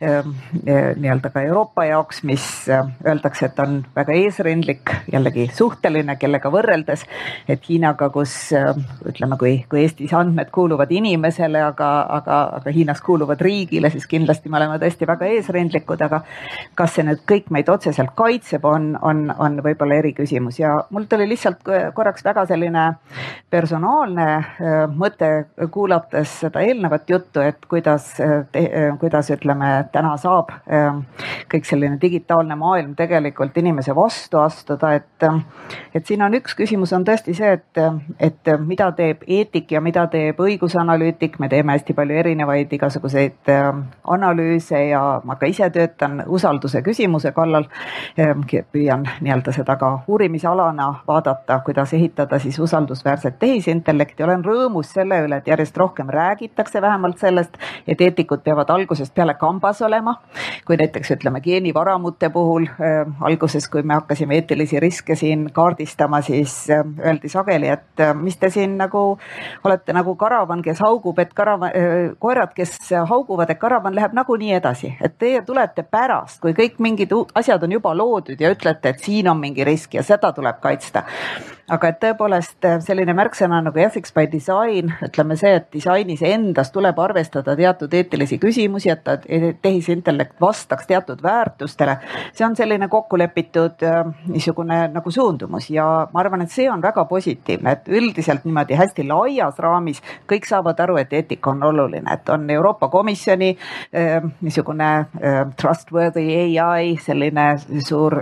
[0.00, 0.32] ehm,
[0.64, 6.37] eh, nii-öelda ka Euroopa jaoks, mis eh, öeldakse, et on väga eesrindlik, jällegi suhteline, kelle
[6.38, 7.04] sellega võrreldes,
[7.48, 8.52] et Hiinaga, kus
[9.08, 14.48] ütleme, kui, kui Eestis andmed kuuluvad inimesele, aga, aga, aga Hiinas kuuluvad riigile, siis kindlasti
[14.48, 16.22] me oleme tõesti väga eesrindlikud, aga
[16.78, 21.28] kas see nüüd kõik meid otseselt kaitseb, on, on, on võib-olla eriküsimus ja mul tuli
[21.28, 21.64] lihtsalt
[21.94, 22.84] korraks väga selline
[23.50, 28.14] personaalne äh, mõte, kuulates seda eelnevat juttu, et kuidas,
[29.00, 31.02] kuidas ütleme, täna saab äh,
[31.50, 35.28] kõik selline digitaalne maailm tegelikult inimese vastu astuda, et,
[35.94, 37.80] et siin on on üks küsimus, on tõesti see, et,
[38.20, 43.70] et mida teeb eetik ja mida teeb õigusanalüütik, me teeme hästi palju erinevaid igasuguseid äh,
[44.14, 47.68] analüüse ja ma ka ise töötan usalduse küsimuse kallal.
[48.20, 55.22] Ähm, püüan nii-öelda seda ka uurimisalana vaadata, kuidas ehitada siis usaldusväärset tehisintellekti, olen rõõmus selle
[55.24, 57.56] üle, et järjest rohkem räägitakse vähemalt sellest,
[57.88, 60.18] et eetikud peavad algusest peale kambas olema.
[60.66, 66.22] kui näiteks ütleme geenivaramute puhul äh, alguses, kui me hakkasime eetilisi riske siin kaardistama, tegema,
[66.22, 69.18] siis äh, öeldi sageli, et äh, mis te siin nagu
[69.64, 74.52] olete nagu karavan, kes haugub, et karavan, äh, koerad, kes hauguvad, et karavan läheb nagunii
[74.54, 79.00] edasi, et teie tulete pärast, kui kõik mingid asjad on juba loodud ja ütlete, et
[79.00, 81.04] siin on mingi risk ja seda tuleb kaitsta
[81.68, 86.98] aga et tõepoolest selline märksõna nagu ethics by design, ütleme see, et disainis endas tuleb
[87.02, 91.98] arvestada teatud eetilisi küsimusi, et ta tehisintellekt vastaks teatud väärtustele.
[92.32, 97.04] see on selline kokkulepitud äh, niisugune nagu suundumus ja ma arvan, et see on väga
[97.10, 102.28] positiivne, et üldiselt niimoodi hästi laias raamis kõik saavad aru, et eetika on oluline, et
[102.28, 104.88] on Euroopa Komisjoni äh, niisugune
[105.58, 107.44] trustworthy ai selline
[107.84, 108.14] suur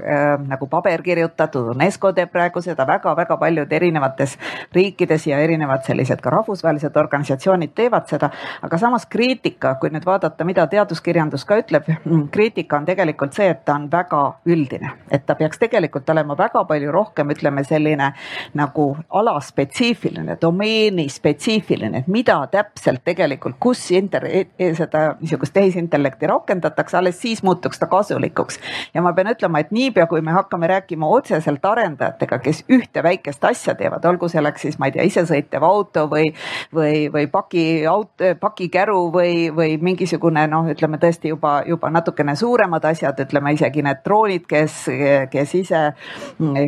[0.47, 4.37] nagu paber kirjutatud, UNESCO teeb praegu seda väga-väga väga paljud erinevates
[4.74, 8.30] riikides ja erinevad sellised ka rahvusvahelised organisatsioonid teevad seda.
[8.62, 13.49] aga samas kriitika, kui nüüd vaadata, mida teaduskirjandus ka ütleb, mm, kriitika on tegelikult see,
[13.51, 18.12] et ta on väga üldine, et ta peaks tegelikult olema väga palju rohkem, ütleme selline
[18.57, 18.89] nagu
[19.20, 26.99] alaspetsiifiline, domeeni spetsiifiline, et mida täpselt tegelikult, kus inter-, e-, e-, seda niisugust tehisintellekti rakendatakse,
[26.99, 28.61] alles siis muutuks ta kasulikuks.
[28.95, 33.45] ja ma pean ütlema, et niipea, kui me hakkame rääkima otseselt arendajatega, kes ühte väikest
[33.45, 36.31] asja teevad, olgu selleks siis, ma ei tea, isesõitev auto või,
[36.74, 43.20] või, või pakiauto, pakikäru või, või mingisugune noh, ütleme tõesti juba, juba natukene suuremad asjad,
[43.27, 44.83] ütleme isegi need droonid, kes,
[45.33, 45.83] kes ise,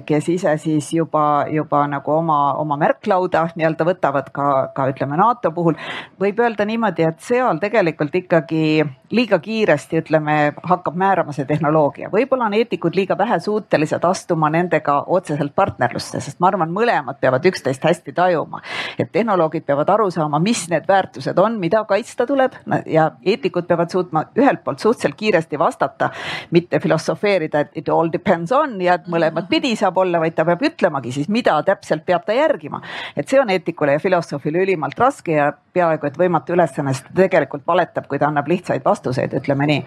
[0.08, 5.52] kes ise siis juba, juba nagu oma, oma märklauda nii-öelda võtavad ka, ka ütleme NATO
[5.54, 5.78] puhul.
[6.20, 12.48] võib öelda niimoodi, et seal tegelikult ikkagi liiga kiiresti, ütleme, hakkab määrama see tehnoloogia, võib-olla
[12.48, 17.84] on eetikud liiga vähe suutelised astuma nendega otseselt partnerlusse, sest ma arvan, mõlemad peavad üksteist
[17.84, 18.60] hästi tajuma.
[18.98, 22.52] et tehnoloogid peavad aru saama, mis need väärtused on, mida kaitsta tuleb
[22.86, 26.10] ja eetikud peavad suutma ühelt poolt suhteliselt kiiresti vastata,
[26.50, 30.44] mitte filosofeerida, et it all depends on ja et mõlemat pidi saab olla, vaid ta
[30.44, 32.82] peab ütlemagi siis, mida täpselt peab ta järgima.
[33.16, 37.22] et see on eetikule ja filosoofile ülimalt raske ja peaaegu et võimatu ülesanne, sest ta
[37.22, 38.97] tegelikult valetab, kui ta annab lihtsaid vastuseid,
[39.40, 39.82] ütleme nii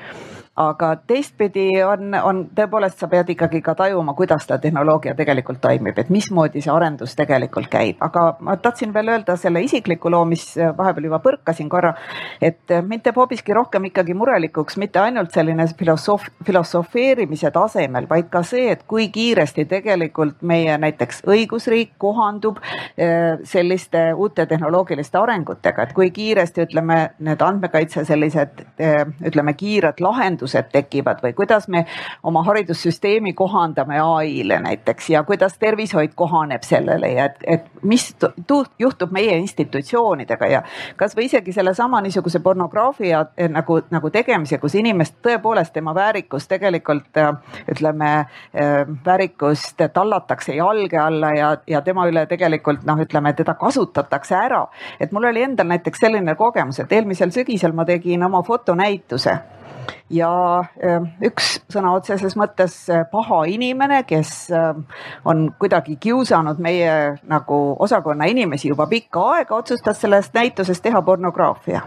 [0.69, 5.97] aga teistpidi on, on tõepoolest, sa pead ikkagi ka tajuma, kuidas ta tehnoloogia tegelikult toimib,
[5.99, 10.45] et mismoodi see arendus tegelikult käib, aga ma tahtsin veel öelda selle isikliku loo, mis
[10.77, 11.93] vahepeal juba põrkasin korra,
[12.41, 18.43] et mind teeb hoopiski rohkem ikkagi murelikuks mitte ainult selline filosoof, filosofeerimise tasemel, vaid ka
[18.47, 25.95] see, et kui kiiresti tegelikult meie näiteks õigusriik kohandub eh, selliste uute tehnoloogiliste arengutega, et
[25.97, 31.85] kui kiiresti ütleme, need andmekaitse sellised eh, ütleme, kiired lahendused lahendused tekivad või kuidas me
[32.23, 38.15] oma haridussüsteemi kohandame ai-le näiteks ja kuidas tervishoid kohaneb sellele ja et, et mis
[38.79, 40.63] juhtub meie institutsioonidega ja
[40.97, 47.17] kasvõi isegi sellesama niisuguse pornograafia eh, nagu, nagu tegemise, kus inimest tõepoolest tema väärikus tegelikult
[47.17, 47.31] eh,
[47.71, 48.11] ütleme,
[48.53, 54.67] eh, väärikust tallatakse jalge alla ja, ja tema üle tegelikult noh, ütleme teda kasutatakse ära.
[54.99, 59.37] et mul oli endal näiteks selline kogemus, et eelmisel sügisel ma tegin oma fotonäituse
[60.11, 64.51] ja äh, üks sõna otseses mõttes äh, paha inimene, kes
[65.25, 71.81] on kuidagi kiusanud meie nagu osakonna inimesi juba pikka aega, otsustas sellest näitusest teha pornograafia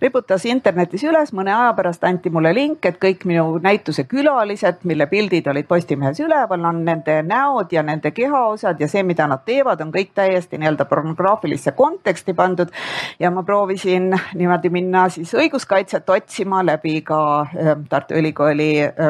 [0.00, 5.06] riputas internetis üles, mõne aja pärast anti mulle link, et kõik minu näituse külalised, mille
[5.10, 9.80] pildid olid Postimehes üleval, on nende näod ja nende kehaosad ja see, mida nad teevad,
[9.84, 12.72] on kõik täiesti nii-öelda pornograafilisse konteksti pandud.
[13.18, 19.06] ja ma proovisin niimoodi minna siis õiguskaitset otsima läbi ka äh, Tartu Ülikooli äh,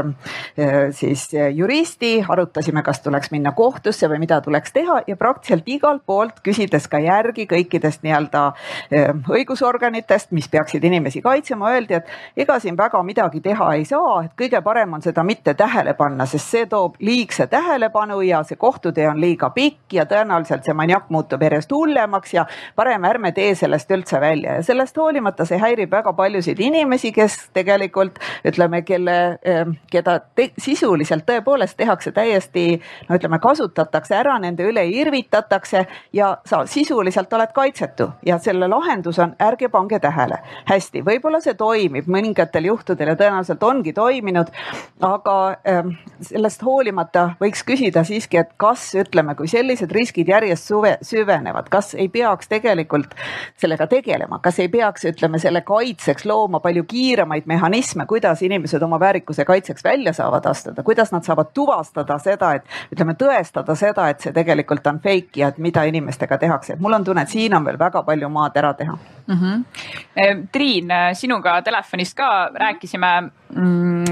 [0.59, 6.03] äh, siis juristi, arutasime, kas tuleks minna kohtusse või mida tuleks teha ja praktiliselt igalt
[6.07, 8.45] poolt küsides ka järgi kõikidest nii-öelda
[9.29, 12.07] õigusorganitest, mis mis peaksid inimesi kaitsema, öeldi, et
[12.37, 16.27] ega siin väga midagi teha ei saa, et kõige parem on seda mitte tähele panna,
[16.27, 21.11] sest see toob liigse tähelepanu ja see kohtutee on liiga pikk ja tõenäoliselt see maniak
[21.11, 22.47] muutub järjest hullemaks ja
[22.77, 24.55] parem ärme tee sellest üldse välja.
[24.59, 29.39] Ja sellest hoolimata see häirib väga paljusid inimesi, kes tegelikult ütleme, kelle,
[29.91, 36.65] keda te, sisuliselt tõepoolest tehakse täiesti no ütleme, kasutatakse ära, nende üle irvitatakse ja sa
[36.67, 38.11] sisuliselt oled kaitsetu.
[38.27, 40.39] Ja selle lahendus on ärge pange tähele.
[40.69, 44.53] Hästi, võib-olla see toimib mõningatel juhtudel ja tõenäoliselt ongi toiminud,
[45.05, 45.37] aga
[46.25, 51.95] sellest hoolimata võiks küsida siiski, et kas ütleme, kui sellised riskid järjest suve, süvenevad, kas
[51.99, 53.15] ei peaks tegelikult
[53.59, 59.01] sellega tegelema, kas ei peaks, ütleme selle kaitseks looma palju kiiremaid mehhanisme, kuidas inimesed oma
[59.01, 64.21] väärikuse kaitseks välja saavad astuda, kuidas nad saavad tuvastada seda, et ütleme, tõestada seda, et
[64.21, 67.55] see tegelikult on fake ja et mida inimestega tehakse, et mul on tunne, et siin
[67.55, 69.35] on veel väga palju maad ära teha mm.
[69.35, 70.47] -hmm.
[70.53, 74.05] Triin, sinuga telefonist ka rääkisime mm,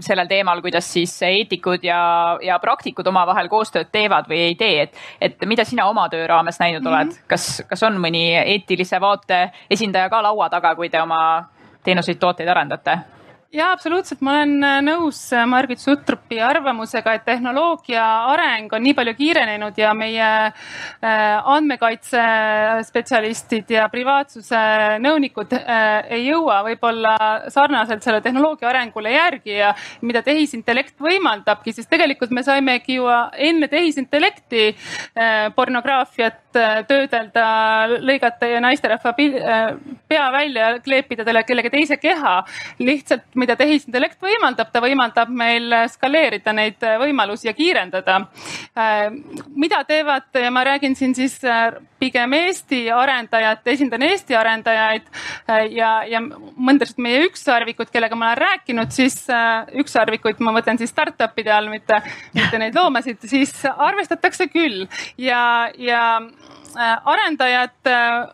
[0.00, 4.96] sellel teemal, kuidas siis eetikud ja, ja praktikud omavahel koostööd teevad või ei tee, et,
[5.20, 7.26] et mida sina oma töö raames näinud oled mm, -hmm.
[7.26, 11.44] kas, kas on mõni eetilise vaate esindaja ka laua taga, kui te oma
[11.84, 12.98] teenuseid, tooteid arendate?
[13.54, 18.94] Jaa, absoluutselt, ma olen äh, nõus äh, Margit Sutropi arvamusega, et tehnoloogia areng on nii
[18.98, 20.54] palju kiirenenud ja meie äh,
[21.54, 24.58] andmekaitsespetsialistid ja privaatsuse
[25.04, 27.14] nõunikud ei jõua võib-olla
[27.52, 29.70] sarnaselt selle tehnoloogia arengule järgi ja
[30.02, 34.62] mida tehisintellekt võimaldabki, sest tegelikult me saimegi ju enne tehisintellekti
[35.56, 36.43] pornograafiat
[36.88, 37.46] töödelda,
[38.00, 42.34] lõigata naisterahva pea välja kleepida talle kellegi teise keha
[42.78, 48.20] lihtsalt mida tehisintellekt võimaldab, ta võimaldab meil skaleerida neid võimalusi ja kiirendada.
[48.78, 49.08] Äh,
[49.56, 55.06] mida teevad ja ma räägin siin siis äh, pigem Eesti arendajad, esindan Eesti arendajaid
[55.48, 59.16] äh, ja, ja mõndasid meie ükssarvikud, kellega ma olen rääkinud, siis
[59.80, 62.00] ükssarvikuid ma mõtlen siis startup'ide all, mitte,
[62.36, 64.84] mitte neid loomasid, siis arvestatakse küll
[65.18, 66.43] ja, ja Äh,
[67.04, 68.28] arendajad äh,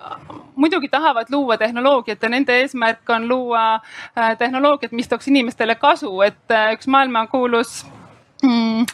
[0.57, 6.21] muidugi tahavad luua tehnoloogiat ja nende eesmärk on luua äh, tehnoloogiat, mis tooks inimestele kasu,
[6.21, 7.87] et üks maailmakuulus
[8.43, 8.87] Mm,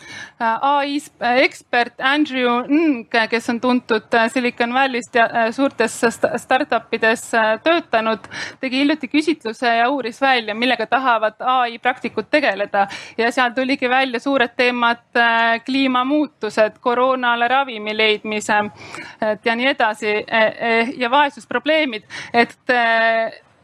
[0.61, 0.97] ai
[1.39, 6.01] ekspert Andrew Ng, kes on tuntud Silicon Valley'st ja suurtes
[6.43, 7.29] startup ides
[7.63, 8.27] töötanud,
[8.61, 12.89] tegi hiljuti küsitluse ja uuris välja, millega tahavad ai praktikud tegeleda.
[13.19, 15.07] Ja seal tuligi välja suured teemad,
[15.65, 18.61] kliimamuutused, koroonale ravimi leidmise
[19.45, 20.19] ja nii edasi
[20.99, 22.03] ja vaesusprobleemid,
[22.35, 22.75] et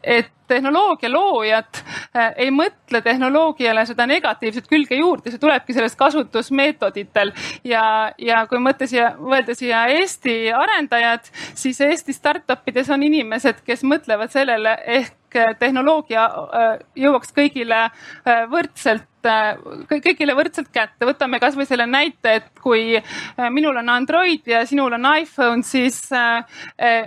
[0.03, 1.79] et tehnoloogia loojad
[2.15, 7.33] äh, ei mõtle tehnoloogiale seda negatiivset külge juurde, see tulebki sellest kasutusmeetoditel.
[7.63, 7.85] Ja,
[8.17, 13.85] ja kui mõtte siia, mõelda siia Eesti arendajad, siis Eesti startup ides on inimesed, kes
[13.87, 15.22] mõtlevad sellele ehk
[15.59, 16.69] tehnoloogia äh,
[17.05, 19.55] jõuaks kõigile äh, võrdselt Äh,
[20.03, 24.97] kõigile võrdselt kätte, võtame kasvõi selle näite, et kui äh, minul on Android ja sinul
[24.97, 26.43] on iPhone, siis äh,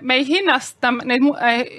[0.00, 1.26] me ei hinnasta neid,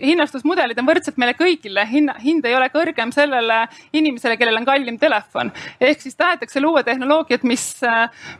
[0.03, 3.63] hinnastusmudelid on võrdsed meile kõigile, hinna, hind ei ole kõrgem sellele
[3.97, 5.51] inimesele, kellel on kallim telefon.
[5.81, 7.65] ehk siis tahetakse luua tehnoloogiat, mis,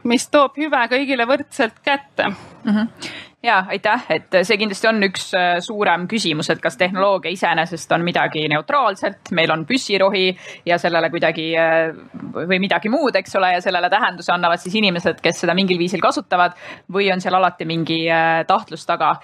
[0.06, 2.74] mis toob hüve kõigile võrdselt kätte mm.
[2.74, 3.16] -hmm
[3.48, 8.04] ja aitäh, et see kindlasti on üks äh, suurem küsimus, et kas tehnoloogia iseenesest on
[8.06, 10.26] midagi neutraalset, meil on püssirohi
[10.68, 11.94] ja sellele kuidagi äh,
[12.38, 16.04] või midagi muud, eks ole, ja sellele tähenduse annavad siis inimesed, kes seda mingil viisil
[16.04, 16.58] kasutavad
[16.94, 19.16] või on seal alati mingi äh, tahtlus taga.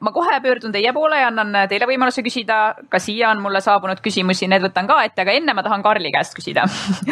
[0.00, 2.58] ma kohe pöördun teie poole ja annan teile võimaluse küsida,
[2.88, 6.12] ka siia on mulle saabunud küsimusi, need võtan ka ette, aga enne ma tahan Karli
[6.12, 6.64] käest küsida.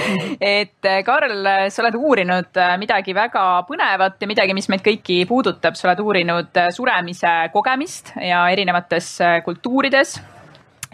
[0.53, 5.89] Et Karl, sa oled uurinud midagi väga põnevat ja midagi, mis meid kõiki puudutab, sa
[5.89, 10.16] oled uurinud äh, suremise kogemist ja erinevates äh, kultuurides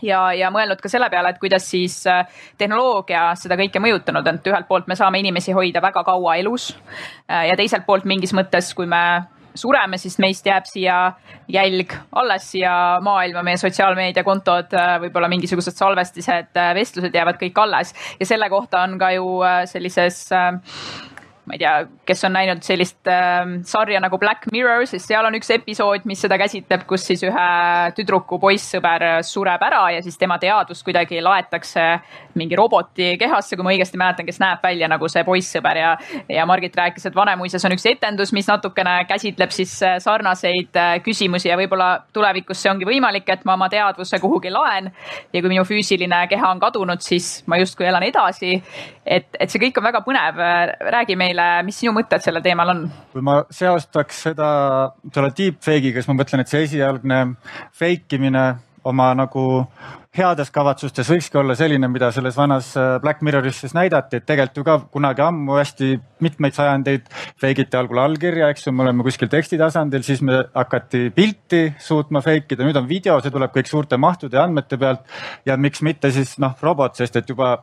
[0.05, 2.23] ja, ja mõelnud ka selle peale, et kuidas siis äh,
[2.59, 6.71] tehnoloogia seda kõike mõjutanud, et ühelt poolt me saame inimesi hoida väga kaua elus
[7.29, 9.03] ja teiselt poolt mingis mõttes, kui me
[9.59, 10.97] sureme, siis meist jääb siia
[11.51, 17.91] jälg alles siia maailma, meie sotsiaalmeediakontod, võib-olla mingisugused salvestised, vestlused jäävad kõik alles.
[18.21, 20.29] Ja selle kohta on ka ju sellises
[21.49, 21.73] ma ei tea,
[22.05, 26.21] kes on näinud sellist äh, sarja nagu Black Mirror, siis seal on üks episood, mis
[26.21, 27.49] seda käsitleb, kus siis ühe
[27.97, 31.87] tüdruku poissõber sureb ära ja siis tema teadvus kuidagi laetakse
[32.39, 35.95] mingi roboti kehasse, kui ma õigesti mäletan, kes näeb välja nagu see poissõber ja,
[36.29, 40.99] ja Margit rääkis, et Vanemuises on üks etendus, mis natukene käsitleb siis äh, sarnaseid äh,
[41.05, 44.93] küsimusi ja võib-olla tulevikus see ongi võimalik, et ma oma teadvuse kuhugi laen
[45.33, 48.59] ja kui minu füüsiline keha on kadunud, siis ma justkui elan edasi.
[49.07, 50.41] et, et see kõik on väga põnev,
[50.93, 52.85] räägi meile meile, mis sinu mõtted sellel teemal on?
[53.13, 54.49] kui ma seostaks seda
[55.15, 57.21] selle deepfake'iga, siis ma mõtlen, et see esialgne
[57.79, 58.45] fake imine
[58.89, 59.45] oma nagu
[60.19, 64.61] heades kavatsustes võikski olla selline, mida selles vanas äh, Black Mirroris siis näidati, et tegelikult
[64.61, 65.93] ju ka kunagi ammu hästi
[66.25, 67.09] mitmeid sajandeid
[67.41, 71.65] fake iti algul allkirja, eks ju, me oleme kuskil teksti tasandil, siis me hakati pilti
[71.83, 75.07] suutma fake ida, nüüd on video, see tuleb kõik suurte mahtude ja andmete pealt.
[75.47, 77.57] ja miks mitte siis noh, robot, sest et juba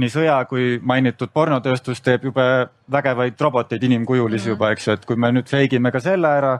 [0.00, 2.44] nii sõja kui mainitud pornotööstus teeb jube
[2.92, 6.52] vägevaid roboteid inimkujulisi juba, eks ju, et kui me nüüd fake ime ka selle ära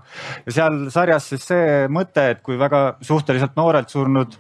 [0.47, 4.39] ja seal sarjas siis see mõte, et kui väga suhteliselt noorelt surnud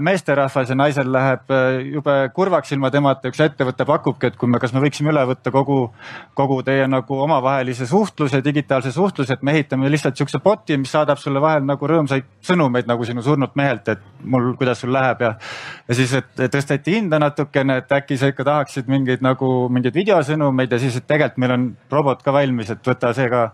[0.00, 4.60] meesterahvas ja naisel läheb äh, jube kurvaks ilma temata, üks ettevõte pakubki, et kui me,
[4.62, 5.78] kas me võiksime üle võtta kogu,
[6.38, 11.20] kogu teie nagu omavahelise suhtluse, digitaalse suhtluse, et me ehitame lihtsalt siukse bot'i, mis saadab
[11.20, 15.34] sulle vahel nagu rõõmsaid sõnumeid nagu sinu surnud mehelt, et mul, kuidas sul läheb ja.
[15.88, 20.72] ja siis, et tõsteti hinda natukene, et äkki sa ikka tahaksid mingeid nagu mingeid videosõnumeid
[20.72, 23.44] ja siis, et tegelikult meil on robot ka valmis, et võta see ka.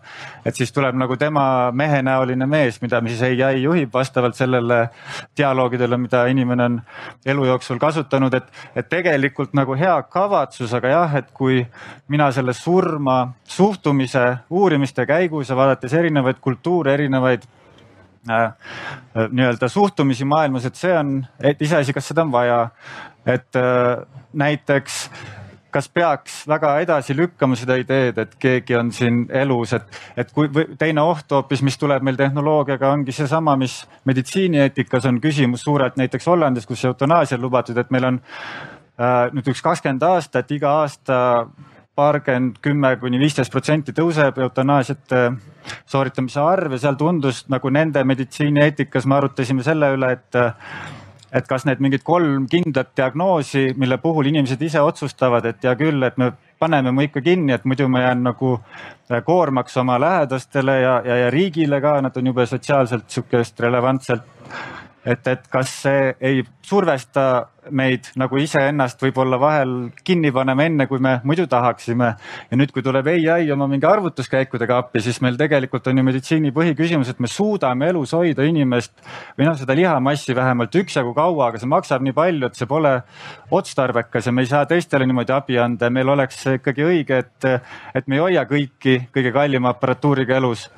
[0.46, 4.84] et siis tuleb nagu tema mehenäoline mees, mida siis ai juhib vastavalt sellele
[5.36, 6.78] dialoogidele mida inimene on
[7.26, 8.46] elu jooksul kasutanud, et,
[8.76, 11.62] et tegelikult nagu hea kavatsus, aga jah, et kui
[12.12, 13.18] mina selle surma
[13.56, 17.46] suhtumise uurimiste käigus ja vaadates erinevaid kultuure, erinevaid
[18.30, 18.50] äh,
[19.30, 22.68] nii-öelda suhtumisi maailmas, et see on, et iseasi, kas seda on vaja.
[23.26, 25.08] et äh, näiteks
[25.74, 30.48] kas peaks väga edasi lükkama seda ideed, et keegi on siin elus, et, et kui
[30.78, 36.30] teine oht hoopis, mis tuleb meil tehnoloogiaga, ongi seesama, mis meditsiinieetikas on küsimus suurelt näiteks
[36.30, 41.20] Hollandis, kus eutanaasia on lubatud, et meil on äh, nüüd üks kakskümmend aastat, iga aasta
[41.94, 45.24] paarkümmend, kümme kuni viisteist protsenti tõuseb eutanaasiate
[45.86, 50.40] sooritamise arv ja seal tundus nagu nende meditsiinieetikas me arutasime selle üle, et
[51.34, 56.02] et kas need mingid kolm kindlat diagnoosi, mille puhul inimesed ise otsustavad, et hea küll,
[56.06, 60.80] et me paneme mu ikka kinni, et muidu ma jään nagu äh, koormaks oma lähedastele
[60.80, 64.22] ja, ja, ja riigile ka, nad on jube sotsiaalselt sihukest relevantselt
[65.04, 69.72] et, et kas see ei survesta meid nagu iseennast võib-olla vahel
[70.04, 72.10] kinni panema, enne kui me muidu tahaksime.
[72.50, 76.52] ja nüüd, kui tuleb ai oma mingi arvutuskäikudega appi, siis meil tegelikult on ju meditsiini
[76.56, 78.92] põhiküsimus, et me suudame elus hoida inimest
[79.38, 82.94] või noh, seda lihamassi vähemalt üksjagu kaua, aga see maksab nii palju, et see pole
[83.50, 87.50] otstarbekas ja me ei saa teistele niimoodi abi anda ja meil oleks ikkagi õige, et,
[87.94, 90.68] et me ei hoia kõiki kõige kallima aparatuuriga elus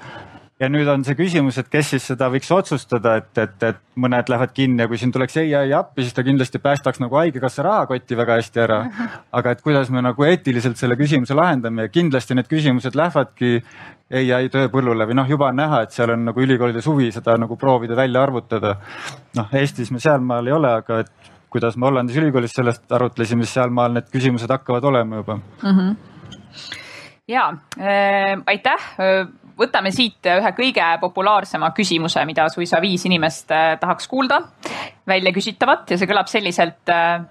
[0.61, 4.31] ja nüüd on see küsimus, et kes siis seda võiks otsustada, et, et, et mõned
[4.33, 8.17] lähevad kinni ja kui siin tuleks ai appi, siis ta kindlasti päästaks nagu haigekassa rahakotti
[8.17, 8.81] väga hästi ära.
[9.39, 13.61] aga et kuidas me nagu eetiliselt selle küsimuse lahendame ja kindlasti need küsimused lähevadki
[14.17, 17.57] ai tööpõllule või noh, juba on näha, et seal on nagu ülikoolides huvi seda nagu
[17.61, 18.77] proovida välja arvutada.
[19.37, 23.59] noh, Eestis me sealmaal ei ole, aga et kuidas me Hollandis ülikoolis sellest arutlesime, siis
[23.59, 25.73] sealmaal need küsimused hakkavad olema juba mm.
[25.73, 25.97] -hmm
[27.29, 28.83] ja äh, aitäh
[29.59, 34.41] võtame siit ühe kõige populaarsema küsimuse, mida suisa viis inimest äh, tahaks kuulda
[35.07, 36.83] välja küsitavat ja see kõlab selliselt.
[36.93, 37.25] Äh,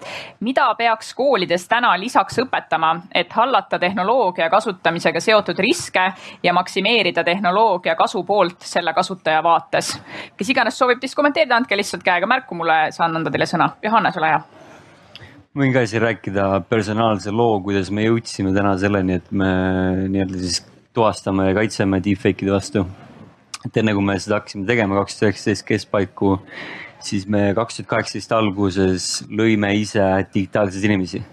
[0.45, 6.07] mida peaks koolides täna lisaks õpetama, et hallata tehnoloogia kasutamisega seotud riske
[6.43, 9.95] ja maksimeerida tehnoloogia kasu poolt selle kasutaja vaates?
[10.37, 13.71] kes iganes soovib siis kommenteerida, andke lihtsalt käega märku, mulle saan anda teile sõna.
[13.83, 14.43] Johannes, ole hea
[15.55, 19.51] võin ka siin rääkida personaalse loo, kuidas me jõudsime täna selleni, et me
[20.11, 20.59] nii-öelda siis
[20.95, 22.85] tuvastame ja kaitseme deepfake'ide vastu.
[23.65, 26.35] et enne kui me seda hakkasime tegema kaks tuhat üheksateist keskpaiku,
[27.01, 31.23] siis me kaks tuhat kaheksateist alguses lõime ise digitaalseid inimesi.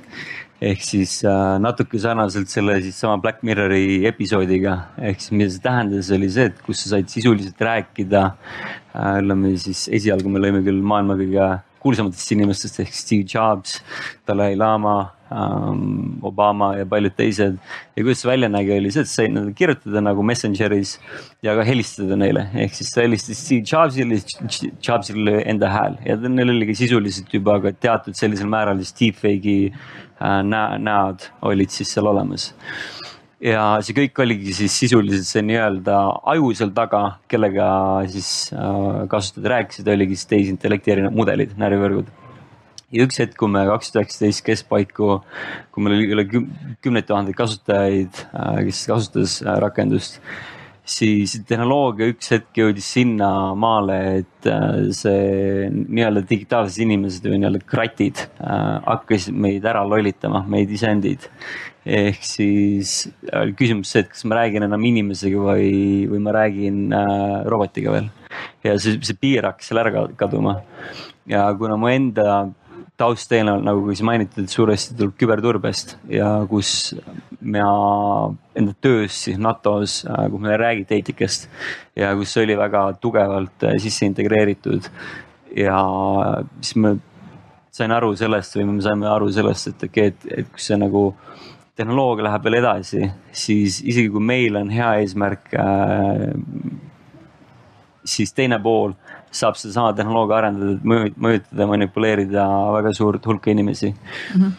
[0.62, 4.76] ehk siis äh, natuke sarnaselt selle siis sama Black Mirrori episoodiga,
[5.10, 9.18] ehk siis mida see tähendas, oli see, et kus sa said sisuliselt rääkida äh,.
[9.20, 11.50] ütleme siis esialgu me lõime küll maailma kõige
[11.82, 13.80] kuulsamatest inimestest ehk Steve Jobs,
[14.28, 14.96] Dalai-Lama
[15.32, 17.58] ähm,, Obama ja paljud teised.
[17.96, 20.96] ja kuidas see välja nägi, oli see, et sai nad kirjutada nagu Messengeris
[21.42, 24.20] ja ka helistada neile, ehk siis sa helistasid Steve Jobsile,
[24.88, 25.98] Jobsile enda hääl.
[26.06, 31.74] Ja neil oli ka sisuliselt juba ka teatud sellisel määral siis deepfake'i äh, näod olid
[31.74, 32.52] siis seal olemas
[33.42, 35.98] ja see kõik oligi siis sisuliselt see nii-öelda
[36.34, 37.66] aju seal taga, kellega
[38.12, 42.12] siis äh, kasutajad rääkisid, oligi siis tehisintellekti erinevad mudelid, närvivõrgud.
[42.92, 45.12] ja üks hetk, kui me kaks tuhat üheksateist keskpaiku,
[45.72, 46.26] kui meil oli üle
[46.84, 50.20] kümneid tuhandeid kasutajaid, äh, kes kasutas äh, rakendust
[50.88, 58.24] siis tehnoloogia üks hetk jõudis sinnamaale, et äh, see nii-öelda digitaalsed inimesed või nii-öelda kratid
[58.24, 61.28] äh, hakkasid meid ära lollitama, meid isendid.
[61.86, 62.94] Ehk siis
[63.34, 65.72] oli küsimus see, et kas ma räägin enam inimesega või,
[66.10, 68.10] või ma räägin äh, robotiga veel.
[68.62, 70.60] ja see, see piir hakkas seal ära kaduma.
[71.26, 72.44] ja kuna mu enda
[73.02, 76.92] taust eelnevalt, nagu sa mainitud, suuresti tuleb küberturbest ja kus
[77.40, 77.70] mina
[78.58, 81.48] enda töös siis NATO-s, äh, kus meile räägiti eetikast
[81.98, 84.86] ja kus oli väga tugevalt äh, sisse integreeritud.
[85.56, 85.80] ja
[86.60, 86.94] siis ma
[87.72, 90.78] sain aru sellest või me saime aru sellest, et okei okay,, et, et kui see
[90.78, 91.10] nagu
[91.78, 96.26] tehnoloogia läheb veel edasi, siis isegi kui meil on hea eesmärk äh,,
[98.04, 98.92] siis teine pool
[99.32, 102.44] saab sedasama tehnoloogia arendada, mõjutada, manipuleerida
[102.76, 104.42] väga suurt hulka inimesi mm.
[104.42, 104.52] -hmm.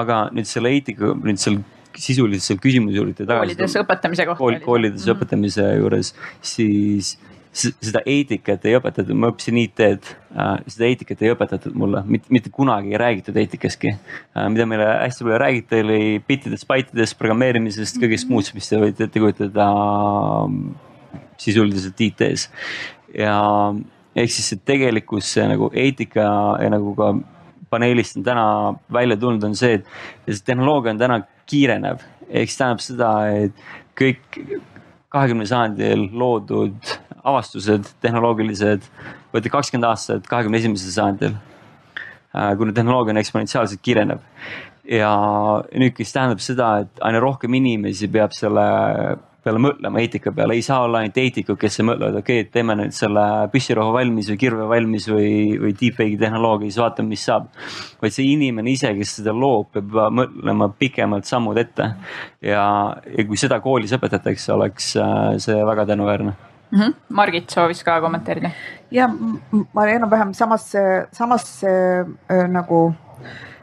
[0.00, 1.62] aga nüüd selle eetika, nüüd seal
[1.98, 3.56] sisuliselt seal küsimuse juurde tagasi.
[3.56, 4.58] koolides õpetamise kohta kool,.
[4.64, 5.16] koolides mm -hmm.
[5.16, 7.16] õpetamise juures, siis
[7.52, 12.52] seda eetikat ei õpetatud, ma õppisin IT-d äh,, seda eetikat ei õpetatud mulle, mitte, mitte
[12.54, 14.48] kunagi ei räägitud eetikaski äh,.
[14.52, 19.22] mida meile hästi palju räägiti, oli bittidest, baitidest, programmeerimisest, kõigest muust, mis te võite ette
[19.22, 20.58] kujutada äh,
[21.38, 22.48] sisuliselt IT-s
[23.16, 23.38] ja
[24.18, 26.28] ehk siis see tegelikkus, see nagu eetika
[26.62, 27.12] ja nagu ka
[27.70, 28.46] paneelist on täna
[28.92, 32.02] välja tulnud, on see, et see tehnoloogia on täna kiirenev.
[32.28, 33.10] ehk see tähendab seda,
[33.44, 33.68] et
[33.98, 34.40] kõik
[35.12, 36.96] kahekümne sajandil loodud
[37.28, 38.84] avastused, tehnoloogilised,
[39.34, 41.36] võeti kakskümmend aastat kahekümne esimesel sajandil.
[42.36, 44.20] Äh, kuna tehnoloogia on eksponentsiaalselt kiirenev
[44.88, 45.12] ja
[45.76, 48.64] nüüd, mis tähendab seda, et aina rohkem inimesi peab selle
[49.48, 52.94] peale mõtlema, eetika peale, ei saa olla ainult eetikud, kes mõtlevad, okei okay,, teeme nüüd
[52.96, 55.30] selle püssirohu valmis või kirve valmis või,
[55.60, 57.48] või deepfake'i tehnoloogia, siis vaatame, mis saab.
[58.02, 61.90] vaid see inimene ise, kes seda loob, peab mõtlema pikemalt sammud ette.
[62.44, 62.66] ja,
[63.16, 66.36] ja kui seda koolis õpetatakse, oleks äh, see väga tänuväärne
[66.70, 66.78] mm.
[66.80, 66.94] -hmm.
[67.08, 68.50] Margit soovis ka kommenteerida.
[68.90, 69.08] ja
[69.72, 71.68] ma enam-vähem samasse, samasse
[72.30, 72.94] äh, nagu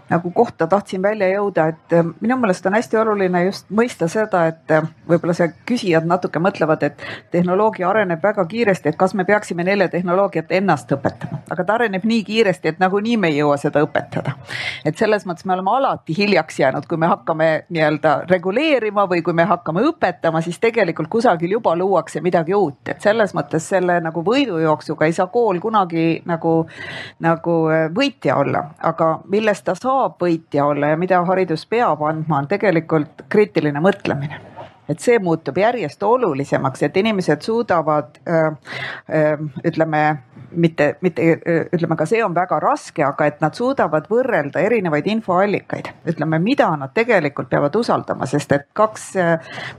[0.10, 4.46] nagu kohta tahtsin välja jõuda, et äh, minu meelest on hästi oluline just mõista seda,
[4.52, 7.02] et äh, võib-olla see küsijad natuke mõtlevad, et
[7.34, 12.06] tehnoloogia areneb väga kiiresti, et kas me peaksime neile tehnoloogiat ennast õpetama, aga ta areneb
[12.06, 14.36] nii kiiresti, et nagunii me ei jõua seda õpetada.
[14.86, 19.34] et selles mõttes me oleme alati hiljaks jäänud, kui me hakkame nii-öelda reguleerima või kui
[19.34, 24.22] me hakkame õpetama, siis tegelikult kusagil juba luuakse midagi uut, et selles mõttes selle nagu
[24.26, 26.56] võidujooksuga ei saa kool kunagi nagu,
[27.26, 32.04] nagu äh, võitja olla, aga millest ta saab saab võitja olla ja mida haridus peab
[32.04, 34.55] andma, on tegelikult kriitiline mõtlemine
[34.90, 38.52] et see muutub järjest olulisemaks, et inimesed suudavad öö,
[39.10, 40.06] öö, ütleme
[40.56, 41.22] mitte, mitte
[41.74, 46.70] ütleme, ka see on väga raske, aga et nad suudavad võrrelda erinevaid infoallikaid, ütleme, mida
[46.80, 49.08] nad tegelikult peavad usaldama, sest et kaks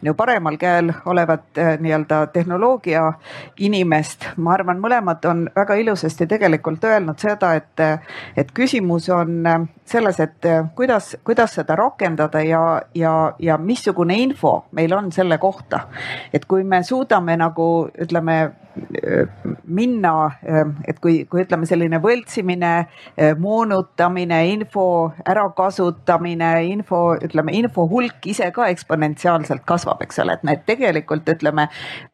[0.03, 3.07] minu paremal käel olevat nii-öelda tehnoloogia
[3.65, 7.85] inimest, ma arvan, mõlemad on väga ilusasti tegelikult öelnud seda, et,
[8.37, 9.49] et küsimus on
[9.87, 12.63] selles, et kuidas, kuidas seda rakendada ja,
[12.95, 15.81] ja, ja missugune info meil on selle kohta.
[16.33, 18.51] et kui me suudame nagu ütleme
[19.65, 20.13] minna,
[20.87, 22.73] et kui, kui ütleme, selline võltsimine,
[23.41, 24.87] moonutamine, info
[25.29, 31.69] ärakasutamine, info, ütleme, info hulk ise ka eksponentsiaalselt kasvab, eks ole, et me tegelikult ütleme,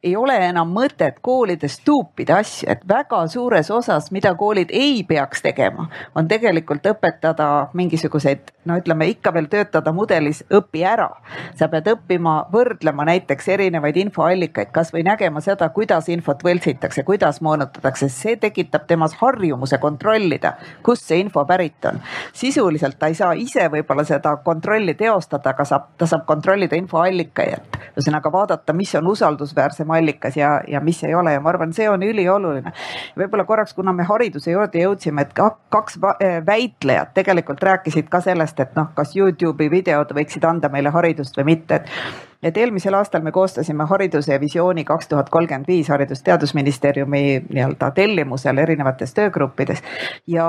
[0.04, 5.42] ei ole enam mõtet koolides tuupida asju, et väga suures osas, mida koolid ei peaks
[5.42, 11.10] tegema, on tegelikult õpetada mingisuguseid, no ütleme ikka veel töötada mudelis õpi ära.
[11.58, 17.40] sa pead õppima võrdlema näiteks erinevaid infoallikaid, kasvõi nägema seda, kuidas infot võetakse võltsitakse, kuidas
[17.40, 22.00] moonutatakse, see tekitab temas harjumuse kontrollida, kust see info pärit on.
[22.32, 27.78] sisuliselt ta ei saa ise võib-olla seda kontrolli teostada, aga saab, ta saab kontrollida infoallikaid.
[27.92, 31.88] ühesõnaga vaadata, mis on usaldusväärsem allikas ja, ja mis ei ole ja ma arvan, see
[31.90, 32.72] on ülioluline.
[33.18, 35.32] võib-olla korraks, kuna me hariduse juurde jõudsime, et
[35.70, 40.92] kaks eh, väitlejat tegelikult rääkisid ka sellest, et noh, kas Youtube'i videod võiksid anda meile
[40.92, 45.88] haridust või mitte, et et eelmisel aastal me koostasime hariduse visiooni kaks tuhat kolmkümmend viis
[45.88, 49.82] Haridus-Teadusministeeriumi nii-öelda tellimusel erinevates töögruppides.
[50.26, 50.48] ja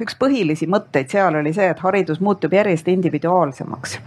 [0.00, 3.98] üks põhilisi mõtteid seal oli see, et haridus muutub järjest individuaalsemaks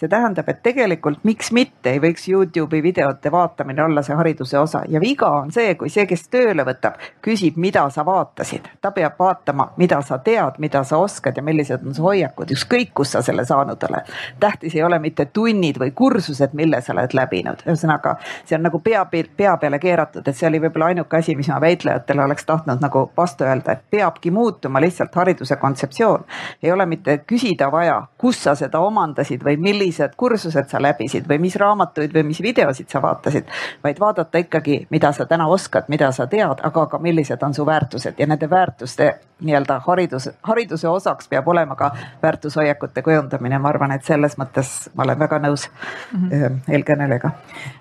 [0.00, 4.82] see tähendab, et tegelikult miks mitte ei võiks Youtube'i videote vaatamine olla see hariduse osa
[4.88, 8.68] ja viga on see, kui see, kes tööle võtab, küsib, mida sa vaatasid.
[8.80, 12.94] ta peab vaatama, mida sa tead, mida sa oskad ja millised on su hoiakud, ükskõik
[12.94, 14.08] kus sa selle saanud oled.
[14.40, 18.80] tähtis ei ole mitte tunnid või kursused, mille sa oled läbinud, ühesõnaga see on nagu
[18.80, 19.04] pea,
[19.36, 23.04] pea peale keeratud, et see oli võib-olla ainuke asi, mis ma väitlejatele oleks tahtnud nagu
[23.16, 26.24] vastu öelda, et peabki muutuma lihtsalt hariduse kontseptsioon.
[26.62, 29.60] ei ole mitte küsida vaja, kus sa seda omandasid või
[29.90, 33.48] millised kursused sa läbisid või mis raamatuid või mis videosid sa vaatasid,
[33.84, 37.66] vaid vaadata ikkagi, mida sa täna oskad, mida sa tead, aga ka millised on su
[37.66, 39.10] väärtused ja nende väärtuste
[39.40, 41.90] nii-öelda haridus, hariduse osaks peab olema ka
[42.22, 45.66] väärtushoiakute kujundamine, ma arvan, et selles mõttes ma olen väga nõus
[46.12, 46.60] mm -hmm.
[46.68, 47.30] eelkõnelejaga.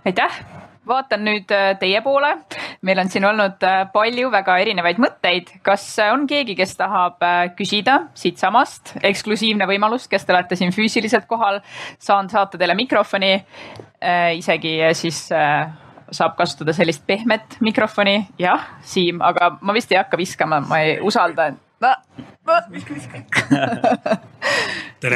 [0.06, 0.42] aitäh
[0.90, 2.32] vaatan nüüd äh, teie poole.
[2.82, 5.54] meil on siin olnud äh, palju väga erinevaid mõtteid.
[5.64, 7.22] kas äh, on keegi, kes tahab
[7.58, 11.62] küsida siitsamast, eksklusiivne võimalus, kes te olete siin füüsiliselt kohal,
[12.00, 13.38] saan saata teile mikrofoni.
[14.40, 20.62] isegi siis saab kasutada sellist pehmet mikrofoni, jah, Siim, aga ma vist ei hakka viskama,
[20.66, 21.52] ma ei usalda
[25.00, 25.16] tere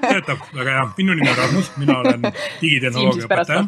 [0.00, 0.84] töötab, väga hea.
[0.96, 2.22] minu nimi on Rasmus, mina olen
[2.60, 3.66] digitehnoloogia õpetaja.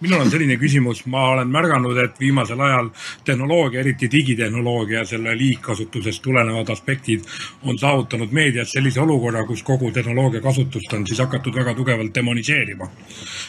[0.00, 2.90] minul on selline küsimus, ma olen märganud, et viimasel ajal
[3.26, 7.20] tehnoloogia, eriti digitehnoloogia, selle liigkasutusest tulenevad aspektid
[7.64, 12.88] on saavutanud meedias sellise olukorra, kus kogu tehnoloogia kasutust on siis hakatud väga tugevalt demoniseerima.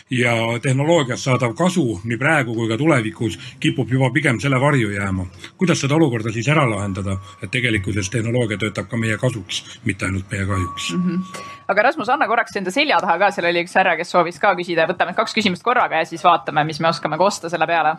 [0.09, 5.25] ja tehnoloogiast saadav kasu nii praegu kui ka tulevikus kipub juba pigem selle varju jääma.
[5.57, 10.29] kuidas seda olukorda siis ära lahendada, et tegelikkuses tehnoloogia töötab ka meie kasuks, mitte ainult
[10.31, 11.03] meie kahjuks mm?
[11.05, 11.43] -hmm.
[11.67, 14.55] aga Rasmus, anna korraks enda selja taha ka, seal oli üks härra, kes soovis ka
[14.55, 17.97] küsida, võtame kaks küsimust korraga ja siis vaatame, mis me oskame kosta selle peale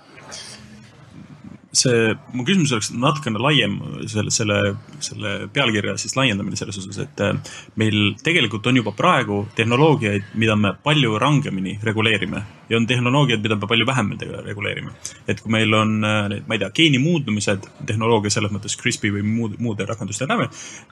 [1.72, 3.76] see, mu küsimus oleks natukene laiem,
[4.10, 4.58] selle, selle,
[5.04, 7.36] selle pealkirja siis laiendamine selles osas, et äh,
[7.80, 13.58] meil tegelikult on juba praegu tehnoloogiaid, mida me palju rangemini reguleerime ja on tehnoloogiad, mida
[13.58, 14.12] me palju vähem
[14.46, 14.90] reguleerime.
[15.28, 19.24] et kui meil on äh, ma ei tea, geeni muundumised, tehnoloogia selles mõttes CRISPR või
[19.26, 20.48] muud, muude rakenduste näol,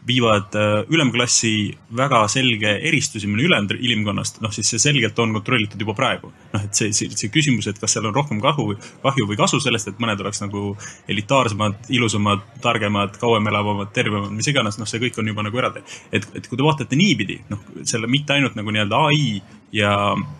[0.06, 1.54] viivad äh, ülemklassi
[1.96, 6.32] väga selge eristusimine ülejäänud inimkonnast, noh siis see selgelt on kontrollitud juba praegu.
[6.52, 9.60] noh, et see, see, see küsimus, et kas seal on rohkem kahju, kahju või kasu
[9.62, 10.67] sellest, et mõned oleks nagu
[11.08, 15.84] elitaarsemad, ilusamad, targemad, kauem elavamad, tervemad, mis iganes, noh, see kõik on juba nagu eraldi.
[16.12, 19.42] et, et kui te vaatate niipidi, noh, selle mitte ainult nagu nii-öelda ai
[19.72, 19.94] ja,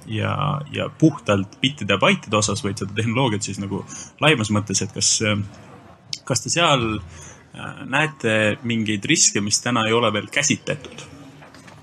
[0.07, 0.35] ja,
[0.73, 3.85] ja puhtalt bittide ja baitide osas, vaid seda tehnoloogiat siis nagu
[4.23, 5.13] laiemas mõttes, et kas,
[6.29, 8.35] kas te seal äh, näete
[8.69, 11.07] mingeid riske, mis täna ei ole veel käsitletud?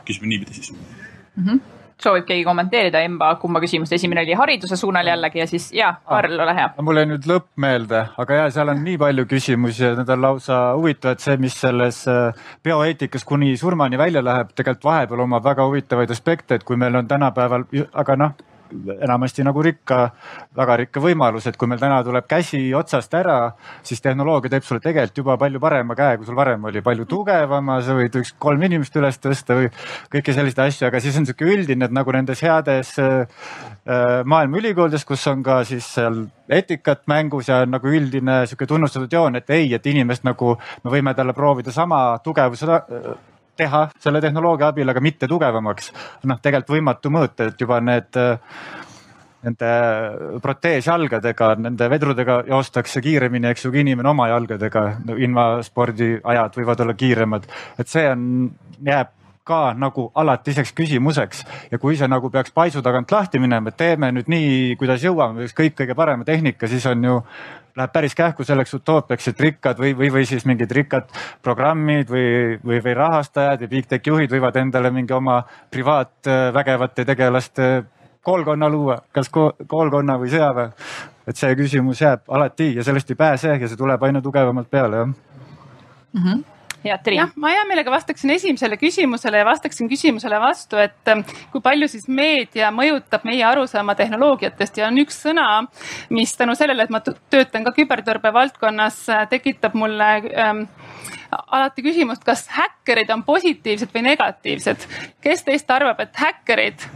[0.06, 1.46] küsime niipidi siis mm.
[1.46, 1.64] -hmm
[2.02, 6.40] soovib keegi kommenteerida, Emba, kumma küsimust, esimene oli hariduse suunal jällegi ja siis ja, Karl,
[6.40, 6.70] ole hea.
[6.86, 10.26] mul jäi nüüd lõpp meelde, aga ja seal on nii palju küsimusi ja need on
[10.26, 15.70] lausa huvitavad, see, mis selles äh, bioeetikas kuni surmani välja läheb, tegelikult vahepeal omab väga
[15.70, 18.36] huvitavaid aspekte, et kui meil on tänapäeval, aga noh
[18.96, 20.00] enamasti nagu rikka,
[20.58, 23.38] väga rikka võimalus, et kui meil täna tuleb käsi otsast ära,
[23.86, 27.80] siis tehnoloogia teeb sulle tegelikult juba palju parema käe, kui sul varem oli, palju tugevama,
[27.86, 29.70] sa võid üks kolm inimest üles tõsta või
[30.14, 33.46] kõiki selliseid asju, aga siis on sihuke üldine, et nagu nendes heades äh,
[34.26, 39.40] maailma ülikoolides, kus on ka siis seal etikat mängus ja nagu üldine sihuke tunnustatud joon,
[39.40, 42.84] et ei, et inimest nagu me võime talle proovida sama tugevuse
[43.58, 45.92] teha selle tehnoloogia abil, aga mitte tugevamaks.
[46.24, 48.20] noh, tegelikult võimatu mõõta, et juba need
[49.46, 49.72] nende
[50.42, 54.86] proteesjalgadega, nende vedrudega joostakse kiiremini, eks ju, kui inimene oma jalgadega.
[55.18, 57.46] invaspordi ajad võivad olla kiiremad,
[57.80, 58.26] et see on,
[58.86, 59.14] jääb
[59.46, 64.10] ka nagu alatiseks küsimuseks ja kui see nagu peaks paisu tagant lahti minema, et teeme
[64.16, 67.20] nüüd nii, kuidas jõuame, ükskõik kõige parema tehnika, siis on ju
[67.76, 71.10] läheb päris kähku selleks utoopiaks, et rikkad või, või, või siis mingid rikkad
[71.44, 75.42] programmid või, või, või rahastajad ja big tech juhid võivad endale mingi oma
[75.72, 77.70] privaatvägevate tegelaste
[78.26, 80.72] koolkonna luua, kas koolkonna või sõjaväe.
[81.28, 84.98] et see küsimus jääb alati ja sellest ei pääse ja see tuleb aina tugevamalt peale,
[84.98, 86.22] jah mm.
[86.22, 86.55] -hmm
[86.92, 87.22] head Triin.
[87.22, 91.90] jah, ma hea meelega vastaksin esimesele küsimusele ja vastaksin küsimusele vastu, et ähm, kui palju
[91.92, 95.48] siis meedia mõjutab meie arusaama tehnoloogiatest ja on üks sõna,
[96.10, 100.66] mis tänu sellele, et ma töötan ka küberturbe valdkonnas, äh, tekitab mulle ähm,
[101.32, 104.90] alati küsimust, kas häkkerid on positiivsed või negatiivsed.
[105.22, 106.90] kes teist arvab, et häkkerid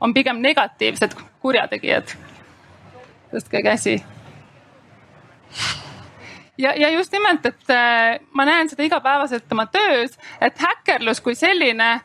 [0.00, 2.16] on pigem negatiivsed kurjategijad?
[3.30, 4.00] tõstke käsi
[6.60, 11.34] ja, ja just nimelt, et äh, ma näen seda igapäevaselt oma töös, et häkkerlus kui
[11.34, 12.00] selline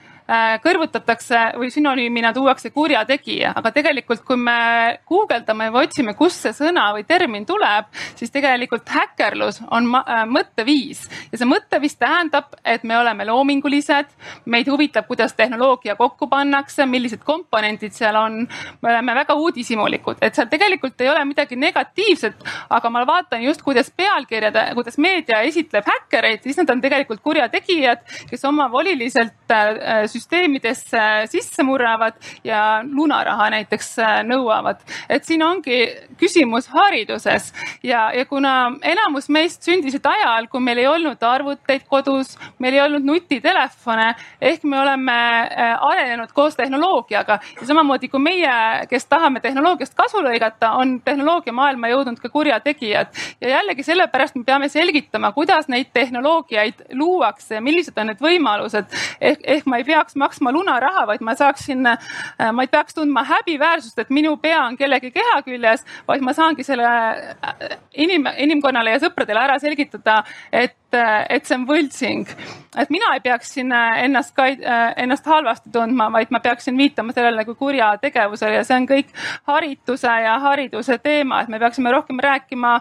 [0.64, 6.88] kõrvutatakse või sünonüümina tuuakse kurjategija, aga tegelikult, kui me guugeldame või otsime, kust see sõna
[6.96, 9.92] või termin tuleb, siis tegelikult häkkerlus on
[10.34, 14.10] mõtteviis ja see mõtteviis tähendab, et me oleme loomingulised,
[14.50, 18.48] meid huvitab, kuidas tehnoloogia kokku pannakse, millised komponendid seal on.
[18.82, 23.62] me oleme väga uudishimulikud, et seal tegelikult ei ole midagi negatiivset, aga ma vaatan just,
[23.62, 31.02] kuidas pealkirjad, kuidas meedia esitleb häkkereid, siis nad on tegelikult kurjategijad, kes omavoliliselt äh, süsteemidesse
[31.32, 34.82] sisse murravad ja lunaraha näiteks äh, nõuavad.
[35.10, 35.80] et siin ongi
[36.20, 37.52] küsimus hariduses
[37.84, 42.82] ja, ja kuna enamus meist sündisid ajal, kui meil ei olnud arvuteid kodus, meil ei
[42.86, 48.56] olnud nutitelefone ehk me oleme äh, arenenud koos tehnoloogiaga ja samamoodi kui meie,
[48.90, 53.12] kes tahame tehnoloogiast kasu lõigata, on tehnoloogia maailma jõudnud ka kurjategijad
[53.42, 58.92] ja jällegi sellepärast me peame selgitama, kuidas neid tehnoloogiaid luuakse ja millised on need võimalused.
[59.22, 63.24] ehk, ehk ma ei peaks maksma lunaraha, vaid ma saaksin, äh, ma ei peaks tundma
[63.26, 68.96] häbiväärsust, et minu pea on kellegi keha küljes, vaid ma saangi selle äh, inim, inimkonnale
[68.96, 72.30] ja sõpradele ära selgitada, et et see on võltsing.
[72.80, 74.46] et mina ei peaks siin ennast ka,
[74.96, 79.10] ennast halvasti tundma, vaid ma peaksin viitama sellele kui kurjategevusele ja see on kõik
[79.50, 82.78] harituse ja hariduse teema, et me peaksime rohkem rääkima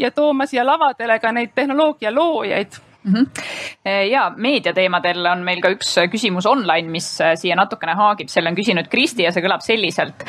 [0.00, 3.14] ja tooma siia lavadele ka neid tehnoloogia loojaid mm.
[3.14, 4.04] -hmm.
[4.10, 8.88] ja meediateemadel on meil ka üks küsimus online, mis siia natukene haagib, selle on küsinud
[8.88, 10.24] Kristi ja see kõlab selliselt.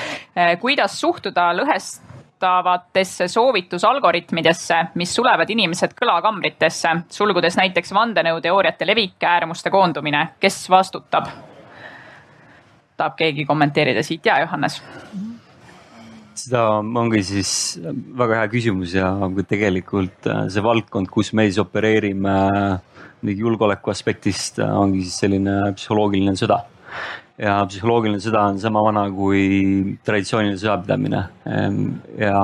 [0.61, 2.13] kuidas suhtuda lõhest
[2.43, 11.31] kasutavatesse soovitusalgoritmidesse, mis sulevad inimesed kõlakambritesse, sulgudes näiteks vandenõuteooriate levik, äärmuste koondumine, kes vastutab?
[12.97, 14.83] tahab keegi kommenteerida siit ja Johannes?
[16.39, 17.51] Seda ongi siis
[18.19, 19.09] väga hea küsimus ja
[19.49, 22.35] tegelikult äh, see valdkond, kus me siis opereerime
[23.23, 26.63] mingi julgeoleku aspektist, äh, ongi siis selline psühholoogiline sõda
[27.41, 31.21] ja psühholoogiline sõda on sama vana kui traditsiooniline sõjapidamine.
[31.49, 31.83] Ehm,
[32.19, 32.39] ja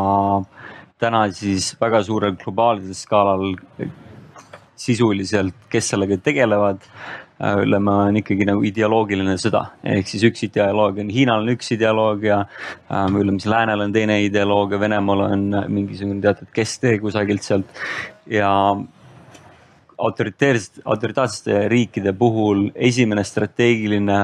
[1.00, 3.54] täna siis väga suurel globaalsel skaalal
[4.80, 11.06] sisuliselt, kes sellega tegelevad, äh, ütleme, on ikkagi nagu ideoloogiline sõda, ehk siis üks ideoloogia
[11.06, 12.42] on, Hiinal on üks ideoloogia,
[12.92, 17.84] ähm, ütleme siis läänel on teine ideoloogia, Venemaal on mingisugune teatud kesktee kusagilt sealt
[18.28, 18.52] ja
[20.00, 24.20] autoriteersete, autoritaarsete riikide puhul esimene strateegiline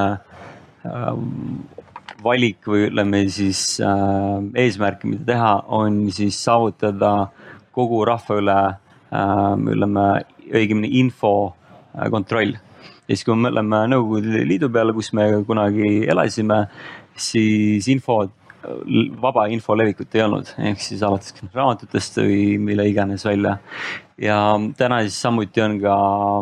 [0.86, 1.66] Ähm,
[2.26, 7.30] valik või ütleme siis äh, eesmärk, mida teha, on siis saavutada
[7.76, 10.06] kogu rahva üle äh,, ütleme
[10.50, 12.56] õigemini info äh, kontroll.
[13.06, 16.66] Ja siis, kui me mõtleme Nõukogude Liidu peale, kus me kunagi elasime,
[17.16, 18.24] siis info,
[19.22, 23.58] vaba info levikut ei olnud, ehk siis alates raamatutest või mille iganes välja.
[24.18, 24.38] ja
[24.78, 25.96] täna siis samuti on ka,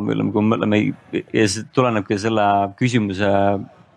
[0.08, 0.82] ütleme, kui me mõtleme
[1.20, 2.48] ja see tuleneb ka selle
[2.80, 3.32] küsimuse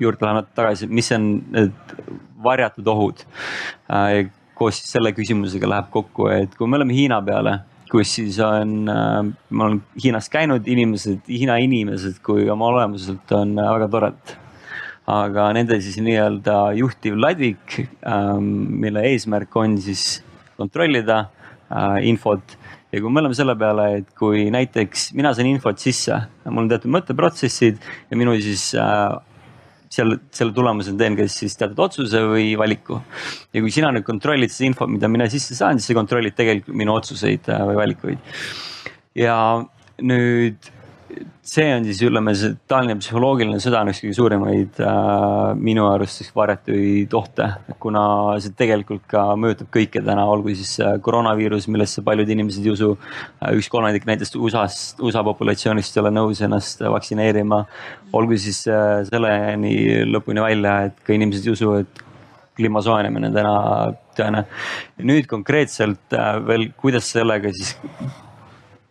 [0.02, 1.94] juurde läheme tagasi, mis on need
[2.42, 3.22] varjatud ohud.
[4.56, 7.58] Koos siis selle küsimusega läheb kokku, et kui me oleme Hiina peale,
[7.90, 13.56] kus siis on, äh, ma olen Hiinas käinud, inimesed, Hiina inimesed kui oma olemuselt on
[13.58, 14.36] äh, väga toredad
[15.06, 17.76] aga nende siis nii-öelda juhtiv ladvik,
[18.10, 18.48] ähm,
[18.82, 20.20] mille eesmärk on siis
[20.58, 21.28] kontrollida
[22.06, 22.56] infot.
[22.94, 26.70] Ja kui me oleme selle peale, et kui näiteks mina saan infot sisse, mul on
[26.70, 27.78] teatud mõtteprotsessid
[28.10, 28.68] ja minu siis
[29.92, 33.00] seal, selle tulemusel teen kas siis teatud otsuse või valiku.
[33.54, 36.76] ja kui sina nüüd kontrollid seda infot, mida mina sisse saan, siis sa kontrollid tegelikult
[36.76, 38.34] minu otsuseid äh, või valikuid.
[39.18, 39.36] ja
[40.02, 40.72] nüüd
[41.46, 46.20] see on siis, ütleme, see taoline psühholoogiline sõda on üks kõige suurimaid äh, minu arust
[46.20, 47.48] siis varjatuid ohte,
[47.82, 48.02] kuna
[48.42, 52.92] see tegelikult ka mõjutab kõike täna, olgu siis äh, koroonaviirus, millesse paljud inimesed ei usu
[52.96, 53.54] äh,.
[53.56, 57.62] üks kolmandik näiteks USA-st, USA populatsioonist ei ole nõus ennast vaktsineerima.
[58.16, 62.04] olgu siis äh, selleni lõpuni välja, et ka inimesed ei usu, et
[62.56, 63.56] kliima soojenemine täna
[64.16, 64.46] tõene.
[65.04, 67.76] nüüd konkreetselt äh, veel, kuidas sellega siis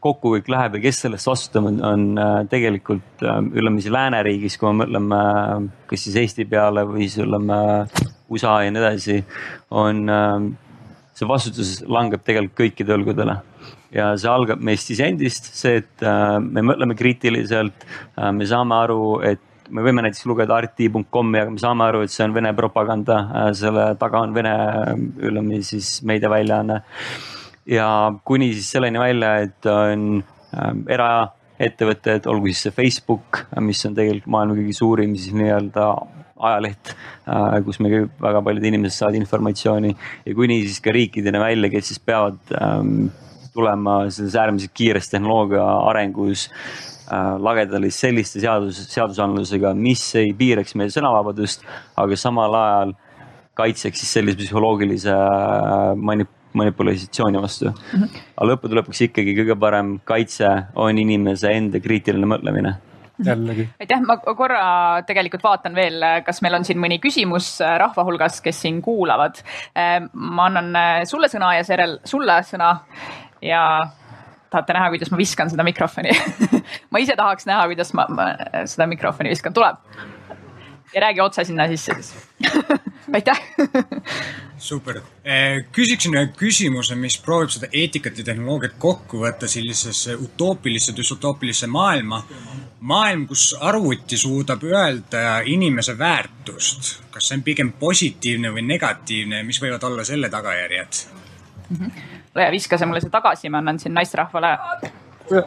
[0.06, 4.70] kokku kõik läheb ja kes sellest vastutab, on, äh, tegelikult äh, ütleme siis lääneriigis, kui
[4.72, 5.22] me mõtleme
[5.90, 7.58] kas siis Eesti peale või siis ütleme
[8.34, 9.18] USA ja nii edasi,
[9.74, 10.48] on äh,
[11.16, 13.40] see vastutus langeb tegelikult kõikide õlgudele.
[13.96, 16.04] Ja see algab meist isendist, see, et
[16.44, 17.86] me mõtleme kriitiliselt,
[18.36, 22.26] me saame aru, et me võime näiteks lugeda arti.com-i, aga me saame aru, et see
[22.26, 23.22] on Vene propaganda,
[23.56, 24.52] selle taga on Vene,
[25.22, 26.82] ütleme siis meediaväljaanne
[27.70, 27.88] ja
[28.26, 34.32] kuni siis selleni välja, et on ähm, eraettevõtted, olgu siis see Facebook, mis on tegelikult
[34.36, 35.90] maailma kõige suurim siis nii-öelda
[36.46, 36.92] ajaleht,
[37.32, 39.94] äh, kus me väga paljud inimesed saavad informatsiooni
[40.26, 43.08] ja kuni siis ka riikideni välja, kes siis peavad ähm,
[43.56, 50.92] tulema selles äärmiselt kiires tehnoloogia arengus äh, lagedale selliste seadus, seadusandlusega, mis ei piiraks meie
[50.94, 51.64] sõnavabadust,
[52.04, 52.96] aga samal ajal
[53.56, 58.02] kaitseks siis sellise psühholoogilise äh, manip-, manipulatsiooni vastu mm.
[58.02, 58.26] -hmm.
[58.38, 62.76] aga lõppude lõpuks ikkagi kõige parem kaitse on inimese enda kriitiline mõtlemine
[63.26, 63.68] jällegi.
[63.80, 64.64] aitäh, ma korra
[65.08, 69.40] tegelikult vaatan veel, kas meil on siin mõni küsimus äh, rahva hulgas, kes siin kuulavad.
[70.14, 72.74] ma annan sulle sõna ja seejärel sulle sõna
[73.42, 73.62] ja
[74.50, 76.14] tahate näha, kuidas ma viskan seda mikrofoni
[76.92, 78.28] ma ise tahaks näha, kuidas ma, ma
[78.70, 79.80] seda mikrofoni viskan, tuleb.
[80.96, 82.14] Ja räägi otse sinna sisse siis
[83.16, 83.42] aitäh
[84.58, 90.96] super, eh, küsiksin ühe küsimuse, mis proovib seda eetikat ja tehnoloogiat kokku võtta sellisesse utoopilisse,
[90.96, 92.24] düstoopilisse maailma.
[92.80, 99.46] maailm, kus arvuti suudab öelda inimese väärtust, kas see on pigem positiivne või negatiivne ja
[99.48, 101.02] mis võivad olla selle tagajärjed
[101.70, 101.78] mm?
[101.78, 104.50] -hmm Lea, viska see mulle see tagasi, ma annan siin naisterahvale.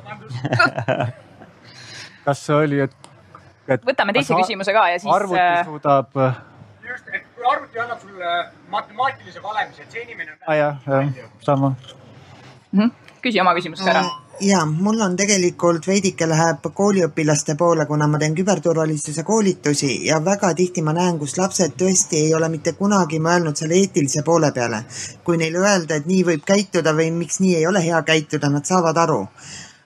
[2.25, 3.08] kas see oli, et, et?
[3.69, 5.11] Võtame teise küsimuse ka ja siis.
[5.15, 6.15] arvuti äh, suudab.
[6.89, 8.39] just, et kui arvuti annab sulle
[8.71, 10.39] matemaatilise valemi, et see inimene.
[10.41, 12.81] aa ah, jah, jah, sama mm.
[12.81, 12.91] -hmm.
[13.23, 18.19] küsi oma küsimust ära mm ja mul on tegelikult veidike läheb kooliõpilaste poole, kuna ma
[18.19, 23.19] teen küberturvalisuse koolitusi ja väga tihti ma näen, kus lapsed tõesti ei ole mitte kunagi
[23.23, 24.85] mõelnud selle eetilise poole peale.
[25.25, 28.65] kui neile öelda, et nii võib käituda või miks nii ei ole hea käituda, nad
[28.65, 29.27] saavad aru.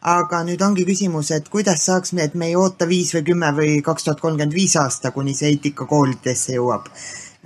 [0.03, 3.83] Aga nüüd ongi küsimus, et kuidas saaks, et me ei oota viis või kümme või
[3.87, 6.89] kaks tuhat kolmkümmend viis aasta, kuni see eetika koolidesse jõuab,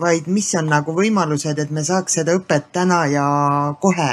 [0.00, 3.26] vaid mis on nagu võimalused, et me saaks seda õpet täna ja
[3.80, 4.12] kohe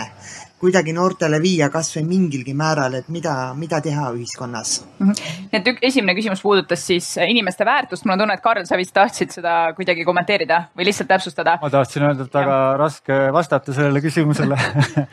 [0.64, 5.10] kuidagi noortele viia kasvõi mingilgi määral, et mida, mida teha ühiskonnas mm.
[5.10, 5.48] -hmm.
[5.60, 8.94] et ük, esimene küsimus puudutas siis inimeste väärtust, mul on tunne, et Karl, sa vist
[8.96, 11.58] tahtsid seda kuidagi kommenteerida või lihtsalt täpsustada?
[11.62, 12.78] ma tahtsin öelda, et väga ja.
[12.80, 14.60] raske vastata sellele küsimusele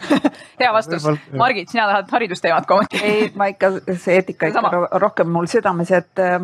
[0.61, 1.07] hea vastus.
[1.37, 3.15] Margit, sina tahad haridusteemat kommenteerida?
[3.15, 6.37] ei, ma ikka, see eetika ikka rohkem mul südames, et äh,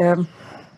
[0.00, 0.24] äh,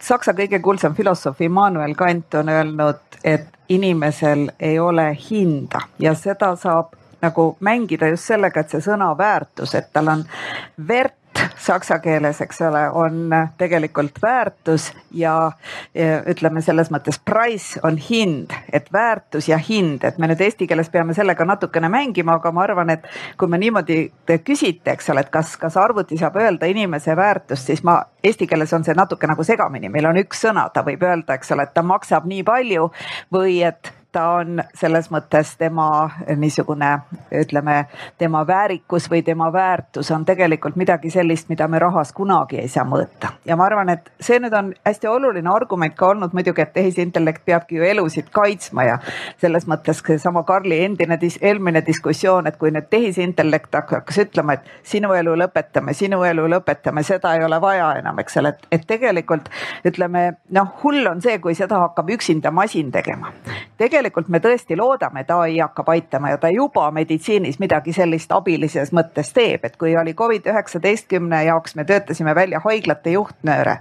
[0.05, 6.51] Saksa kõige kuulsam filosoof Immanuel Kant on öelnud, et inimesel ei ole hinda ja seda
[6.61, 6.93] saab
[7.25, 10.27] nagu mängida just sellega, et see sõna väärtus, et tal on
[10.89, 11.19] vert
[11.59, 15.53] saksa keeles, eks ole, on tegelikult väärtus ja
[16.31, 20.91] ütleme selles mõttes price on hind, et väärtus ja hind, et me nüüd eesti keeles
[20.93, 25.25] peame sellega natukene mängima, aga ma arvan, et kui me niimoodi te küsite, eks ole,
[25.25, 29.27] et kas, kas arvuti saab öelda inimese väärtust, siis ma eesti keeles on see natuke
[29.31, 32.47] nagu segamini, meil on üks sõna, ta võib öelda, eks ole, et ta maksab nii
[32.47, 32.91] palju
[33.35, 36.91] või et ta on selles mõttes tema niisugune,
[37.35, 37.85] ütleme,
[38.19, 42.85] tema väärikus või tema väärtus on tegelikult midagi sellist, mida me rahas kunagi ei saa
[42.89, 43.33] mõõta.
[43.45, 47.45] ja ma arvan, et see nüüd on hästi oluline argument ka olnud muidugi, et tehisintellekt
[47.45, 48.99] peabki ju elusid kaitsma ja
[49.43, 55.13] selles mõttes seesama Karli endine, eelmine diskussioon, et kui nüüd tehisintellekt hakkas ütlema, et sinu
[55.13, 59.51] elu lõpetame, sinu elu lõpetame, seda ei ole vaja enam, eks ole, et, et tegelikult
[59.85, 60.25] ütleme
[60.55, 63.33] noh, hull on see, kui seda hakkab üksinda masin tegema.
[63.79, 68.33] tegelikult tegelikult me tõesti loodame, et ai hakkab aitama ja ta juba meditsiinis midagi sellist
[68.33, 73.79] abilises mõttes teeb, et kui oli Covid üheksateistkümne jaoks, me töötasime välja haiglate juhtnööre,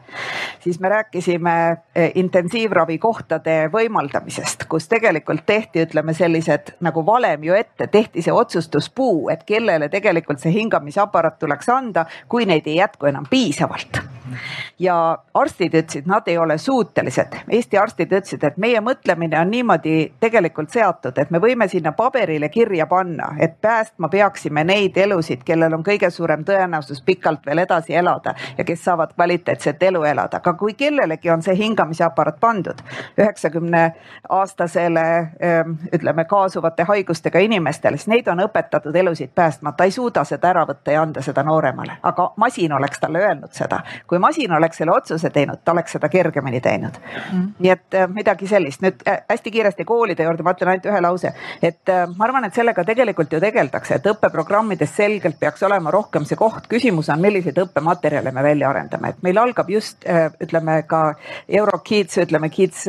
[0.63, 1.55] siis me rääkisime
[1.95, 9.27] eh, intensiivravikohtade võimaldamisest, kus tegelikult tehti, ütleme sellised nagu valem ju ette, tehti see otsustuspuu,
[9.33, 13.99] et kellele tegelikult see hingamisaparaat tuleks anda, kui neid ei jätku enam piisavalt
[14.79, 20.13] ja arstid ütlesid, nad ei ole suutelised, Eesti arstid ütlesid, et meie mõtlemine on niimoodi
[20.19, 25.73] tegelikult seatud, et me võime sinna paberile kirja panna, et päästma peaksime neid elusid, kellel
[25.73, 30.53] on kõige suurem tõenäosus pikalt veel edasi elada ja kes saavad kvaliteetset elu elada, aga
[30.53, 32.81] kui kellelegi on see hingamisaparaat pandud
[33.17, 33.83] üheksakümne
[34.29, 35.05] aastasele
[35.39, 40.49] ehm, ütleme kaasuvate haigustega inimestele, siis neid on õpetatud elusid päästma, ta ei suuda seda
[40.49, 43.81] ära võtta ja anda seda nooremale, aga masin oleks talle öelnud seda.
[44.07, 46.97] kui masin oleks selle otsuse teinud, ta oleks seda kergemini teinud.
[47.33, 47.47] Mm..
[47.59, 51.01] nii et äh, midagi sellist, nüüd äh, hästi kiiresti koolide juurde ma ütlen ainult ühe
[51.03, 55.91] lause, et äh, ma arvan, et sellega tegelikult ju tegeldakse, et õppeprogrammides selgelt peaks olema
[55.93, 60.05] rohkem see koht, küsimus on, milliseid õppematerjale me välja arendame, et meil algab just
[60.43, 61.01] ütleme ka
[61.47, 62.85] Eurokids, ütleme Kids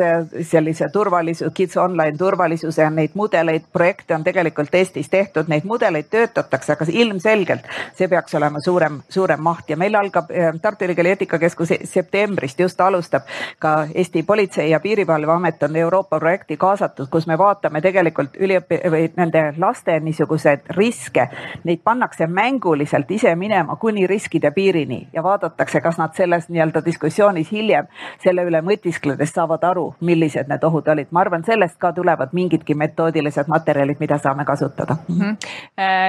[0.50, 6.74] sellise turvalisus, Kids online turvalisuse neid mudeleid, projekte on tegelikult Eestis tehtud, neid mudeleid töötatakse,
[6.74, 9.68] aga ilmselgelt see peaks olema suurem, suurem maht.
[9.70, 10.30] Ja meil algab
[10.62, 13.22] Tartu Ülikooli eetikakeskus septembrist just alustab.
[13.58, 19.12] ka Eesti Politsei- ja Piirivalveamet on Euroopa projekti kaasatud, kus me vaatame tegelikult üliõpi- või
[19.16, 21.28] nende laste niisuguseid riske.
[21.64, 27.52] Neid pannakse mänguliselt ise minema kuni riskide piirini ja vaadatakse, kas nad selles nii-öelda diskussioonis
[27.52, 27.86] hiljem
[28.22, 31.06] selle üle mõtiskledes saavad aru, millised need ohud olid.
[31.10, 35.20] ma arvan, sellest ka tulevad mingidki metoodilised materjalid, mida saame kasutada mm.
[35.20, 35.36] -hmm.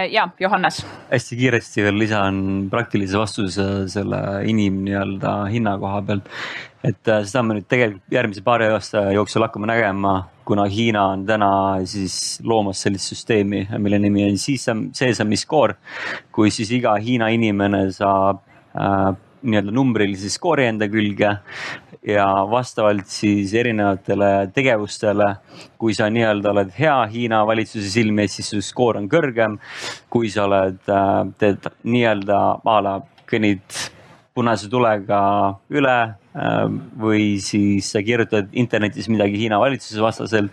[0.10, 0.86] ja Johannes.
[1.12, 6.32] hästi kiiresti veel lisan praktilise vastuse selle inim nii-öelda hinna koha pealt.
[6.86, 10.16] et äh, seda me nüüd tegelikult järgmise paari aasta jooksul hakkame nägema,
[10.46, 11.52] kuna Hiina on täna
[11.90, 15.76] siis loomas sellist süsteemi, mille nimi on Sesame Score,
[16.32, 18.44] kui siis iga Hiina inimene saab
[18.78, 19.16] äh,
[19.46, 21.32] nii-öelda numbrilise skoori enda külge
[22.06, 25.32] ja vastavalt siis erinevatele tegevustele,
[25.82, 29.58] kui sa nii-öelda oled hea Hiina valitsuse silmi ees, siis su skoor on kõrgem.
[30.10, 33.95] kui sa oled, äh, teed nii-öelda a la kõnnid
[34.36, 35.20] punase tulega
[35.72, 35.96] üle
[36.36, 36.66] äh,
[37.00, 40.52] või siis sa kirjutad internetis midagi Hiina valitsuse vastaselt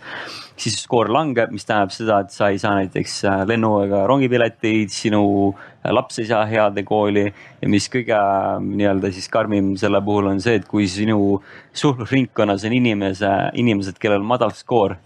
[0.59, 4.91] siis skoor langeb, mis tähendab seda, et sa ei saa näiteks äh, lennu ega rongipileteid,
[4.93, 10.01] sinu äh, laps ei saa heade kooli ja mis kõige äh, nii-öelda siis karmim selle
[10.05, 11.41] puhul on see, et kui sinu
[11.73, 14.97] suhtlusringkonnas on inimese, inimesed, kellel on madal skoor,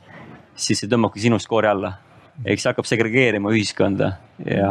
[0.56, 1.98] siis see tõmbabki sinu skoori alla.
[2.46, 4.12] ehk see hakkab segregeerima ühiskonda
[4.46, 4.70] ja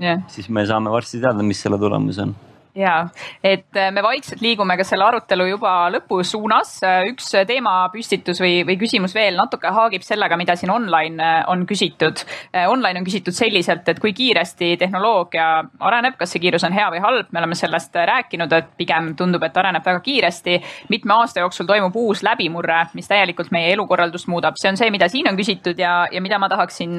[0.00, 0.22] yeah.
[0.28, 2.34] siis me saame varsti teada, mis selle tulemus on
[2.74, 3.08] ja,
[3.44, 6.76] et äh, me vaikselt liigume ka selle arutelu juba lõpu suunas.
[6.86, 11.66] Äh, üks teemapüstitus või, või küsimus veel natuke haagib sellega, mida siin online äh, on
[11.68, 12.22] küsitud.
[12.70, 15.46] Online on küsitud selliselt, et kui kiiresti tehnoloogia
[15.86, 19.42] areneb, kas see kiirus on hea või halb, me oleme sellest rääkinud, et pigem tundub,
[19.46, 20.58] et areneb väga kiiresti.
[20.90, 25.08] mitme aasta jooksul toimub uus läbimurre, mis täielikult meie elukorraldust muudab, see on see, mida
[25.08, 26.98] siin on küsitud ja, ja mida ma tahaksin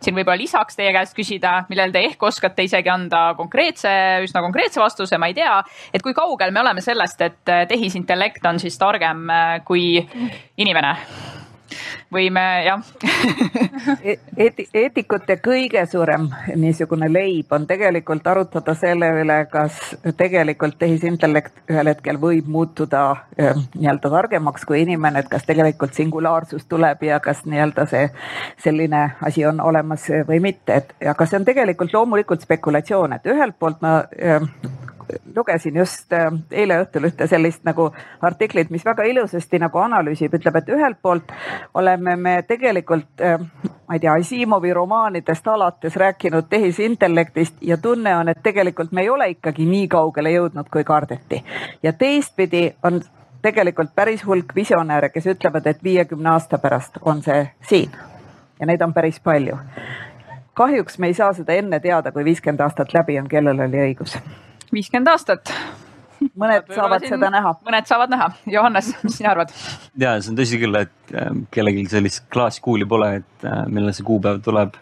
[0.00, 3.92] siin võib-olla lisaks teie käest küsida, millele te ehk oskate isegi anda konkreetse,
[4.24, 5.62] üsna konkreetse vastuse vastuse, ma ei tea,
[5.94, 10.08] et kui kaugel me oleme sellest, et äh, tehisintellekt on siis targem äh, kui
[10.56, 10.96] inimene?
[12.12, 12.80] Või me jah.
[14.36, 16.26] Eeti, eetikute kõige suurem
[16.58, 19.78] niisugune leib on tegelikult arutada selle üle, kas
[20.18, 23.04] tegelikult tehisintellekt ühel hetkel võib muutuda
[23.38, 28.08] äh, nii-öelda targemaks kui inimene, et kas tegelikult singulaarsus tuleb ja kas nii-öelda see
[28.64, 33.58] selline asi on olemas või mitte, et aga see on tegelikult loomulikult spekulatsioon, et ühelt
[33.58, 34.00] poolt ma
[35.36, 40.56] lugesin just äh, eile õhtul ühte sellist nagu artiklit, mis väga ilusasti nagu analüüsib, ütleb,
[40.56, 41.32] et ühelt poolt
[41.74, 43.38] oleme me tegelikult, äh,
[43.88, 49.10] ma ei tea, Asimovi romaanidest alates rääkinud tehisintellektist ja tunne on, et tegelikult me ei
[49.10, 51.44] ole ikkagi nii kaugele jõudnud, kui kardeti.
[51.82, 53.00] ja teistpidi on
[53.42, 57.90] tegelikult päris hulk visionääre, kes ütlevad, et viiekümne aasta pärast on see siin.
[58.60, 59.56] Ja neid on päris palju.
[60.54, 64.18] Kahjuks me ei saa seda enne teada, kui viiskümmend aastat läbi on, kellel oli õigus
[64.74, 65.52] viiskümmend aastat.
[66.36, 67.54] mõned saavad siin, seda näha.
[67.66, 68.30] mõned saavad näha.
[68.52, 69.52] Johannes, mis sina arvad?
[70.00, 74.06] ja see on tõsi küll, et äh, kellelgi sellist klaaskuuli pole, et äh, millal see
[74.06, 74.76] kuupäev tuleb.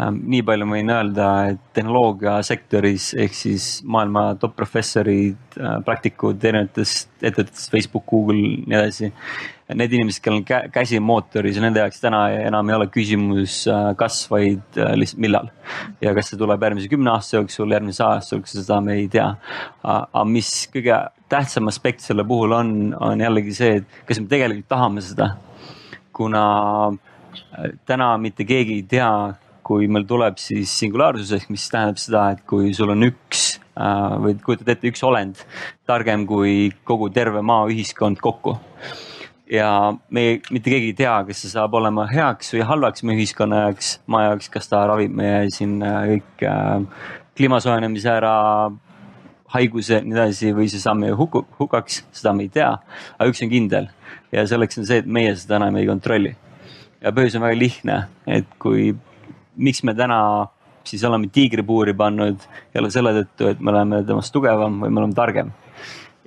[0.00, 6.42] Ähm, nii palju ma võin öelda, et tehnoloogiasektoris ehk siis maailma top professorid, äh, praktikud
[6.44, 9.12] erinevatest ettevõtetest, Facebook, Google, nii edasi
[9.74, 14.18] need inimesed, kellel on käsi mootoris, nende jaoks täna enam ei ole küsimus äh, kas,
[14.30, 15.48] vaid lihtsalt millal.
[16.04, 19.30] ja kas see tuleb järgmise kümne aasta jooksul, järgmise aasta jooksul, seda me ei tea.
[19.82, 21.00] aga mis kõige
[21.32, 22.70] tähtsam aspekt selle puhul on,
[23.00, 25.34] on jällegi see, et kas me tegelikult tahame seda.
[26.14, 26.44] kuna
[27.86, 29.10] täna mitte keegi ei tea,
[29.64, 34.36] kui meil tuleb siis singulaarsus ehk mis tähendab seda, et kui sul on üks või
[34.44, 35.40] kujutad ette üks olend
[35.88, 38.58] targem kui kogu terve maaühiskond kokku
[39.50, 43.64] ja me mitte keegi ei tea, kas see saab olema heaks või halvaks meie ühiskonna
[43.66, 48.36] jaoks, maa jaoks, kas ta ravib meie siin äh, kõik äh, kliima soojenemise ära,
[49.54, 52.72] haigused, nii edasi või see saab meie huku, hukaks, seda me ei tea.
[53.18, 53.90] aga üks on kindel
[54.32, 56.34] ja selleks on see, et meie seda enam ei kontrolli.
[57.04, 58.92] Ja põhjus on väga lihtne, et kui,
[59.60, 60.20] miks me täna
[60.84, 62.42] siis oleme tiigripuuri pannud
[62.74, 65.52] jälle selle tõttu, et me oleme temast tugevam või me oleme targem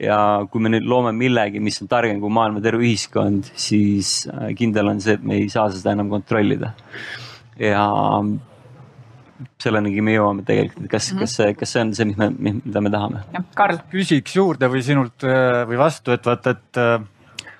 [0.01, 0.17] ja
[0.51, 4.93] kui me nüüd loome millegi, mis on targem kui maailma terve ühiskond, siis äh, kindel
[4.93, 6.73] on see, et me ei saa seda enam kontrollida.
[7.57, 7.83] ja
[9.61, 11.21] sellenigi me jõuame tegelikult, et kas mm, -hmm.
[11.25, 13.23] kas see, kas see on see, mis me, mida me tahame?
[13.57, 13.81] Karl.
[13.91, 17.01] küsiks juurde või sinult äh, või vastu, et vaata, et äh,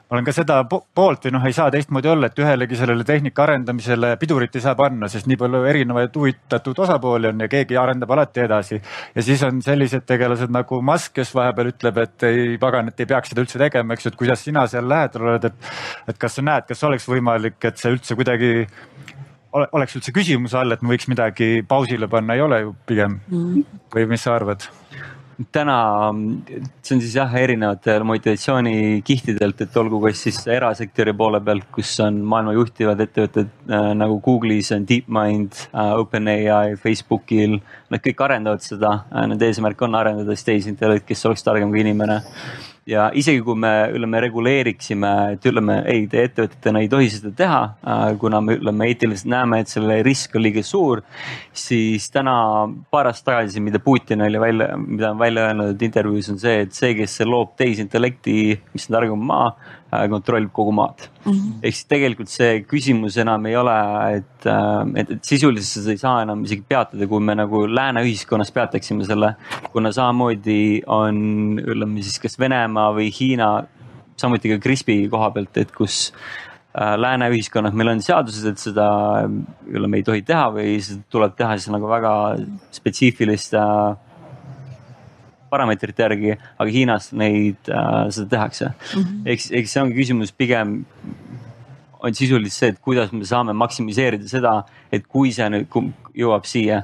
[0.08, 3.44] ma olen ka seda poolt või noh, ei saa teistmoodi olla, et ühelegi sellele tehnika
[3.44, 8.14] arendamisele pidurit ei saa panna, sest nii palju erinevaid huvitatud osapooli on ja keegi arendab
[8.16, 8.80] alati edasi.
[9.16, 13.10] ja siis on sellised tegelased nagu Musk, kes vahepeal ütleb, et ei pagan, et ei
[13.10, 15.74] peaks seda üldse tegema, eks ju, et kuidas sina seal lähedal oled, et.
[16.08, 18.54] et kas sa näed, kas oleks võimalik, et see üldse kuidagi
[19.52, 23.80] oleks üldse küsimuse all, et me võiks midagi pausile panna, ei ole ju pigem mm.
[23.94, 24.68] või mis sa arvad?
[25.53, 25.77] Täna,
[26.81, 32.19] see on siis jah, erinevatel motivatsioonikihtidelt, et olgu kas siis erasektori poole pealt, kus on
[32.31, 37.59] maailma juhtivad ettevõtted äh, nagu Google'is on DeepMind äh,, OpenAI, Facebookil.
[37.93, 41.85] Nad kõik arendavad seda äh,, nende eesmärk on arendada siis tehisintellekt, kes oleks targem kui
[41.85, 42.23] inimene
[42.88, 47.61] ja isegi kui me ütleme, reguleeriksime, et ütleme, ei, te ettevõtetena ei tohi seda teha,
[47.84, 51.03] äh, kuna me ütleme eetiliselt näeme, et selle risk on liiga suur.
[51.57, 52.34] siis täna
[52.91, 56.73] paar aastat tagasi, mida Putin oli välja, mida on välja öelnud intervjuus on see, et
[56.73, 58.38] see, kes loob tehisintellekti,
[58.73, 59.51] mis on targem maa
[59.91, 61.59] kontrollib kogu maad mm -hmm..
[61.64, 63.76] ehk siis tegelikult see küsimus enam ei ole,
[64.18, 68.03] et, äh, et, et sisuliselt seda ei saa enam isegi peatada, kui me nagu lääne
[68.03, 69.35] ühiskonnas peataksime selle.
[69.72, 73.64] kuna samamoodi on, ütleme siis kas Venemaa või Hiina,
[74.18, 76.11] samuti ka CRISPi koha pealt, et kus
[76.76, 78.89] äh, lääne ühiskonnas meil on seadused, et seda
[79.68, 82.14] ütleme ei tohi teha või seda tuleb teha siis nagu väga
[82.76, 83.95] spetsiifiliste äh,
[85.49, 89.22] parameetrite järgi, aga Hiinas neid äh,, seda tehakse mm -hmm..
[89.34, 90.82] eks, eks see ongi küsimus pigem
[91.99, 95.68] on sisuliselt see, et kuidas me saame maksimiseerida seda, et kui see nüüd
[96.18, 96.84] jõuab siia,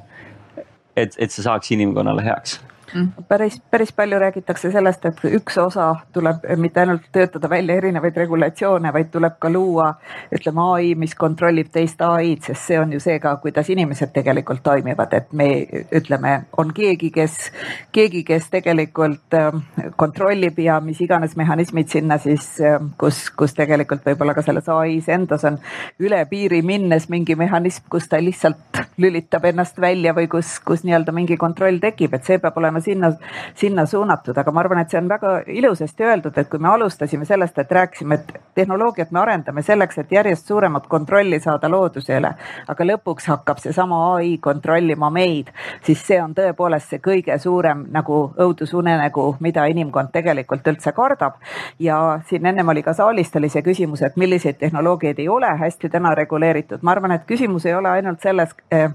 [0.95, 2.59] et, et see saaks inimkonnale heaks.
[3.27, 8.93] Päris, päris palju räägitakse sellest, et üks osa tuleb mitte ainult töötada välja erinevaid regulatsioone,
[8.93, 9.89] vaid tuleb ka luua,
[10.35, 14.63] ütleme ai, mis kontrollib teist ai-d, sest see on ju see ka, kuidas inimesed tegelikult
[14.63, 15.47] toimivad, et me
[15.91, 17.37] ütleme, on keegi, kes,
[17.95, 19.63] keegi, kes tegelikult ähm,
[19.97, 25.09] kontrollib ja mis iganes mehhanismid sinna siis, ähm, kus, kus tegelikult võib-olla ka selles ai-s
[25.13, 25.59] endas on
[26.03, 31.15] üle piiri minnes mingi mehhanism, kus ta lihtsalt lülitab ennast välja või kus, kus nii-öelda
[31.15, 33.11] mingi kontroll tekib, et see peab olema sinna,
[33.55, 37.25] sinna suunatud, aga ma arvan, et see on väga ilusasti öeldud, et kui me alustasime
[37.25, 42.33] sellest, et rääkisime, et tehnoloogiat me arendame selleks, et järjest suuremat kontrolli saada looduse üle,
[42.67, 45.51] aga lõpuks hakkab seesama ai kontrollima meid,
[45.85, 51.39] siis see on tõepoolest see kõige suurem nagu õudusunenägu, mida inimkond tegelikult üldse kardab.
[51.79, 55.89] ja siin ennem oli ka saalist oli see küsimus, et milliseid tehnoloogiaid ei ole hästi
[55.89, 56.79] täna reguleeritud.
[56.81, 58.89] ma arvan, et küsimus ei ole ainult selles, eh,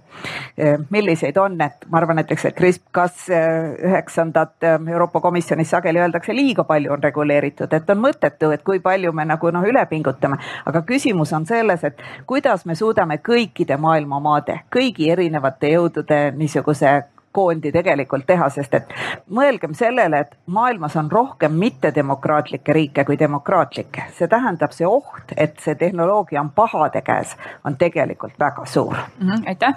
[0.59, 5.71] eh, milliseid on, et ma arvan näiteks, et CRISP, kas eh, üheksandat ähm, Euroopa Komisjonis
[5.71, 9.67] sageli öeldakse, liiga palju on reguleeritud, et on mõttetu, et kui palju me nagu noh,
[9.69, 10.39] üle pingutame.
[10.67, 16.99] aga küsimus on selles, et kuidas me suudame kõikide maailma maade, kõigi erinevate jõudude niisuguse
[17.33, 18.93] koondi tegelikult teha, sest et
[19.31, 24.09] mõelgem sellele, et maailmas on rohkem mittedemokraatlikke riike kui demokraatlikke.
[24.19, 29.29] see tähendab, see oht, et see tehnoloogia on pahade käes, on tegelikult väga suur mm.
[29.29, 29.75] -hmm, aitäh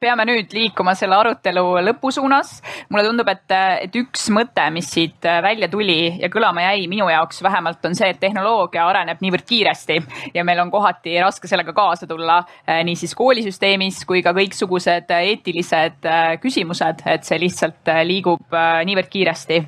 [0.00, 2.54] peame nüüd liikuma selle arutelu lõpu suunas.
[2.88, 3.52] mulle tundub, et,
[3.84, 8.08] et üks mõte, mis siit välja tuli ja kõlama jäi minu jaoks vähemalt, on see,
[8.14, 9.98] et tehnoloogia areneb niivõrd kiiresti
[10.34, 15.12] ja meil on kohati raske sellega kaasa tulla eh, nii siis koolisüsteemis kui ka kõiksugused
[15.18, 18.56] eetilised eh, küsimused, et see lihtsalt liigub
[18.88, 19.60] niivõrd kiiresti.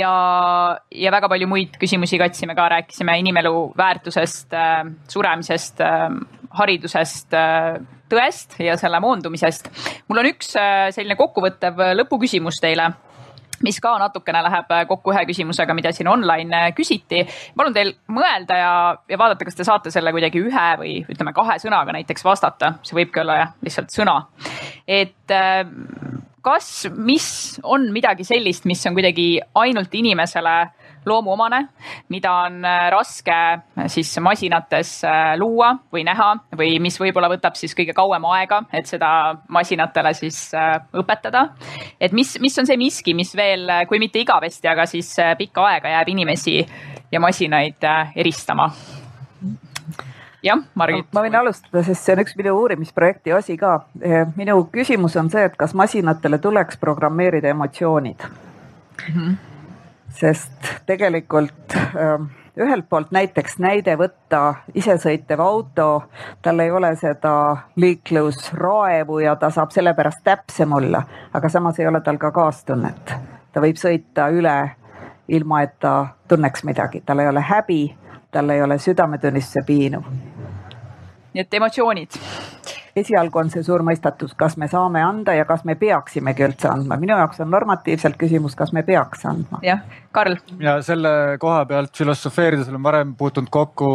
[0.00, 0.10] ja,
[0.90, 4.58] ja väga palju muid küsimusi katsime ka, rääkisime inimelu väärtusest,
[5.12, 5.86] suremisest,
[6.58, 7.38] haridusest
[8.10, 9.70] tõest ja selle moondumisest.
[10.08, 12.90] mul on üks äh, selline kokkuvõttev lõpuküsimus teile
[13.62, 17.24] mis ka natukene läheb äh, kokku ühe küsimusega, mida siin online äh, küsiti.
[17.56, 18.72] palun teil mõelda ja,
[19.08, 22.98] ja vaadata, kas te saate selle kuidagi ühe või ütleme kahe sõnaga näiteks vastata, see
[23.00, 24.20] võibki olla jah, lihtsalt sõna.
[24.86, 25.36] et
[26.42, 27.28] kas, mis
[27.62, 30.58] on midagi sellist, mis on kuidagi ainult inimesele
[31.08, 31.62] loomuomane,
[32.08, 37.56] mida on äh, raske äh, siis masinates äh, luua või näha või mis võib-olla võtab
[37.58, 39.10] siis kõige kauem aega, et seda
[39.48, 40.38] masinatele siis
[40.96, 41.48] õpetada.
[42.00, 45.96] et mis, mis on see miski, mis veel, kui mitte igavesti, aga siis pikka aega
[45.96, 46.60] jääb inimesi
[47.12, 47.84] ja masinaid
[48.16, 48.68] eristama
[50.44, 51.10] jah, Margit.
[51.12, 53.80] ma võin alustada, sest see on üks minu uurimisprojekti osi ka.
[54.36, 59.14] minu küsimus on see, et kas masinatele tuleks programmeerida emotsioonid mm.
[59.14, 59.47] -hmm
[60.20, 64.40] sest tegelikult ähm, ühelt poolt näiteks näide võtta
[64.74, 65.88] isesõitev auto,
[66.42, 67.34] tal ei ole seda
[67.76, 73.14] liiklusraevu ja ta saab sellepärast täpsem olla, aga samas ei ole tal ka kaastunnet.
[73.52, 74.58] ta võib sõita üle
[75.28, 77.82] ilma, et ta tunneks midagi, tal ei ole häbi,
[78.30, 80.02] tal ei ole südametunnistuse piinu.
[81.34, 82.18] nii et emotsioonid
[83.00, 86.98] esialgu on see suur mõistatus, kas me saame anda ja kas me peaksimegi üldse andma.
[87.00, 89.60] minu jaoks on normatiivselt küsimus, kas me peaks andma.
[89.62, 90.38] jah, Karl.
[90.60, 93.90] ja selle koha pealt filosofeerides olen varem puutunud kokku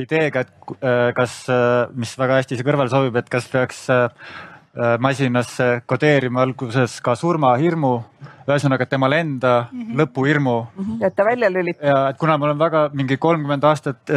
[0.00, 4.08] ideega, et äh, kas, äh, mis väga hästi siia kõrvale sobib, et kas peaks äh,
[4.98, 7.92] masinasse kodeerima alguses ka surmahirmu
[8.44, 10.00] ühesõnaga temal enda mm -hmm.
[10.00, 10.84] lõpuhirmu mm.
[10.84, 11.06] -hmm.
[11.06, 11.84] et ta välja lülitab.
[11.84, 14.10] ja et kuna ma olen väga mingi kolmkümmend aastat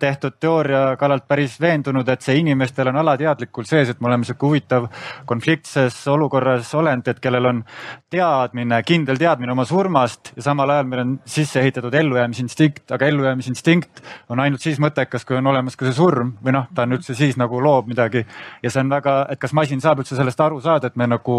[0.00, 4.46] tehtud teooria kallalt päris veendunud, et see inimestel on alateadlikult sees, et me oleme sihuke
[4.46, 4.88] huvitav
[5.26, 7.62] konfliktses olukorras olend, et kellel on
[8.10, 14.02] teadmine, kindel teadmine oma surmast ja samal ajal meil on sisse ehitatud ellujäämisinstinkt, aga ellujäämisinstinkt
[14.28, 17.16] on ainult siis mõttekas, kui on olemas ka see surm või noh, ta on üldse
[17.18, 18.24] siis nagu loob midagi.
[18.62, 21.38] Ja see on väga, et kas masin saab üldse sellest aru saada, et me nagu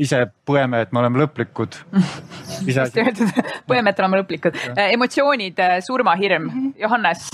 [0.00, 1.78] ise põeme, et me oleme lõplikud.
[2.66, 4.58] hästi öeldud, põeme, et oleme lõplikud.
[4.88, 6.50] emotsioonid, surmahirm,
[6.80, 7.28] Johannes,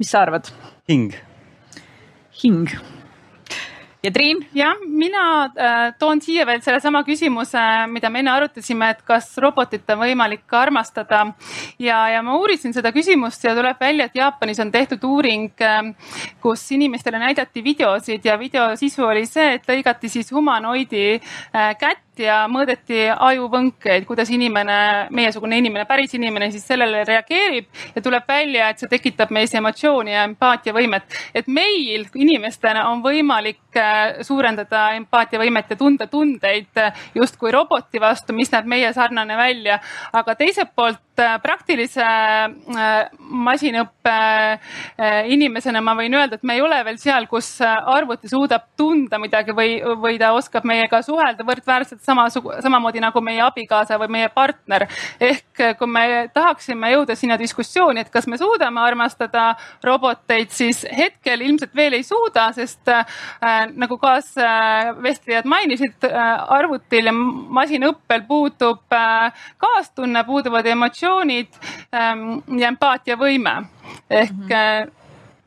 [0.00, 0.50] mis sa arvad?
[0.90, 1.14] hing.
[2.42, 2.68] hing
[4.02, 4.46] ja Triin?
[4.54, 7.62] jah, mina äh, toon siia veel sellesama küsimuse,
[7.92, 11.24] mida me enne arutasime, et kas robotit on võimalik armastada.
[11.78, 15.92] ja, ja ma uurisin seda küsimust ja tuleb välja, et Jaapanis on tehtud uuring äh,,
[16.42, 22.02] kus inimestele näidati videosid ja video sisu oli see, et lõigati siis humanoidi äh, kätt
[22.18, 28.68] ja mõõdeti ajuvõnkeid, kuidas inimene, meiesugune inimene, päris inimene siis sellele reageerib ja tuleb välja,
[28.68, 31.18] et see tekitab meis emotsiooni ja empaatiavõimet.
[31.34, 38.32] et meil inimestena on võimalik äh, suurendada empaatiavõimet ja tunda tundeid äh, justkui roboti vastu,
[38.32, 39.80] mis näeb meie sarnane välja,
[40.12, 41.00] aga teiselt poolt
[41.42, 42.04] praktilise
[43.18, 44.14] masinõppe
[45.32, 49.54] inimesena ma võin öelda, et me ei ole veel seal, kus arvuti suudab tunda midagi
[49.56, 54.86] või, või ta oskab meiega suhelda võrdväärselt samasugune, samamoodi nagu meie abikaasa või meie partner.
[55.20, 59.52] ehk kui me tahaksime jõuda sinna diskussiooni, et kas me suudame armastada
[59.84, 63.04] roboteid, siis hetkel ilmselt veel ei suuda, sest äh,
[63.76, 73.54] nagu kaasvestlejad mainisid äh,, arvutil ja masinõppel puudub äh, kaastunne, puuduvad emotsioonid ähm, ja empaatiavõime.
[74.10, 74.98] Ehk mm -hmm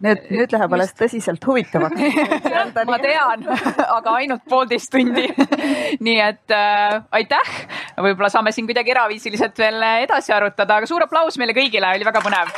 [0.06, 2.02] nüüd, nüüd läheb alles tõsiselt huvitavaks.
[2.92, 3.46] Ma tean,
[3.86, 5.28] aga ainult poolteist tundi.
[6.06, 7.54] Nii et äh, aitäh,
[8.08, 12.24] võib-olla saame siin kuidagi eraviisiliselt veel edasi arutada, aga suur aplaus meile kõigile, oli väga
[12.26, 12.54] põnev.